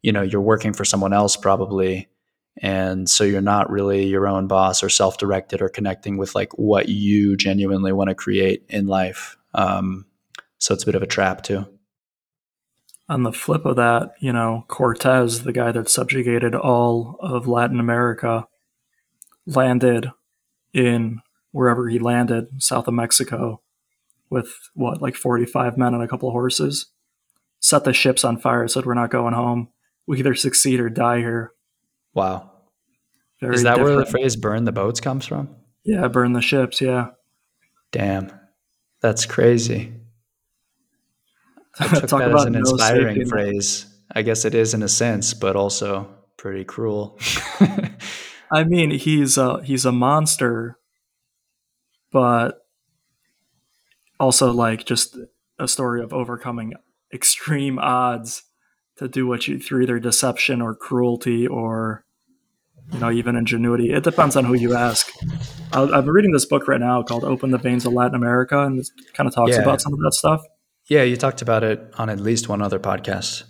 you 0.01 0.11
know 0.11 0.21
you're 0.21 0.41
working 0.41 0.73
for 0.73 0.85
someone 0.85 1.13
else 1.13 1.35
probably 1.35 2.07
and 2.61 3.09
so 3.09 3.23
you're 3.23 3.41
not 3.41 3.69
really 3.69 4.05
your 4.05 4.27
own 4.27 4.47
boss 4.47 4.83
or 4.83 4.89
self-directed 4.89 5.61
or 5.61 5.69
connecting 5.69 6.17
with 6.17 6.35
like 6.35 6.57
what 6.57 6.89
you 6.89 7.35
genuinely 7.35 7.91
want 7.91 8.09
to 8.09 8.15
create 8.15 8.63
in 8.69 8.87
life. 8.87 9.37
Um, 9.53 10.05
so 10.59 10.73
it's 10.73 10.83
a 10.83 10.85
bit 10.85 10.95
of 10.95 11.01
a 11.01 11.07
trap 11.07 11.43
too. 11.43 11.65
On 13.09 13.23
the 13.23 13.33
flip 13.33 13.65
of 13.65 13.75
that 13.75 14.13
you 14.19 14.31
know 14.31 14.65
cortez 14.67 15.43
the 15.43 15.53
guy 15.53 15.71
that 15.71 15.89
subjugated 15.89 16.55
all 16.55 17.17
of 17.19 17.47
latin 17.47 17.79
america 17.79 18.47
landed 19.45 20.09
in 20.73 21.21
wherever 21.51 21.89
he 21.89 21.99
landed 21.99 22.63
south 22.63 22.87
of 22.87 22.93
mexico 22.93 23.61
with 24.33 24.69
what 24.73 25.01
like 25.01 25.15
45 25.15 25.77
men 25.77 25.93
and 25.93 26.01
a 26.01 26.07
couple 26.07 26.29
of 26.29 26.33
horses 26.33 26.87
set 27.63 27.85
the 27.85 27.93
ships 27.93 28.25
on 28.25 28.37
fire 28.37 28.67
said 28.67 28.85
we're 28.85 28.93
not 28.93 29.09
going 29.09 29.33
home. 29.33 29.69
We 30.05 30.19
either 30.19 30.35
succeed 30.35 30.81
or 30.81 30.89
die 30.89 31.19
here 31.19 31.52
Wow. 32.13 32.51
Very 33.41 33.55
Is 33.55 33.63
that 33.63 33.75
different. 33.75 33.95
where 33.95 34.05
the 34.05 34.11
phrase 34.11 34.35
burn 34.35 34.63
the 34.63 34.71
boats 34.71 34.99
comes 34.99 35.25
from? 35.25 35.55
Yeah, 35.83 36.07
burn 36.07 36.33
the 36.33 36.41
ships. 36.41 36.79
Yeah. 36.79 37.09
Damn. 37.91 38.31
That's 39.01 39.25
crazy. 39.25 39.93
I 41.79 41.87
took 41.99 42.09
that 42.09 42.33
as 42.33 42.45
an 42.45 42.55
inspiring 42.55 43.19
no 43.19 43.25
phrase. 43.25 43.85
I 44.15 44.21
guess 44.21 44.45
it 44.45 44.55
is 44.55 44.73
in 44.73 44.83
a 44.83 44.87
sense, 44.87 45.33
but 45.33 45.55
also 45.55 46.07
pretty 46.37 46.63
cruel. 46.63 47.19
I 48.51 48.63
mean, 48.63 48.91
he's 48.91 49.37
a 49.37 49.61
he's 49.63 49.85
a 49.85 49.91
monster, 49.91 50.77
but 52.11 52.59
also 54.19 54.51
like 54.51 54.85
just 54.85 55.17
a 55.59 55.67
story 55.67 56.03
of 56.03 56.13
overcoming 56.13 56.73
extreme 57.11 57.79
odds 57.79 58.43
to 58.97 59.07
do 59.07 59.27
what 59.27 59.47
you 59.47 59.59
through 59.59 59.83
either 59.83 59.99
deception 59.99 60.61
or 60.61 60.75
cruelty 60.75 61.47
or 61.47 62.05
you 62.91 62.99
know 62.99 63.11
even 63.11 63.35
ingenuity. 63.35 63.91
It 63.91 64.03
depends 64.03 64.35
on 64.35 64.45
who 64.45 64.53
you 64.53 64.75
ask. 64.75 65.11
i 65.71 65.81
am 65.81 66.09
reading 66.09 66.31
this 66.31 66.45
book 66.45 66.67
right 66.67 66.79
now 66.79 67.01
called 67.03 67.23
"Open 67.23 67.51
the 67.51 67.57
Veins 67.57 67.85
of 67.85 67.93
Latin 67.93 68.15
America," 68.15 68.59
and 68.59 68.79
it 68.79 68.87
kind 69.13 69.27
of 69.27 69.33
talks 69.33 69.51
yeah. 69.51 69.61
about 69.61 69.81
some 69.81 69.93
of 69.93 69.99
that 69.99 70.13
stuff. 70.13 70.43
Yeah, 70.87 71.03
you 71.03 71.15
talked 71.15 71.41
about 71.41 71.63
it 71.63 71.93
on 71.97 72.09
at 72.09 72.19
least 72.19 72.49
one 72.49 72.61
other 72.61 72.79
podcast. 72.79 73.43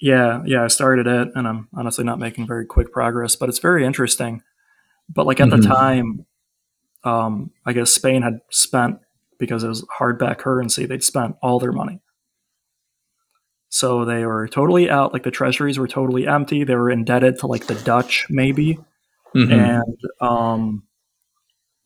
Yeah, 0.00 0.42
yeah, 0.44 0.62
I 0.62 0.68
started 0.68 1.06
it, 1.06 1.28
and 1.34 1.48
I'm 1.48 1.68
honestly 1.74 2.04
not 2.04 2.18
making 2.18 2.46
very 2.46 2.66
quick 2.66 2.92
progress, 2.92 3.34
but 3.34 3.48
it's 3.48 3.58
very 3.58 3.84
interesting. 3.84 4.42
But 5.08 5.26
like 5.26 5.40
at 5.40 5.48
mm-hmm. 5.48 5.62
the 5.62 5.68
time, 5.68 6.26
um, 7.04 7.50
I 7.64 7.72
guess 7.72 7.92
Spain 7.92 8.22
had 8.22 8.40
spent 8.50 8.98
because 9.38 9.64
it 9.64 9.68
was 9.68 9.84
hardback 9.98 10.38
currency. 10.38 10.86
They'd 10.86 11.04
spent 11.04 11.36
all 11.42 11.58
their 11.58 11.72
money 11.72 12.00
So 13.68 14.04
they 14.04 14.24
were 14.24 14.48
totally 14.48 14.88
out, 14.88 15.12
like 15.12 15.22
the 15.24 15.30
treasuries 15.30 15.78
were 15.78 15.88
totally 15.88 16.26
empty. 16.26 16.64
They 16.64 16.76
were 16.76 16.90
indebted 16.90 17.38
to 17.40 17.46
like 17.46 17.66
the 17.66 17.74
Dutch, 17.74 18.26
maybe. 18.30 18.78
Mhm. 19.34 19.52
And 19.52 19.98
um, 20.20 20.84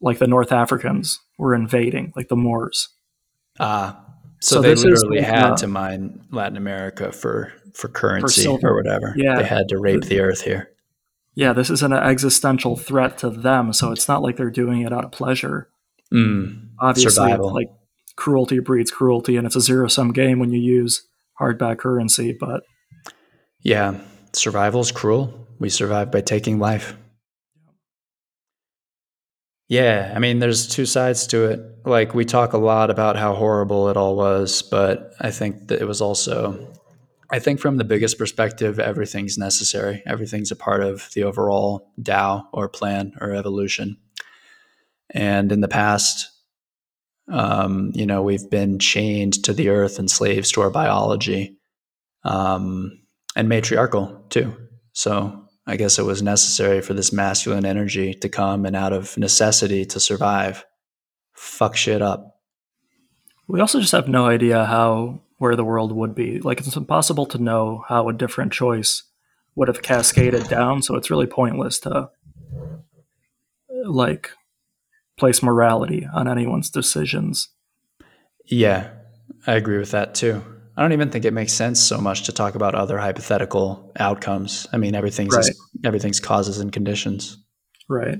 like 0.00 0.18
the 0.18 0.26
North 0.26 0.52
Africans 0.52 1.18
were 1.38 1.54
invading, 1.54 2.12
like 2.14 2.28
the 2.28 2.36
Moors. 2.36 2.88
Ah, 3.58 4.04
so, 4.40 4.56
So 4.56 4.62
they 4.62 4.72
is 4.72 4.84
literally 4.84 5.18
like, 5.18 5.26
had 5.26 5.52
uh, 5.52 5.56
to 5.56 5.66
mine 5.66 6.26
Latin 6.30 6.56
America 6.56 7.12
for 7.12 7.52
for 7.74 7.88
currency 7.88 8.42
silver. 8.42 8.68
or 8.70 8.76
whatever. 8.76 9.14
Yeah. 9.16 9.36
They 9.36 9.44
had 9.44 9.68
to 9.68 9.78
rape 9.78 10.02
the 10.04 10.20
earth 10.20 10.42
here. 10.42 10.70
Yeah, 11.34 11.52
this 11.52 11.70
is 11.70 11.82
an 11.82 11.92
existential 11.92 12.76
threat 12.76 13.16
to 13.18 13.30
them. 13.30 13.72
So 13.72 13.92
it's 13.92 14.08
not 14.08 14.22
like 14.22 14.36
they're 14.36 14.50
doing 14.50 14.82
it 14.82 14.92
out 14.92 15.04
of 15.04 15.12
pleasure. 15.12 15.70
Mm. 16.12 16.70
Obviously, 16.80 17.12
Survival. 17.12 17.54
like 17.54 17.68
cruelty 18.16 18.58
breeds 18.58 18.90
cruelty, 18.90 19.36
and 19.36 19.46
it's 19.46 19.56
a 19.56 19.60
zero 19.60 19.86
sum 19.88 20.12
game 20.12 20.38
when 20.40 20.50
you 20.50 20.60
use 20.60 21.06
hardback 21.40 21.78
currency. 21.78 22.36
But 22.38 22.62
Yeah, 23.62 24.00
survival's 24.32 24.92
cruel. 24.92 25.46
We 25.58 25.68
survive 25.68 26.10
by 26.10 26.20
taking 26.20 26.58
life. 26.58 26.96
Yeah, 29.68 30.12
I 30.14 30.18
mean, 30.18 30.40
there's 30.40 30.66
two 30.66 30.84
sides 30.84 31.28
to 31.28 31.44
it. 31.44 31.60
Like, 31.84 32.12
we 32.12 32.24
talk 32.24 32.54
a 32.54 32.58
lot 32.58 32.90
about 32.90 33.16
how 33.16 33.34
horrible 33.34 33.88
it 33.88 33.96
all 33.96 34.16
was, 34.16 34.62
but 34.62 35.14
I 35.20 35.30
think 35.30 35.68
that 35.68 35.80
it 35.80 35.84
was 35.86 36.00
also, 36.00 36.72
I 37.30 37.38
think 37.38 37.60
from 37.60 37.76
the 37.76 37.84
biggest 37.84 38.18
perspective, 38.18 38.80
everything's 38.80 39.38
necessary. 39.38 40.02
Everything's 40.06 40.50
a 40.50 40.56
part 40.56 40.82
of 40.82 41.08
the 41.14 41.22
overall 41.22 41.92
Tao 42.02 42.48
or 42.52 42.68
plan 42.68 43.12
or 43.20 43.32
evolution. 43.32 43.96
And 45.10 45.52
in 45.52 45.60
the 45.60 45.68
past, 45.68 46.28
um, 47.30 47.92
you 47.94 48.06
know, 48.06 48.22
we've 48.22 48.50
been 48.50 48.78
chained 48.78 49.44
to 49.44 49.52
the 49.52 49.68
earth 49.68 49.98
and 49.98 50.10
slaves 50.10 50.50
to 50.52 50.62
our 50.62 50.70
biology 50.70 51.56
um, 52.24 53.00
and 53.36 53.48
matriarchal 53.48 54.24
too. 54.28 54.54
So 54.92 55.48
I 55.66 55.76
guess 55.76 55.98
it 55.98 56.04
was 56.04 56.22
necessary 56.22 56.80
for 56.80 56.94
this 56.94 57.12
masculine 57.12 57.64
energy 57.64 58.14
to 58.14 58.28
come 58.28 58.66
and 58.66 58.74
out 58.74 58.92
of 58.92 59.16
necessity 59.16 59.84
to 59.86 60.00
survive, 60.00 60.64
fuck 61.32 61.76
shit 61.76 62.02
up. 62.02 62.36
we 63.46 63.60
also 63.60 63.80
just 63.80 63.92
have 63.92 64.08
no 64.08 64.26
idea 64.26 64.64
how 64.64 65.22
where 65.38 65.56
the 65.56 65.64
world 65.64 65.92
would 65.92 66.14
be. 66.14 66.38
Like 66.40 66.60
it's 66.60 66.76
impossible 66.76 67.26
to 67.26 67.38
know 67.38 67.84
how 67.88 68.08
a 68.08 68.12
different 68.12 68.52
choice 68.52 69.04
would 69.54 69.68
have 69.68 69.82
cascaded 69.82 70.48
down. 70.48 70.82
So 70.82 70.96
it's 70.96 71.10
really 71.10 71.26
pointless 71.26 71.78
to 71.80 72.10
like 73.84 74.30
place 75.20 75.42
morality 75.42 76.06
on 76.12 76.26
anyone's 76.26 76.70
decisions. 76.70 77.48
Yeah, 78.46 78.90
I 79.46 79.52
agree 79.54 79.78
with 79.78 79.92
that 79.92 80.14
too. 80.16 80.42
I 80.76 80.82
don't 80.82 80.92
even 80.92 81.10
think 81.10 81.24
it 81.24 81.32
makes 81.34 81.52
sense 81.52 81.78
so 81.78 81.98
much 82.00 82.24
to 82.24 82.32
talk 82.32 82.54
about 82.54 82.74
other 82.74 82.98
hypothetical 82.98 83.92
outcomes. 83.98 84.66
I 84.72 84.78
mean, 84.78 84.94
everything's 84.94 85.36
Right. 85.36 85.54
everything's 85.84 86.20
causes 86.20 86.58
and 86.58 86.72
conditions. 86.72 87.36
Right. 87.88 88.18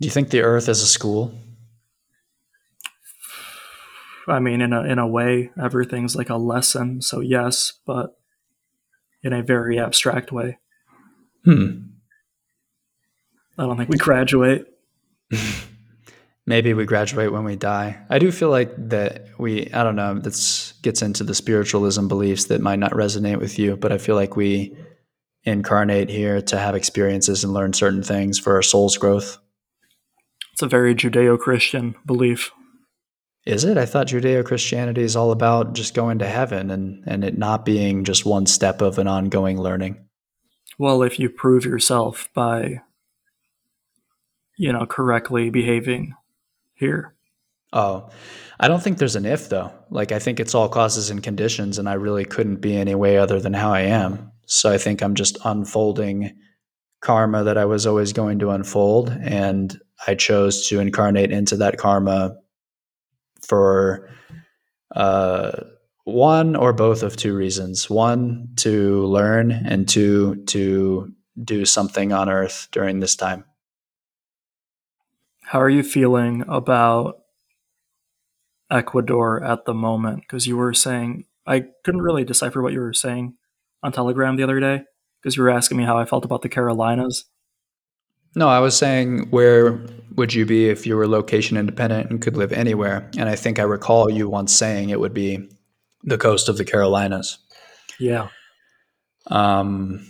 Do 0.00 0.06
you 0.06 0.10
think 0.10 0.30
the 0.30 0.42
Earth 0.42 0.68
is 0.68 0.82
a 0.82 0.86
school? 0.86 1.34
I 4.28 4.38
mean, 4.38 4.60
in 4.60 4.72
a 4.72 4.82
in 4.84 4.98
a 4.98 5.08
way, 5.08 5.50
everything's 5.60 6.14
like 6.14 6.30
a 6.30 6.36
lesson. 6.36 7.02
So 7.02 7.20
yes, 7.20 7.72
but 7.86 8.16
in 9.22 9.32
a 9.32 9.42
very 9.42 9.78
abstract 9.78 10.30
way. 10.30 10.58
Hmm. 11.44 11.80
I 13.58 13.64
don't 13.64 13.76
think 13.76 13.90
we 13.90 13.98
graduate. 13.98 14.66
Maybe 16.46 16.74
we 16.74 16.84
graduate 16.84 17.32
when 17.32 17.44
we 17.44 17.56
die. 17.56 18.00
I 18.08 18.18
do 18.18 18.32
feel 18.32 18.50
like 18.50 18.72
that 18.88 19.28
we, 19.38 19.70
I 19.72 19.84
don't 19.84 19.96
know, 19.96 20.18
this 20.18 20.72
gets 20.82 21.02
into 21.02 21.22
the 21.22 21.34
spiritualism 21.34 22.08
beliefs 22.08 22.46
that 22.46 22.60
might 22.60 22.78
not 22.78 22.92
resonate 22.92 23.38
with 23.38 23.58
you, 23.58 23.76
but 23.76 23.92
I 23.92 23.98
feel 23.98 24.16
like 24.16 24.36
we 24.36 24.76
incarnate 25.44 26.08
here 26.08 26.42
to 26.42 26.58
have 26.58 26.74
experiences 26.74 27.44
and 27.44 27.52
learn 27.52 27.72
certain 27.72 28.02
things 28.02 28.38
for 28.38 28.54
our 28.54 28.62
soul's 28.62 28.96
growth. 28.96 29.38
It's 30.52 30.62
a 30.62 30.66
very 30.66 30.94
Judeo-Christian 30.94 31.94
belief. 32.04 32.50
Is 33.46 33.64
it? 33.64 33.78
I 33.78 33.86
thought 33.86 34.08
Judeo 34.08 34.44
Christianity 34.44 35.02
is 35.02 35.16
all 35.16 35.32
about 35.32 35.74
just 35.74 35.94
going 35.94 36.18
to 36.18 36.28
heaven 36.28 36.70
and, 36.70 37.02
and 37.06 37.24
it 37.24 37.38
not 37.38 37.64
being 37.64 38.04
just 38.04 38.26
one 38.26 38.46
step 38.46 38.82
of 38.82 38.98
an 38.98 39.06
ongoing 39.06 39.58
learning. 39.58 40.04
Well, 40.78 41.02
if 41.02 41.18
you 41.18 41.30
prove 41.30 41.64
yourself 41.64 42.28
by, 42.34 42.82
you 44.60 44.70
know, 44.70 44.84
correctly 44.84 45.48
behaving 45.48 46.14
here. 46.74 47.14
Oh, 47.72 48.10
I 48.58 48.68
don't 48.68 48.82
think 48.82 48.98
there's 48.98 49.16
an 49.16 49.24
if 49.24 49.48
though. 49.48 49.72
Like 49.88 50.12
I 50.12 50.18
think 50.18 50.38
it's 50.38 50.54
all 50.54 50.68
causes 50.68 51.08
and 51.08 51.22
conditions, 51.22 51.78
and 51.78 51.88
I 51.88 51.94
really 51.94 52.26
couldn't 52.26 52.60
be 52.60 52.76
any 52.76 52.94
way 52.94 53.16
other 53.16 53.40
than 53.40 53.54
how 53.54 53.72
I 53.72 53.80
am. 53.80 54.30
So 54.44 54.70
I 54.70 54.76
think 54.76 55.02
I'm 55.02 55.14
just 55.14 55.38
unfolding 55.46 56.36
karma 57.00 57.42
that 57.44 57.56
I 57.56 57.64
was 57.64 57.86
always 57.86 58.12
going 58.12 58.38
to 58.40 58.50
unfold, 58.50 59.08
and 59.22 59.80
I 60.06 60.14
chose 60.14 60.68
to 60.68 60.78
incarnate 60.78 61.32
into 61.32 61.56
that 61.56 61.78
karma 61.78 62.36
for 63.40 64.10
uh, 64.94 65.52
one 66.04 66.54
or 66.54 66.74
both 66.74 67.02
of 67.02 67.16
two 67.16 67.34
reasons: 67.34 67.88
one 67.88 68.50
to 68.56 69.06
learn, 69.06 69.52
and 69.52 69.88
two 69.88 70.44
to 70.48 71.10
do 71.42 71.64
something 71.64 72.12
on 72.12 72.28
Earth 72.28 72.68
during 72.72 73.00
this 73.00 73.16
time. 73.16 73.44
How 75.50 75.60
are 75.60 75.68
you 75.68 75.82
feeling 75.82 76.44
about 76.46 77.22
Ecuador 78.70 79.42
at 79.42 79.64
the 79.64 79.74
moment? 79.74 80.20
Because 80.20 80.46
you 80.46 80.56
were 80.56 80.72
saying, 80.72 81.24
I 81.44 81.64
couldn't 81.84 82.02
really 82.02 82.22
decipher 82.22 82.62
what 82.62 82.72
you 82.72 82.78
were 82.78 82.92
saying 82.92 83.34
on 83.82 83.90
Telegram 83.90 84.36
the 84.36 84.44
other 84.44 84.60
day 84.60 84.84
because 85.20 85.36
you 85.36 85.42
were 85.42 85.50
asking 85.50 85.78
me 85.78 85.82
how 85.82 85.98
I 85.98 86.04
felt 86.04 86.24
about 86.24 86.42
the 86.42 86.48
Carolinas. 86.48 87.24
No, 88.36 88.48
I 88.48 88.60
was 88.60 88.78
saying, 88.78 89.28
where 89.30 89.84
would 90.14 90.32
you 90.34 90.46
be 90.46 90.68
if 90.68 90.86
you 90.86 90.96
were 90.96 91.08
location 91.08 91.56
independent 91.56 92.10
and 92.10 92.22
could 92.22 92.36
live 92.36 92.52
anywhere? 92.52 93.10
And 93.18 93.28
I 93.28 93.34
think 93.34 93.58
I 93.58 93.64
recall 93.64 94.08
you 94.08 94.28
once 94.28 94.54
saying 94.54 94.90
it 94.90 95.00
would 95.00 95.14
be 95.14 95.48
the 96.04 96.16
coast 96.16 96.48
of 96.48 96.58
the 96.58 96.64
Carolinas. 96.64 97.38
Yeah. 97.98 98.28
Um, 99.26 100.06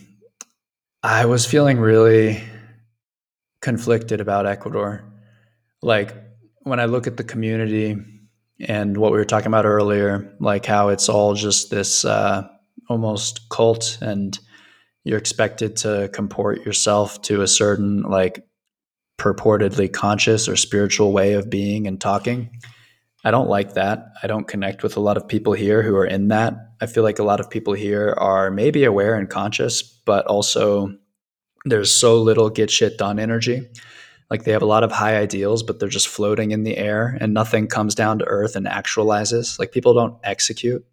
I 1.01 1.25
was 1.25 1.47
feeling 1.47 1.79
really 1.79 2.43
conflicted 3.63 4.21
about 4.21 4.45
Ecuador. 4.45 5.03
Like 5.81 6.15
when 6.63 6.79
I 6.79 6.85
look 6.85 7.07
at 7.07 7.17
the 7.17 7.23
community 7.23 7.97
and 8.59 8.97
what 8.97 9.11
we 9.11 9.17
were 9.17 9.25
talking 9.25 9.47
about 9.47 9.65
earlier, 9.65 10.35
like 10.39 10.65
how 10.65 10.89
it's 10.89 11.09
all 11.09 11.33
just 11.33 11.71
this 11.71 12.05
uh, 12.05 12.47
almost 12.89 13.49
cult 13.49 13.97
and 14.01 14.37
you're 15.03 15.17
expected 15.17 15.75
to 15.77 16.09
comport 16.13 16.65
yourself 16.65 17.21
to 17.23 17.41
a 17.41 17.47
certain 17.47 18.03
like 18.03 18.45
purportedly 19.17 19.91
conscious 19.91 20.47
or 20.47 20.55
spiritual 20.55 21.11
way 21.11 21.33
of 21.33 21.49
being 21.49 21.87
and 21.87 21.99
talking. 21.99 22.49
I 23.23 23.31
don't 23.31 23.49
like 23.49 23.73
that. 23.73 24.13
I 24.23 24.27
don't 24.27 24.47
connect 24.47 24.81
with 24.81 24.97
a 24.97 24.99
lot 24.99 25.17
of 25.17 25.27
people 25.27 25.53
here 25.53 25.83
who 25.83 25.95
are 25.95 26.05
in 26.05 26.29
that. 26.29 26.55
I 26.81 26.87
feel 26.87 27.03
like 27.03 27.19
a 27.19 27.23
lot 27.23 27.39
of 27.39 27.49
people 27.49 27.73
here 27.73 28.15
are 28.17 28.49
maybe 28.49 28.83
aware 28.83 29.15
and 29.15 29.29
conscious, 29.29 29.83
but 29.83 30.25
also 30.25 30.95
there's 31.65 31.93
so 31.93 32.19
little 32.19 32.49
get 32.49 32.71
shit 32.71 32.97
done 32.97 33.19
energy. 33.19 33.67
Like 34.31 34.45
they 34.45 34.53
have 34.53 34.61
a 34.61 34.65
lot 34.65 34.85
of 34.85 34.93
high 34.93 35.17
ideals, 35.17 35.61
but 35.61 35.79
they're 35.79 35.89
just 35.89 36.07
floating 36.07 36.51
in 36.51 36.63
the 36.63 36.77
air 36.77 37.17
and 37.19 37.33
nothing 37.33 37.67
comes 37.67 37.93
down 37.93 38.17
to 38.19 38.25
earth 38.25 38.55
and 38.55 38.65
actualizes. 38.65 39.59
Like 39.59 39.73
people 39.73 39.93
don't 39.93 40.17
execute. 40.23 40.85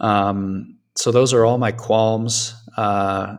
Um, 0.00 0.78
so 0.96 1.10
those 1.10 1.32
are 1.32 1.46
all 1.46 1.56
my 1.56 1.72
qualms. 1.72 2.54
Uh, 2.76 3.38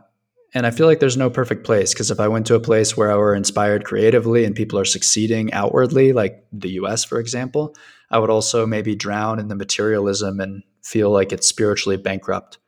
and 0.52 0.66
I 0.66 0.72
feel 0.72 0.88
like 0.88 0.98
there's 0.98 1.16
no 1.16 1.30
perfect 1.30 1.64
place 1.64 1.94
because 1.94 2.10
if 2.10 2.18
I 2.18 2.26
went 2.26 2.44
to 2.48 2.56
a 2.56 2.60
place 2.60 2.96
where 2.96 3.10
I 3.10 3.14
were 3.14 3.36
inspired 3.36 3.84
creatively 3.84 4.44
and 4.44 4.54
people 4.54 4.80
are 4.80 4.84
succeeding 4.84 5.52
outwardly, 5.52 6.12
like 6.12 6.44
the 6.52 6.70
US, 6.70 7.04
for 7.04 7.20
example, 7.20 7.76
I 8.10 8.18
would 8.18 8.30
also 8.30 8.66
maybe 8.66 8.96
drown 8.96 9.38
in 9.38 9.46
the 9.46 9.54
materialism 9.54 10.40
and 10.40 10.64
feel 10.82 11.10
like 11.10 11.32
it's 11.32 11.46
spiritually 11.46 11.96
bankrupt. 11.96 12.58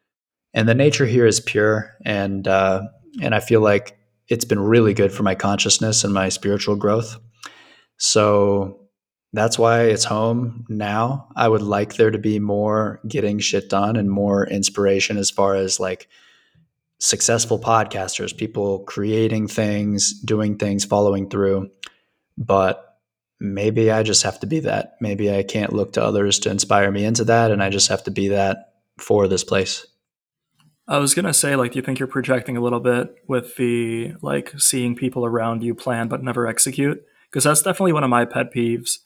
And 0.54 0.68
the 0.68 0.74
nature 0.74 1.06
here 1.06 1.26
is 1.26 1.40
pure, 1.40 1.92
and 2.04 2.46
uh, 2.46 2.82
and 3.20 3.34
I 3.34 3.40
feel 3.40 3.60
like 3.60 3.98
it's 4.28 4.44
been 4.44 4.60
really 4.60 4.94
good 4.94 5.12
for 5.12 5.22
my 5.22 5.34
consciousness 5.34 6.04
and 6.04 6.14
my 6.14 6.28
spiritual 6.28 6.76
growth. 6.76 7.18
So 7.98 8.80
that's 9.32 9.58
why 9.58 9.82
it's 9.82 10.04
home 10.04 10.64
now. 10.68 11.28
I 11.36 11.48
would 11.48 11.62
like 11.62 11.94
there 11.94 12.10
to 12.10 12.18
be 12.18 12.38
more 12.38 13.00
getting 13.06 13.38
shit 13.38 13.68
done 13.68 13.96
and 13.96 14.10
more 14.10 14.46
inspiration 14.46 15.16
as 15.16 15.30
far 15.30 15.56
as 15.56 15.80
like 15.80 16.08
successful 17.00 17.58
podcasters, 17.58 18.36
people 18.36 18.80
creating 18.84 19.48
things, 19.48 20.18
doing 20.20 20.56
things, 20.56 20.84
following 20.84 21.28
through. 21.28 21.70
But 22.38 22.98
maybe 23.40 23.90
I 23.90 24.02
just 24.02 24.22
have 24.22 24.40
to 24.40 24.46
be 24.46 24.60
that. 24.60 24.94
Maybe 25.00 25.34
I 25.34 25.42
can't 25.42 25.72
look 25.72 25.94
to 25.94 26.04
others 26.04 26.38
to 26.40 26.50
inspire 26.50 26.90
me 26.90 27.04
into 27.04 27.24
that. 27.24 27.50
And 27.50 27.62
I 27.62 27.70
just 27.70 27.88
have 27.88 28.04
to 28.04 28.10
be 28.10 28.28
that 28.28 28.74
for 28.98 29.28
this 29.28 29.44
place. 29.44 29.86
I 30.86 30.98
was 30.98 31.14
gonna 31.14 31.32
say, 31.34 31.56
like, 31.56 31.72
do 31.72 31.78
you 31.78 31.82
think 31.82 31.98
you're 31.98 32.06
projecting 32.08 32.56
a 32.56 32.60
little 32.60 32.80
bit 32.80 33.14
with 33.26 33.56
the 33.56 34.14
like 34.22 34.52
seeing 34.58 34.94
people 34.94 35.24
around 35.24 35.62
you 35.62 35.74
plan 35.74 36.08
but 36.08 36.22
never 36.22 36.46
execute? 36.46 37.02
Because 37.30 37.44
that's 37.44 37.62
definitely 37.62 37.92
one 37.92 38.04
of 38.04 38.10
my 38.10 38.24
pet 38.24 38.52
peeves 38.54 38.98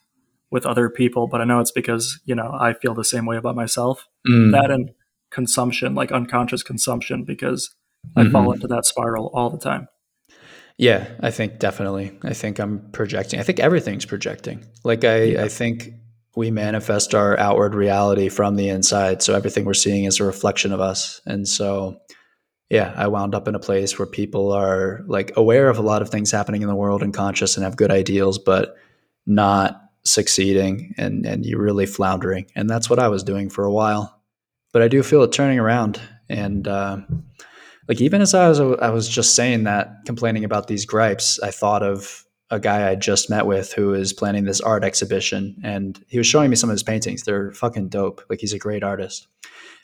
with 0.51 0.67
other 0.67 0.89
people, 0.91 1.27
but 1.29 1.41
I 1.41 1.45
know 1.45 1.61
it's 1.61 1.71
because, 1.71 2.21
you 2.25 2.35
know, 2.35 2.51
I 2.59 2.73
feel 2.73 2.95
the 2.95 3.05
same 3.05 3.27
way 3.27 3.37
about 3.37 3.55
myself. 3.55 4.07
Mm. 4.27 4.53
That 4.53 4.71
and 4.71 4.91
consumption, 5.31 5.95
like 5.95 6.11
unconscious 6.11 6.63
consumption, 6.63 7.25
because 7.25 7.75
I 8.17 8.23
Mm-hmm. 8.23 8.33
fall 8.33 8.53
into 8.53 8.67
that 8.69 8.85
spiral 8.87 9.31
all 9.35 9.51
the 9.51 9.59
time. 9.59 9.89
Yeah, 10.79 11.09
I 11.21 11.31
think 11.31 11.59
definitely. 11.59 12.13
I 12.23 12.33
think 12.33 12.59
I'm 12.61 12.89
projecting. 12.93 13.41
I 13.41 13.43
think 13.43 13.59
everything's 13.61 14.05
projecting. 14.07 14.65
Like 14.85 15.05
I, 15.05 15.23
Yeah. 15.25 15.45
I 15.45 15.49
think 15.49 15.93
we 16.39 16.53
manifest 16.53 17.17
our 17.17 17.37
outward 17.37 17.75
reality 17.75 18.29
from 18.29 18.55
the 18.55 18.69
inside. 18.69 19.21
So 19.23 19.35
everything 19.35 19.65
we're 19.65 19.75
seeing 19.75 20.05
is 20.05 20.21
a 20.21 20.25
reflection 20.25 20.73
of 20.73 20.81
us. 20.81 21.21
And 21.27 21.49
so, 21.49 22.01
yeah, 22.71 22.95
I 22.97 23.09
wound 23.09 23.35
up 23.35 23.49
in 23.49 23.57
a 23.57 23.59
place 23.59 23.99
where 23.99 24.07
people 24.07 24.53
are 24.53 25.01
like 25.09 25.33
aware 25.37 25.69
of 25.69 25.79
a 25.79 25.83
lot 25.83 26.01
of 26.01 26.11
things 26.11 26.31
happening 26.31 26.63
in 26.63 26.69
the 26.69 26.77
world 26.77 27.03
and 27.03 27.13
conscious 27.13 27.57
and 27.57 27.65
have 27.65 27.77
good 27.77 27.91
ideals, 27.91 28.39
but 28.39 28.77
not 29.27 29.83
succeeding 30.05 30.95
and 30.97 31.27
and 31.27 31.45
you're 31.45 31.61
really 31.61 31.87
floundering. 31.87 32.47
And 32.55 32.71
that's 32.71 32.89
what 32.89 33.01
I 33.01 33.09
was 33.09 33.25
doing 33.25 33.51
for 33.51 33.65
a 33.65 33.73
while. 33.73 34.23
But 34.73 34.83
I 34.83 34.89
do 34.89 35.03
feel 35.03 35.25
it 35.25 35.33
turning 35.33 35.59
around. 35.59 36.01
And 36.29 36.69
uh, 36.69 36.99
like 37.89 38.01
even 38.01 38.21
as 38.21 38.33
I 38.33 38.49
was 38.49 38.61
I 38.61 38.91
was 38.91 39.09
just 39.09 39.35
saying 39.35 39.65
that, 39.65 40.05
complaining 40.07 40.45
about 40.45 40.69
these 40.69 40.87
gripes, 40.87 41.41
I 41.41 41.51
thought 41.51 41.83
of 41.83 42.25
a 42.51 42.59
guy 42.59 42.89
I 42.89 42.95
just 42.95 43.29
met 43.29 43.47
with 43.47 43.73
who 43.73 43.95
is 43.95 44.13
planning 44.13 44.45
this 44.45 44.61
art 44.61 44.85
exhibition, 44.85 45.61
and 45.63 46.03
he 46.09 46.19
was 46.19 46.27
showing 46.27 46.51
me 46.51 46.57
some 46.57 46.71
of 46.71 46.75
his 46.75 46.83
paintings. 46.83 47.23
They're 47.23 47.53
fucking 47.53 47.89
dope. 47.89 48.23
Like 48.31 48.41
he's 48.41 48.53
a 48.53 48.59
great 48.59 48.83
artist, 48.83 49.27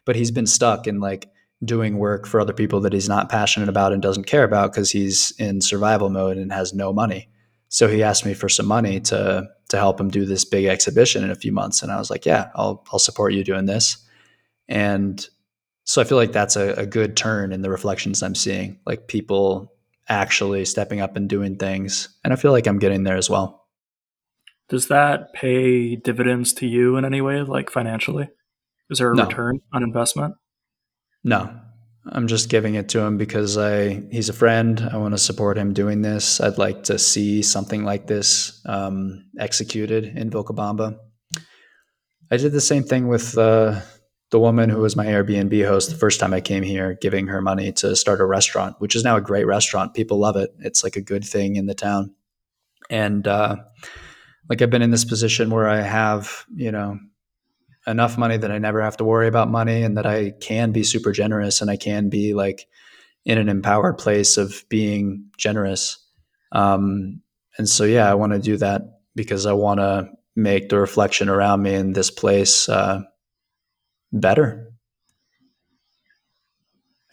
but 0.04 0.16
he's 0.16 0.30
been 0.30 0.46
stuck 0.46 0.86
in 0.86 1.00
like 1.00 1.30
doing 1.64 1.98
work 1.98 2.26
for 2.26 2.40
other 2.40 2.52
people 2.52 2.80
that 2.80 2.92
he's 2.92 3.08
not 3.08 3.28
passionate 3.28 3.68
about 3.68 3.92
and 3.92 4.02
doesn't 4.02 4.26
care 4.26 4.44
about 4.44 4.72
because 4.72 4.90
he's 4.90 5.32
in 5.38 5.60
survival 5.60 6.10
mode 6.10 6.36
and 6.36 6.52
has 6.52 6.74
no 6.74 6.92
money. 6.92 7.28
So 7.68 7.88
he 7.88 8.02
asked 8.02 8.24
me 8.24 8.34
for 8.34 8.48
some 8.48 8.66
money 8.66 9.00
to 9.00 9.48
to 9.70 9.76
help 9.76 9.98
him 9.98 10.08
do 10.08 10.24
this 10.24 10.44
big 10.44 10.66
exhibition 10.66 11.24
in 11.24 11.30
a 11.30 11.34
few 11.36 11.52
months, 11.52 11.82
and 11.82 11.90
I 11.90 11.98
was 11.98 12.10
like, 12.10 12.24
"Yeah, 12.24 12.50
I'll 12.54 12.84
I'll 12.92 12.98
support 12.98 13.34
you 13.34 13.44
doing 13.44 13.66
this." 13.66 13.98
And 14.68 15.26
so 15.84 16.00
I 16.00 16.04
feel 16.04 16.16
like 16.16 16.32
that's 16.32 16.56
a, 16.56 16.72
a 16.74 16.86
good 16.86 17.16
turn 17.16 17.52
in 17.52 17.60
the 17.60 17.70
reflections 17.70 18.22
I'm 18.22 18.34
seeing, 18.34 18.78
like 18.86 19.08
people 19.08 19.73
actually 20.08 20.64
stepping 20.64 21.00
up 21.00 21.16
and 21.16 21.28
doing 21.28 21.56
things. 21.56 22.08
And 22.24 22.32
I 22.32 22.36
feel 22.36 22.52
like 22.52 22.66
I'm 22.66 22.78
getting 22.78 23.04
there 23.04 23.16
as 23.16 23.30
well. 23.30 23.66
Does 24.68 24.88
that 24.88 25.32
pay 25.34 25.96
dividends 25.96 26.52
to 26.54 26.66
you 26.66 26.96
in 26.96 27.04
any 27.04 27.20
way, 27.20 27.42
like 27.42 27.70
financially? 27.70 28.28
Is 28.90 28.98
there 28.98 29.12
a 29.12 29.16
No. 29.16 29.24
return 29.26 29.60
on 29.72 29.82
investment? 29.82 30.34
No, 31.22 31.50
I'm 32.06 32.26
just 32.26 32.50
giving 32.50 32.74
it 32.74 32.88
to 32.90 33.00
him 33.00 33.16
because 33.16 33.56
I 33.56 34.02
he's 34.10 34.28
a 34.28 34.34
friend. 34.34 34.88
I 34.92 34.98
want 34.98 35.12
to 35.14 35.18
support 35.18 35.56
him 35.56 35.72
doing 35.72 36.02
this. 36.02 36.40
I'd 36.40 36.58
like 36.58 36.84
to 36.84 36.98
see 36.98 37.42
something 37.42 37.84
like 37.84 38.06
this 38.06 38.60
um, 38.66 39.24
executed 39.38 40.04
in 40.04 40.30
Vilcabamba. 40.30 40.98
I 42.30 42.36
did 42.36 42.52
the 42.52 42.60
same 42.60 42.82
thing 42.82 43.08
with 43.08 43.36
uh, 43.38 43.80
the 44.34 44.40
woman 44.40 44.68
who 44.68 44.80
was 44.80 44.96
my 44.96 45.06
Airbnb 45.06 45.64
host 45.64 45.90
the 45.90 45.96
first 45.96 46.18
time 46.18 46.34
I 46.34 46.40
came 46.40 46.64
here, 46.64 46.98
giving 47.00 47.28
her 47.28 47.40
money 47.40 47.70
to 47.74 47.94
start 47.94 48.20
a 48.20 48.24
restaurant, 48.26 48.74
which 48.80 48.96
is 48.96 49.04
now 49.04 49.14
a 49.14 49.20
great 49.20 49.46
restaurant. 49.46 49.94
People 49.94 50.18
love 50.18 50.34
it. 50.34 50.52
It's 50.58 50.82
like 50.82 50.96
a 50.96 51.00
good 51.00 51.24
thing 51.24 51.54
in 51.54 51.66
the 51.66 51.74
town. 51.74 52.12
And 52.90 53.28
uh, 53.28 53.54
like 54.50 54.60
I've 54.60 54.70
been 54.70 54.82
in 54.82 54.90
this 54.90 55.04
position 55.04 55.50
where 55.50 55.68
I 55.68 55.82
have, 55.82 56.46
you 56.52 56.72
know, 56.72 56.98
enough 57.86 58.18
money 58.18 58.36
that 58.36 58.50
I 58.50 58.58
never 58.58 58.82
have 58.82 58.96
to 58.96 59.04
worry 59.04 59.28
about 59.28 59.52
money 59.52 59.84
and 59.84 59.96
that 59.98 60.04
I 60.04 60.32
can 60.40 60.72
be 60.72 60.82
super 60.82 61.12
generous 61.12 61.60
and 61.60 61.70
I 61.70 61.76
can 61.76 62.08
be 62.08 62.34
like 62.34 62.66
in 63.24 63.38
an 63.38 63.48
empowered 63.48 63.98
place 63.98 64.36
of 64.36 64.64
being 64.68 65.26
generous. 65.38 66.04
Um, 66.50 67.20
and 67.56 67.68
so, 67.68 67.84
yeah, 67.84 68.10
I 68.10 68.14
want 68.14 68.32
to 68.32 68.40
do 68.40 68.56
that 68.56 68.82
because 69.14 69.46
I 69.46 69.52
want 69.52 69.78
to 69.78 70.08
make 70.34 70.70
the 70.70 70.80
reflection 70.80 71.28
around 71.28 71.62
me 71.62 71.76
in 71.76 71.92
this 71.92 72.10
place 72.10 72.68
uh, 72.68 73.02
better. 74.20 74.72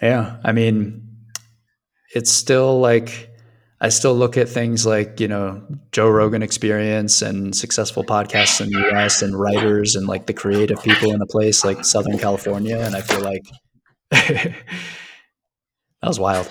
Yeah. 0.02 0.38
I 0.44 0.52
mean, 0.52 1.18
it's 2.16 2.32
still 2.32 2.80
like, 2.80 3.30
I 3.80 3.90
still 3.90 4.16
look 4.16 4.38
at 4.38 4.48
things 4.48 4.86
like, 4.86 5.20
you 5.20 5.28
know, 5.28 5.66
Joe 5.92 6.10
Rogan 6.10 6.44
experience 6.44 7.22
and 7.22 7.56
successful 7.56 8.04
podcasts 8.04 8.62
in 8.62 8.70
the 8.70 8.96
US 8.96 9.22
and 9.22 9.38
writers 9.40 9.96
and 9.96 10.08
like 10.08 10.28
the 10.28 10.34
creative 10.34 10.82
people 10.84 11.12
in 11.12 11.22
a 11.22 11.26
place 11.26 11.66
like 11.66 11.84
Southern 11.84 12.18
California. 12.18 12.78
And 12.80 12.96
I 12.96 13.02
feel 13.02 13.22
like 13.22 13.44
that 14.12 14.54
was 16.04 16.20
wild. 16.20 16.48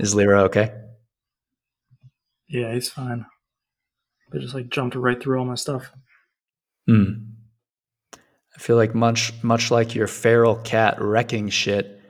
Is 0.00 0.14
Lyra 0.14 0.44
okay? 0.44 0.72
Yeah, 2.48 2.72
he's 2.72 2.88
fine. 2.88 3.26
They 4.32 4.38
just 4.38 4.54
like 4.54 4.70
jumped 4.70 4.94
right 4.94 5.20
through 5.20 5.38
all 5.38 5.44
my 5.44 5.54
stuff. 5.54 5.90
Hmm. 6.86 7.37
I 8.58 8.60
feel 8.60 8.74
like 8.74 8.92
much 8.92 9.32
much 9.44 9.70
like 9.70 9.94
your 9.94 10.08
feral 10.08 10.56
cat 10.56 11.00
wrecking 11.00 11.48
shit, 11.48 12.00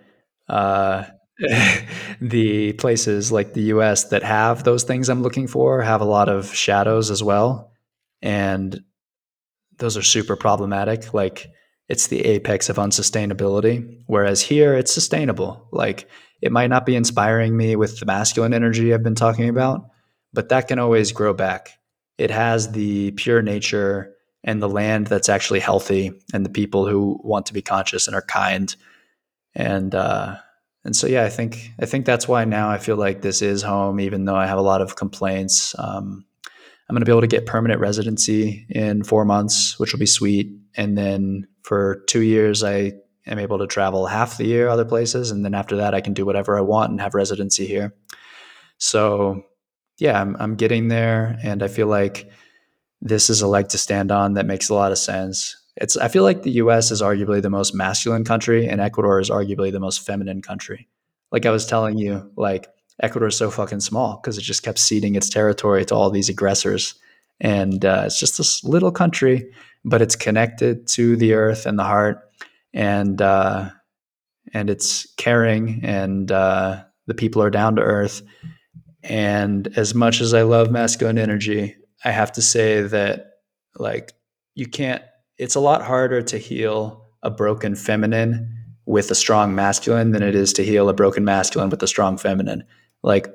uh, 0.48 1.04
the 2.22 2.72
places 2.72 3.30
like 3.30 3.52
the 3.52 3.64
US 3.74 4.04
that 4.04 4.22
have 4.22 4.64
those 4.64 4.84
things 4.84 5.10
I'm 5.10 5.22
looking 5.22 5.46
for 5.46 5.82
have 5.82 6.00
a 6.00 6.06
lot 6.06 6.30
of 6.30 6.54
shadows 6.54 7.10
as 7.10 7.22
well. 7.22 7.72
And 8.22 8.82
those 9.76 9.98
are 9.98 10.02
super 10.02 10.36
problematic. 10.36 11.12
Like 11.12 11.48
it's 11.86 12.06
the 12.06 12.24
apex 12.24 12.70
of 12.70 12.76
unsustainability. 12.76 14.02
Whereas 14.06 14.40
here 14.40 14.74
it's 14.74 14.92
sustainable. 14.92 15.68
Like 15.70 16.08
it 16.40 16.50
might 16.50 16.70
not 16.70 16.86
be 16.86 16.96
inspiring 16.96 17.58
me 17.58 17.76
with 17.76 18.00
the 18.00 18.06
masculine 18.06 18.54
energy 18.54 18.94
I've 18.94 19.02
been 19.02 19.14
talking 19.14 19.50
about, 19.50 19.90
but 20.32 20.48
that 20.48 20.66
can 20.66 20.78
always 20.78 21.12
grow 21.12 21.34
back. 21.34 21.72
It 22.16 22.30
has 22.30 22.72
the 22.72 23.10
pure 23.10 23.42
nature 23.42 24.14
and 24.48 24.62
the 24.62 24.68
land 24.68 25.08
that's 25.08 25.28
actually 25.28 25.60
healthy 25.60 26.10
and 26.32 26.42
the 26.42 26.50
people 26.50 26.88
who 26.88 27.20
want 27.22 27.44
to 27.44 27.52
be 27.52 27.60
conscious 27.60 28.06
and 28.06 28.16
are 28.16 28.22
kind. 28.22 28.74
And 29.54 29.94
uh 29.94 30.36
and 30.84 30.96
so 30.96 31.06
yeah, 31.06 31.24
I 31.24 31.28
think 31.28 31.70
I 31.78 31.84
think 31.84 32.06
that's 32.06 32.26
why 32.26 32.46
now 32.46 32.70
I 32.70 32.78
feel 32.78 32.96
like 32.96 33.20
this 33.20 33.42
is 33.42 33.60
home, 33.60 34.00
even 34.00 34.24
though 34.24 34.36
I 34.36 34.46
have 34.46 34.56
a 34.56 34.62
lot 34.62 34.80
of 34.80 34.96
complaints. 34.96 35.74
Um, 35.78 36.24
I'm 36.88 36.94
going 36.94 37.02
to 37.02 37.04
be 37.04 37.12
able 37.12 37.20
to 37.20 37.36
get 37.36 37.44
permanent 37.44 37.78
residency 37.80 38.64
in 38.70 39.04
four 39.04 39.26
months, 39.26 39.78
which 39.78 39.92
will 39.92 39.98
be 39.98 40.06
sweet. 40.06 40.50
And 40.74 40.96
then 40.96 41.46
for 41.62 42.04
two 42.08 42.22
years, 42.22 42.64
I 42.64 42.94
am 43.26 43.38
able 43.38 43.58
to 43.58 43.66
travel 43.66 44.06
half 44.06 44.38
the 44.38 44.46
year 44.46 44.68
other 44.68 44.86
places, 44.86 45.30
and 45.30 45.44
then 45.44 45.52
after 45.52 45.76
that, 45.76 45.92
I 45.92 46.00
can 46.00 46.14
do 46.14 46.24
whatever 46.24 46.56
I 46.56 46.62
want 46.62 46.90
and 46.90 47.02
have 47.02 47.14
residency 47.14 47.66
here. 47.66 47.92
So 48.78 49.42
yeah, 49.98 50.18
I'm 50.18 50.36
I'm 50.40 50.54
getting 50.54 50.88
there, 50.88 51.36
and 51.42 51.62
I 51.62 51.68
feel 51.68 51.88
like 51.88 52.30
this 53.00 53.30
is 53.30 53.42
a 53.42 53.48
leg 53.48 53.68
to 53.68 53.78
stand 53.78 54.10
on 54.10 54.34
that 54.34 54.46
makes 54.46 54.68
a 54.68 54.74
lot 54.74 54.92
of 54.92 54.98
sense. 54.98 55.56
It's 55.76 55.96
I 55.96 56.08
feel 56.08 56.24
like 56.24 56.42
the 56.42 56.52
US 56.52 56.90
is 56.90 57.00
arguably 57.00 57.40
the 57.40 57.50
most 57.50 57.74
masculine 57.74 58.24
country 58.24 58.68
and 58.68 58.80
Ecuador 58.80 59.20
is 59.20 59.30
arguably 59.30 59.70
the 59.70 59.80
most 59.80 60.04
feminine 60.04 60.42
country. 60.42 60.88
Like 61.30 61.46
I 61.46 61.50
was 61.50 61.66
telling 61.66 61.98
you, 61.98 62.30
like 62.36 62.68
Ecuador 63.00 63.28
is 63.28 63.36
so 63.36 63.50
fucking 63.50 63.80
small 63.80 64.16
because 64.16 64.38
it 64.38 64.42
just 64.42 64.62
kept 64.62 64.78
ceding 64.78 65.14
its 65.14 65.28
territory 65.28 65.84
to 65.84 65.94
all 65.94 66.10
these 66.10 66.28
aggressors. 66.28 66.94
And 67.40 67.84
uh, 67.84 68.04
it's 68.06 68.18
just 68.18 68.38
this 68.38 68.64
little 68.64 68.90
country, 68.90 69.52
but 69.84 70.02
it's 70.02 70.16
connected 70.16 70.88
to 70.88 71.16
the 71.16 71.34
earth 71.34 71.66
and 71.66 71.78
the 71.78 71.84
heart, 71.84 72.28
and 72.74 73.22
uh, 73.22 73.70
and 74.52 74.68
it's 74.68 75.06
caring, 75.16 75.80
and 75.84 76.32
uh, 76.32 76.82
the 77.06 77.14
people 77.14 77.40
are 77.40 77.50
down 77.50 77.76
to 77.76 77.82
earth. 77.82 78.22
And 79.04 79.68
as 79.76 79.94
much 79.94 80.20
as 80.20 80.34
I 80.34 80.42
love 80.42 80.72
masculine 80.72 81.18
energy, 81.18 81.76
I 82.04 82.10
have 82.10 82.32
to 82.32 82.42
say 82.42 82.82
that 82.82 83.32
like 83.76 84.12
you 84.54 84.66
can't 84.66 85.02
it's 85.38 85.54
a 85.54 85.60
lot 85.60 85.82
harder 85.82 86.22
to 86.22 86.38
heal 86.38 87.06
a 87.22 87.30
broken 87.30 87.74
feminine 87.74 88.54
with 88.86 89.10
a 89.10 89.14
strong 89.14 89.54
masculine 89.54 90.12
than 90.12 90.22
it 90.22 90.34
is 90.34 90.52
to 90.54 90.64
heal 90.64 90.88
a 90.88 90.94
broken 90.94 91.24
masculine 91.24 91.70
with 91.70 91.82
a 91.82 91.86
strong 91.86 92.16
feminine. 92.16 92.64
Like 93.02 93.28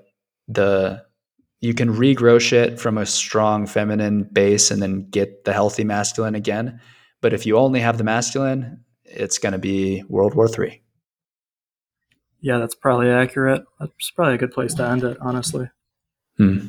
the 0.48 1.04
you 1.62 1.74
can 1.74 1.94
regrow 1.94 2.42
shit 2.42 2.80
from 2.80 2.98
a 2.98 3.06
strong 3.06 3.68
feminine 3.68 4.24
base 4.24 4.70
and 4.70 4.82
then 4.82 5.08
get 5.10 5.46
the 5.46 5.54
healthy 5.54 5.86
masculine 5.86 6.36
again. 6.36 6.82
But 7.22 7.34
if 7.34 7.46
you 7.46 7.58
only 7.58 7.80
have 7.80 7.98
the 7.98 8.04
masculine, 8.04 8.84
it's 9.06 9.38
going 9.38 9.54
to 9.54 9.60
be 9.60 10.04
World 10.10 10.34
War 10.36 10.50
Three. 10.50 10.82
Yeah, 12.42 12.58
that's 12.58 12.76
probably 12.76 13.10
accurate. 13.10 13.64
That's 13.80 14.12
probably 14.12 14.34
a 14.34 14.38
good 14.38 14.52
place 14.52 14.74
to 14.74 14.86
end 14.86 15.06
it, 15.06 15.18
honestly. 15.22 15.70
Hmm. 16.38 16.66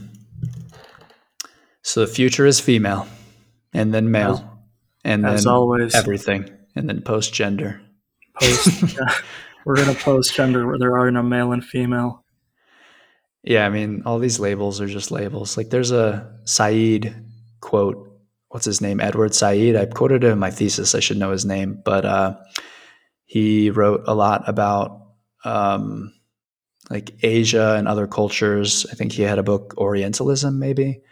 So 1.94 2.00
the 2.00 2.08
future 2.08 2.44
is 2.44 2.58
female, 2.58 3.06
and 3.72 3.94
then 3.94 4.10
male, 4.10 4.34
As- 4.34 4.42
and 5.04 5.24
as 5.24 5.44
then 5.44 5.52
always. 5.52 5.94
everything, 5.94 6.50
and 6.74 6.88
then 6.88 7.02
post 7.02 7.32
gender. 7.32 7.80
Post, 8.40 8.96
yeah, 8.96 9.14
we're 9.64 9.76
gonna 9.76 9.94
post 9.94 10.34
gender 10.34 10.66
where 10.66 10.76
there 10.76 10.98
are 10.98 11.08
no 11.12 11.22
male 11.22 11.52
and 11.52 11.64
female. 11.64 12.24
Yeah, 13.44 13.64
I 13.64 13.68
mean, 13.68 14.02
all 14.06 14.18
these 14.18 14.40
labels 14.40 14.80
are 14.80 14.88
just 14.88 15.12
labels. 15.12 15.56
Like 15.56 15.70
there's 15.70 15.92
a 15.92 16.36
Said 16.42 17.14
quote. 17.60 18.10
What's 18.48 18.66
his 18.66 18.80
name? 18.80 18.98
Edward 18.98 19.32
Said. 19.32 19.76
I 19.76 19.86
quoted 19.86 20.24
it 20.24 20.32
in 20.32 20.40
my 20.40 20.50
thesis. 20.50 20.96
I 20.96 20.98
should 20.98 21.16
know 21.16 21.30
his 21.30 21.44
name, 21.44 21.80
but 21.84 22.04
uh, 22.04 22.38
he 23.24 23.70
wrote 23.70 24.02
a 24.08 24.16
lot 24.16 24.48
about 24.48 25.00
um, 25.44 26.12
like 26.90 27.12
Asia 27.22 27.76
and 27.78 27.86
other 27.86 28.08
cultures. 28.08 28.84
I 28.90 28.96
think 28.96 29.12
he 29.12 29.22
had 29.22 29.38
a 29.38 29.44
book, 29.44 29.74
Orientalism, 29.78 30.58
maybe. 30.58 31.02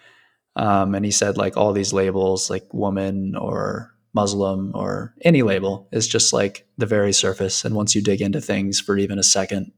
Um, 0.57 0.95
and 0.95 1.05
he 1.05 1.11
said 1.11 1.37
like 1.37 1.57
all 1.57 1.73
these 1.73 1.93
labels, 1.93 2.51
like 2.51 2.73
woman 2.73 3.35
or 3.37 3.95
Muslim 4.15 4.73
or 4.75 5.15
any 5.23 5.43
label, 5.43 5.89
is 5.93 6.07
just 6.07 6.33
like 6.33 6.67
the 6.77 6.87
very 6.87 7.13
surface. 7.13 7.65
And 7.65 7.75
once 7.75 7.95
you 7.95 8.03
dig 8.03 8.21
into 8.21 8.41
things 8.41 8.81
for 8.81 8.97
even 8.99 9.19
a 9.19 9.23
second, 9.23 9.73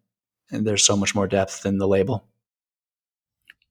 and 0.51 0.66
there's 0.66 0.85
so 0.85 0.97
much 0.97 1.14
more 1.14 1.27
depth 1.29 1.64
in 1.64 1.79
the 1.79 1.89
label. 1.89 2.27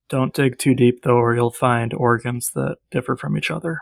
Don't 0.09 0.33
dig 0.33 0.57
too 0.57 0.73
deep 0.75 1.03
though, 1.03 1.17
or 1.17 1.35
you'll 1.35 1.51
find 1.51 1.93
organs 1.93 2.51
that 2.55 2.77
differ 2.91 3.15
from 3.15 3.37
each 3.37 3.51
other. 3.51 3.79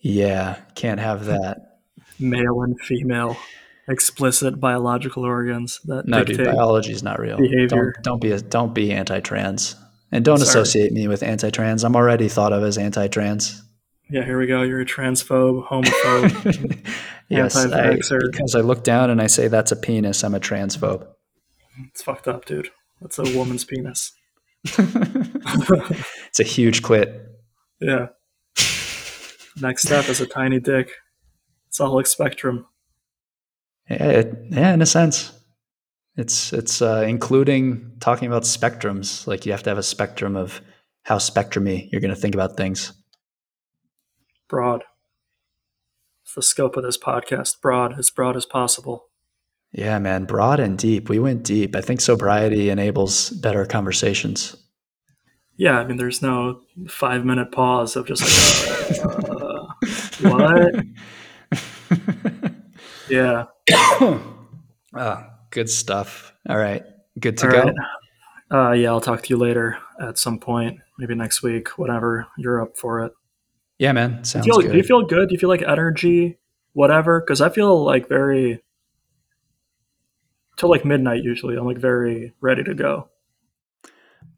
Yeah, 0.00 0.58
can't 0.74 1.00
have 1.00 1.24
that. 1.26 1.80
Male 2.20 2.62
and 2.62 2.80
female, 2.80 3.36
explicit 3.88 4.58
biological 4.60 5.24
organs 5.24 5.80
that 5.84 6.06
No, 6.06 6.24
dude, 6.24 6.44
biology 6.44 6.92
is 6.92 7.02
not 7.02 7.18
real. 7.20 7.36
behavior. 7.38 7.66
Don't, 7.66 8.04
don't 8.04 8.20
be 8.20 8.32
a, 8.32 8.40
don't 8.40 8.74
be 8.74 8.92
anti-trans, 8.92 9.76
and 10.10 10.24
don't 10.24 10.38
Sorry. 10.38 10.48
associate 10.48 10.92
me 10.92 11.08
with 11.08 11.22
anti-trans. 11.22 11.84
I'm 11.84 11.96
already 11.96 12.28
thought 12.28 12.52
of 12.52 12.62
as 12.62 12.78
anti-trans. 12.78 13.62
Yeah, 14.10 14.24
here 14.24 14.38
we 14.38 14.46
go. 14.46 14.62
You're 14.62 14.80
a 14.80 14.86
transphobe, 14.86 15.66
homophobe. 15.68 16.86
yes, 17.28 17.56
I, 17.56 17.94
because 17.94 18.54
I 18.54 18.60
look 18.60 18.82
down 18.82 19.10
and 19.10 19.20
I 19.20 19.26
say 19.26 19.48
that's 19.48 19.70
a 19.70 19.76
penis. 19.76 20.24
I'm 20.24 20.34
a 20.34 20.40
transphobe. 20.40 21.06
it's 21.90 22.02
fucked 22.02 22.26
up, 22.26 22.46
dude. 22.46 22.70
That's 23.02 23.18
a 23.18 23.36
woman's 23.36 23.64
penis. 23.64 24.12
it's 24.64 26.40
a 26.40 26.44
huge 26.44 26.82
clit. 26.82 27.26
Yeah. 27.80 28.08
Next 29.60 29.82
step 29.82 30.08
is 30.08 30.20
a 30.20 30.26
tiny 30.26 30.58
dick. 30.58 30.90
It's 31.68 31.80
all 31.80 31.94
like 31.94 32.06
spectrum. 32.06 32.66
Yeah, 33.90 34.04
it, 34.04 34.38
yeah, 34.50 34.74
in 34.74 34.82
a 34.82 34.86
sense, 34.86 35.37
it's 36.18 36.52
it's 36.52 36.82
uh, 36.82 37.04
including 37.08 37.92
talking 38.00 38.28
about 38.28 38.42
spectrums. 38.42 39.26
Like 39.26 39.46
you 39.46 39.52
have 39.52 39.62
to 39.62 39.70
have 39.70 39.78
a 39.78 39.82
spectrum 39.82 40.36
of 40.36 40.60
how 41.04 41.16
spectrumy 41.16 41.90
you're 41.90 42.00
going 42.00 42.14
to 42.14 42.20
think 42.20 42.34
about 42.34 42.56
things. 42.56 42.92
Broad. 44.48 44.84
It's 46.24 46.34
the 46.34 46.42
scope 46.42 46.76
of 46.76 46.82
this 46.82 46.98
podcast. 46.98 47.60
Broad, 47.62 47.98
as 47.98 48.10
broad 48.10 48.36
as 48.36 48.44
possible. 48.44 49.06
Yeah, 49.72 49.98
man, 49.98 50.24
broad 50.24 50.60
and 50.60 50.76
deep. 50.76 51.08
We 51.08 51.18
went 51.18 51.44
deep. 51.44 51.74
I 51.76 51.80
think 51.80 52.00
sobriety 52.00 52.68
enables 52.68 53.30
better 53.30 53.64
conversations. 53.64 54.56
Yeah, 55.56 55.78
I 55.78 55.86
mean, 55.86 55.96
there's 55.96 56.22
no 56.22 56.60
five 56.88 57.24
minute 57.24 57.52
pause 57.52 57.96
of 57.96 58.06
just 58.06 58.22
like, 58.90 59.04
uh, 59.04 59.66
what? 60.20 60.74
Yeah. 63.10 63.46
oh, 63.70 64.22
good 65.50 65.68
stuff. 65.70 66.32
All 66.48 66.56
right, 66.58 66.84
good 67.18 67.36
to 67.38 67.46
All 67.46 67.52
go. 67.52 67.62
right. 67.62 67.74
Uh, 68.50 68.72
yeah, 68.72 68.88
I'll 68.88 69.00
talk 69.00 69.22
to 69.22 69.28
you 69.28 69.36
later 69.36 69.78
at 70.00 70.18
some 70.18 70.38
point, 70.38 70.78
maybe 70.98 71.14
next 71.14 71.42
week, 71.42 71.68
whatever. 71.78 72.26
you're 72.38 72.62
up 72.62 72.76
for 72.78 73.04
it. 73.04 73.12
Yeah, 73.78 73.92
man, 73.92 74.18
Do 74.22 74.24
sounds 74.24 74.46
you, 74.46 74.52
feel, 74.52 74.62
good. 74.62 74.72
do 74.72 74.76
you 74.78 74.82
feel 74.82 75.02
good? 75.04 75.28
Do 75.28 75.34
you 75.34 75.38
feel 75.38 75.50
like 75.50 75.62
energy, 75.62 76.38
whatever? 76.72 77.20
Because 77.20 77.40
I 77.40 77.48
feel 77.50 77.84
like 77.84 78.08
very 78.08 78.62
till 80.56 80.70
like 80.70 80.84
midnight 80.84 81.22
usually. 81.22 81.56
I'm 81.56 81.66
like 81.66 81.78
very 81.78 82.32
ready 82.40 82.64
to 82.64 82.74
go. 82.74 83.08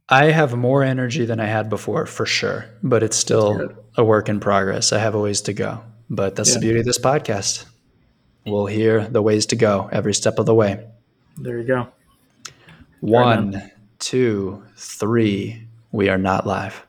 I 0.08 0.32
have 0.32 0.56
more 0.56 0.82
energy 0.82 1.24
than 1.24 1.38
I 1.38 1.46
had 1.46 1.70
before, 1.70 2.04
for 2.04 2.26
sure, 2.26 2.66
but 2.82 3.02
it's 3.04 3.16
still 3.16 3.70
a 3.96 4.02
work 4.04 4.28
in 4.28 4.40
progress. 4.40 4.92
I 4.92 4.98
have 4.98 5.14
a 5.14 5.20
ways 5.20 5.40
to 5.42 5.52
go, 5.52 5.82
but 6.10 6.34
that's 6.34 6.52
the 6.54 6.60
beauty 6.60 6.80
of 6.80 6.84
this 6.84 6.98
podcast. 6.98 7.64
We'll 8.44 8.66
hear 8.66 9.06
the 9.06 9.22
ways 9.22 9.46
to 9.46 9.56
go 9.56 9.88
every 9.92 10.12
step 10.14 10.38
of 10.40 10.46
the 10.46 10.54
way. 10.54 10.84
There 11.36 11.58
you 11.58 11.66
go. 11.66 11.88
One, 13.00 13.70
two, 13.98 14.62
three. 14.76 15.66
We 15.92 16.08
are 16.08 16.18
not 16.18 16.46
live. 16.46 16.86